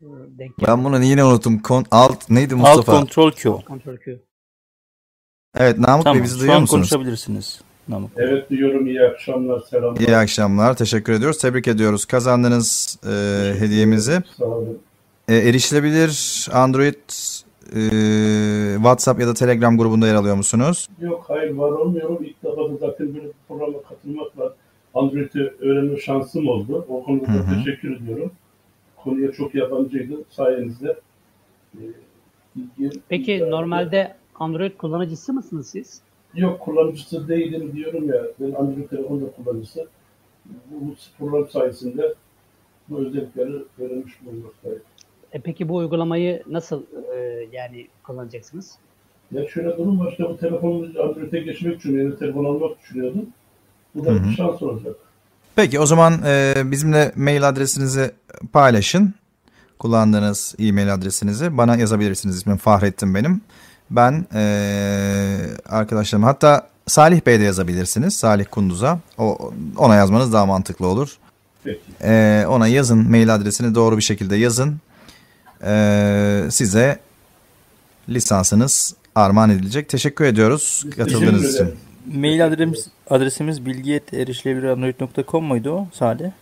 e, 0.02 0.06
denk 0.40 0.52
Ben 0.68 0.84
bunu 0.84 1.04
yine 1.04 1.24
unuttum. 1.24 1.60
Kon, 1.60 1.86
alt 1.92 2.30
neydi 2.30 2.54
Alt 2.56 2.60
Mustafa? 2.62 2.92
kontrol 3.00 3.32
Q. 3.32 3.52
Kontrol 3.68 3.98
Q. 3.98 4.20
Evet 5.58 5.80
Namık 5.80 6.06
Bey 6.06 6.12
Tamam. 6.14 6.24
bizi 6.24 6.34
Şu 6.34 6.40
duyuyor 6.40 6.60
musunuz? 6.60 6.90
konuşabilirsiniz. 6.90 7.62
Namık. 7.88 8.12
Evet 8.18 8.50
diyorum 8.50 8.88
iyi 8.88 9.02
akşamlar 9.02 9.60
selamlar. 9.60 10.02
İyi 10.02 10.16
akşamlar. 10.18 10.78
Teşekkür 10.78 11.14
ediyoruz. 11.14 11.38
Tebrik 11.38 11.68
ediyoruz. 11.68 12.06
Kazandığınız 12.06 13.00
e, 13.06 13.10
hediyemizi. 13.60 14.22
Sağ 14.38 14.46
olun. 14.46 14.80
E, 15.28 15.36
erişilebilir 15.36 16.48
Android 16.54 16.96
e, 17.76 17.80
WhatsApp 18.76 19.20
ya 19.22 19.28
da 19.28 19.34
Telegram 19.34 19.78
grubunda 19.78 20.08
yer 20.08 20.16
alıyor 20.16 20.36
musunuz? 20.36 20.88
Yok 21.02 21.26
hayır 21.28 21.52
var 21.52 21.72
olmuyorum. 21.72 22.18
İlk 22.24 22.44
defa 22.44 22.58
da 22.70 22.78
zaten 22.80 23.16
bir 23.16 23.22
programa 23.48 23.82
katılmakla 23.90 24.56
Android'i 24.98 25.40
öğrenme 25.60 25.98
şansım 25.98 26.48
oldu. 26.48 26.86
O 26.90 27.04
konuda 27.04 27.28
Hı 27.34 27.56
teşekkür 27.64 27.96
ediyorum. 28.02 28.32
Konuya 28.98 29.32
çok 29.32 29.56
yabancıydı 29.56 30.14
sayenizde. 30.30 30.96
İlgi- 32.58 33.00
Peki 33.10 33.50
normalde 33.50 34.16
Android 34.36 34.78
kullanıcısı 34.78 35.34
mısınız 35.34 35.70
siz? 35.70 36.02
Yok 36.36 36.60
kullanıcısı 36.60 37.28
değilim 37.28 37.72
diyorum 37.76 38.10
ya. 38.10 38.24
Ben 38.40 38.52
Android 38.52 38.90
telefon 38.90 39.22
da 39.22 39.26
kullanıcısı. 39.32 39.88
Bu 40.72 40.96
program 41.20 41.50
sayesinde 41.50 42.14
bu 42.90 42.98
özellikleri 42.98 43.52
öğrenmiş 43.80 44.14
bulunmaktayım. 44.26 44.80
E 45.32 45.40
peki 45.40 45.70
bu 45.70 45.76
uygulamayı 45.76 46.44
nasıl 46.48 46.84
e, 47.16 47.48
yani 47.52 47.88
kullanacaksınız? 48.04 48.78
Ya 49.32 49.48
şöyle 49.48 49.78
durum 49.78 50.00
var 50.00 50.12
işte 50.12 50.24
bu 50.30 50.38
telefonu 50.38 50.86
Android'e 51.04 51.40
geçmek 51.40 51.76
için 51.80 51.98
yeni 52.00 52.18
telefon 52.18 52.46
almak 52.46 52.80
düşünüyordum. 52.80 53.26
Bu 53.98 54.06
da 54.06 54.24
bir 54.24 54.36
şans 54.36 54.62
olacak. 54.62 54.96
Peki 55.56 55.80
o 55.80 55.86
zaman 55.86 56.22
e, 56.26 56.54
bizimle 56.66 57.12
mail 57.16 57.50
adresinizi 57.50 58.12
paylaşın. 58.54 59.14
Kullandığınız 59.80 60.56
e-mail 60.60 60.94
adresinizi 60.94 61.58
bana 61.58 61.76
yazabilirsiniz. 61.76 62.36
İsmim 62.36 62.58
Fahrettin 62.58 63.16
benim. 63.16 63.42
Ben 63.92 64.26
e, 64.34 65.38
arkadaşlarım 65.70 66.24
hatta 66.24 66.70
Salih 66.88 67.26
Bey 67.26 67.40
de 67.40 67.44
yazabilirsiniz. 67.44 68.16
Salih 68.16 68.46
Kunduz'a. 68.52 69.00
O, 69.18 69.52
ona 69.78 69.96
yazmanız 69.96 70.34
daha 70.34 70.46
mantıklı 70.46 70.88
olur. 70.88 71.18
Peki. 71.64 71.80
E, 72.04 72.46
ona 72.48 72.68
yazın. 72.68 73.12
Mail 73.12 73.36
adresini 73.36 73.76
doğru 73.76 73.98
bir 73.98 74.02
şekilde 74.02 74.36
yazın. 74.36 74.78
E, 75.64 76.48
size 76.50 77.00
lisansınız 78.10 78.96
armağan 79.16 79.50
edilecek. 79.50 79.90
Teşekkür 79.90 80.26
ediyoruz 80.26 80.86
katıldığınız 80.98 81.56
için. 81.56 81.87
Mail 82.14 82.46
adresimiz, 82.46 82.90
adresimiz 83.10 83.66
bilgi.erişilebilirandroid.com 83.66 85.44
muydu 85.46 85.88
Sade? 85.94 86.34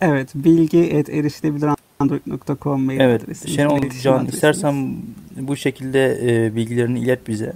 Evet, 0.00 0.28
bilgi.erişilebilirandroid.com 0.34 2.82
mail 2.84 3.00
Evet. 3.00 3.24
adresimiz, 3.24 3.56
Şenol 3.56 3.80
Can 4.02 4.12
adresimiz. 4.14 4.34
istersen 4.34 4.96
bu 5.36 5.56
şekilde 5.56 6.18
e, 6.22 6.56
bilgilerini 6.56 7.00
ilet 7.00 7.28
bize. 7.28 7.52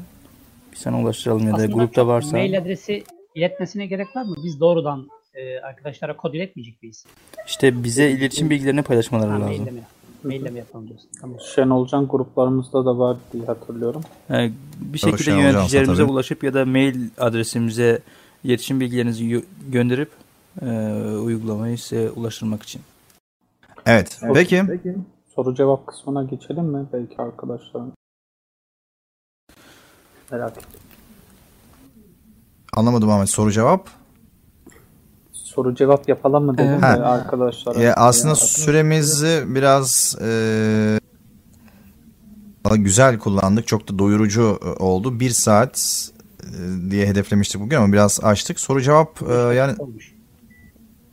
Biz 0.73 0.79
sana 0.79 1.01
ulaştıralım 1.03 1.47
ya 1.47 1.53
da 1.53 1.57
Aslında 1.57 1.73
grupta 1.73 2.07
varsa. 2.07 2.37
Mail 2.37 2.59
adresi 2.59 3.05
iletmesine 3.35 3.87
gerek 3.87 4.17
var 4.17 4.23
mı? 4.25 4.35
Biz 4.45 4.61
doğrudan 4.61 5.09
e, 5.35 5.59
arkadaşlara 5.59 6.17
kod 6.17 6.35
iletmeyecek 6.35 6.83
miyiz? 6.83 7.05
İşte 7.47 7.85
bize 7.85 8.11
iletişim 8.11 8.51
bilgilerini 8.51 8.83
paylaşmaları 8.83 9.31
Ha, 9.31 9.41
lazım. 9.41 9.57
maille 9.57 9.71
mi? 9.71 9.81
Maille 10.25 10.51
mi 10.51 10.59
yapalım 10.59 10.89
diyorsun? 10.89 11.09
Tamam. 11.20 11.37
Şenolcan 11.55 12.09
gruplarımızda 12.09 12.85
da 12.85 12.99
var 12.99 13.16
diye 13.33 13.45
hatırlıyorum. 13.45 14.03
Yani 14.29 14.53
bir 14.81 15.03
Doğru, 15.03 15.11
şekilde 15.11 15.25
Şenol 15.25 15.41
yöneticilerimize 15.43 16.03
tabii. 16.03 16.12
ulaşıp 16.12 16.45
ya 16.45 16.55
da 16.55 16.64
mail 16.66 17.09
adresimize 17.18 18.03
iletişim 18.45 18.81
bilgilerinizi 18.81 19.25
gö- 19.25 19.45
gönderip 19.68 20.11
e, 20.62 20.66
uygulamayı 21.22 21.79
size 21.79 22.11
ulaştırmak 22.11 22.62
için. 22.62 22.83
Evet. 23.87 24.20
Peki. 24.35 24.64
Soru 25.35 25.55
cevap 25.55 25.87
kısmına 25.87 26.22
geçelim 26.25 26.64
mi? 26.64 26.87
Belki 26.93 27.22
arkadaşlarım. 27.22 27.93
Merak 30.31 30.57
ettim. 30.57 30.81
Anlamadım 32.72 33.11
Ahmet. 33.11 33.31
Soru 33.31 33.53
cevap. 33.53 33.89
Soru 35.55 35.75
cevap 35.75 36.09
yapalım 36.09 36.45
mı 36.45 36.59
dedim 36.59 36.81
Evet. 36.85 36.99
de 36.99 37.05
arkadaşlara. 37.05 37.81
Ya 37.81 37.95
aslında 37.95 38.29
Ya, 38.29 38.35
süremizi 38.37 39.45
biraz 39.47 40.17
e, 40.21 41.01
güzel 42.77 43.19
kullandık. 43.19 43.67
Çok 43.67 43.89
da 43.89 43.99
doyurucu 43.99 44.59
e, 44.65 44.69
oldu. 44.83 45.21
Bir 45.21 45.31
saat 45.31 46.09
e, 46.43 46.91
diye 46.91 47.07
hedeflemiştik 47.07 47.61
bugün 47.61 47.77
ama 47.77 47.93
biraz 47.93 48.21
açtık. 48.23 48.61
Soru 48.61 48.83
cevap 48.83 49.23
e, 49.31 49.35
yani 49.35 49.75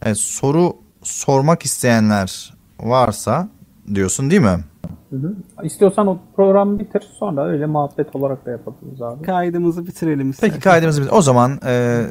evet, 0.02 0.18
soru 0.18 0.76
sormak 1.04 1.66
isteyenler 1.66 2.54
varsa 2.80 3.50
diyorsun 3.94 4.32
değil 4.32 4.42
mi? 4.42 4.60
Hı 5.10 5.16
hı. 5.16 5.36
İstiyorsan 5.64 6.08
o 6.08 6.18
programı 6.36 6.80
bitir 6.80 7.04
sonra 7.20 7.46
öyle 7.46 7.66
muhabbet 7.66 8.16
olarak 8.16 8.46
da 8.46 8.52
yapabiliriz 8.52 9.02
abi. 9.02 9.24
Kaydımızı 9.24 9.88
bitirelim 9.88 10.30
istersen. 10.30 10.54
Peki 10.54 10.64
kaydımızı 10.64 11.02
bitir. 11.02 11.14
O 11.14 11.22
zaman 11.22 11.60
e, 11.66 12.06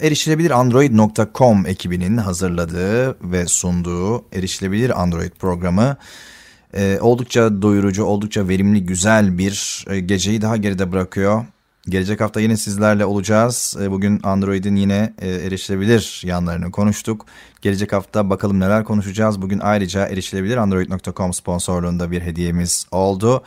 erişilebilirandroid.com 0.00 1.66
ekibinin 1.66 2.16
hazırladığı 2.16 3.16
ve 3.32 3.46
sunduğu 3.46 4.24
erişilebilir 4.32 5.02
Android 5.02 5.32
programı 5.32 5.96
e, 6.74 6.98
oldukça 7.00 7.62
doyurucu, 7.62 8.04
oldukça 8.04 8.48
verimli, 8.48 8.86
güzel 8.86 9.38
bir 9.38 9.84
e, 9.90 10.00
geceyi 10.00 10.42
daha 10.42 10.56
geride 10.56 10.92
bırakıyor. 10.92 11.44
Gelecek 11.88 12.20
hafta 12.20 12.40
yine 12.40 12.56
sizlerle 12.56 13.04
olacağız. 13.04 13.76
E, 13.82 13.90
Bugün 13.90 14.20
Android'in 14.22 14.76
yine 14.76 15.12
e, 15.18 15.28
erişilebilir 15.28 16.22
yanlarını 16.24 16.70
konuştuk. 16.70 17.26
Gelecek 17.62 17.92
hafta 17.92 18.30
bakalım 18.30 18.60
neler 18.60 18.84
konuşacağız. 18.84 19.42
Bugün 19.42 19.58
ayrıca 19.58 20.06
erişilebilirandroid.com 20.06 21.32
sponsorluğunda 21.32 22.10
bir 22.10 22.20
hediyemiz 22.20 22.86
oldu. 22.90 23.42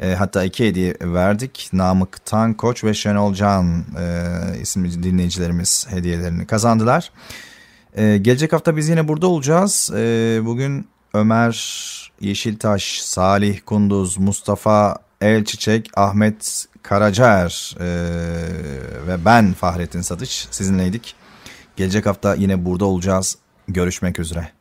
E, 0.00 0.14
hatta 0.14 0.44
iki 0.44 0.66
hediye 0.66 0.94
verdik. 1.00 1.70
Namık 1.72 2.26
Tankoç 2.26 2.84
ve 2.84 2.94
Şenol 2.94 3.34
Can 3.34 3.84
e, 3.98 4.60
isimli 4.60 5.02
dinleyicilerimiz 5.02 5.86
hediyelerini 5.90 6.46
kazandılar. 6.46 7.10
E, 7.96 8.16
gelecek 8.16 8.52
hafta 8.52 8.76
biz 8.76 8.88
yine 8.88 9.08
burada 9.08 9.26
olacağız. 9.26 9.90
E, 9.96 10.40
bugün 10.44 10.88
Ömer 11.14 12.12
Yeşiltaş, 12.20 13.02
Salih 13.02 13.60
Kunduz, 13.66 14.18
Mustafa 14.18 14.96
Elçiçek, 15.20 15.90
Ahmet 15.96 16.66
Karacaer 16.82 17.76
e, 17.80 17.86
ve 19.06 19.24
ben 19.24 19.52
Fahrettin 19.52 20.00
Satış 20.00 20.48
sizinleydik. 20.50 21.14
Gelecek 21.76 22.06
hafta 22.06 22.34
yine 22.34 22.64
burada 22.64 22.84
olacağız. 22.84 23.36
Görüşmek 23.72 24.18
üzere. 24.18 24.59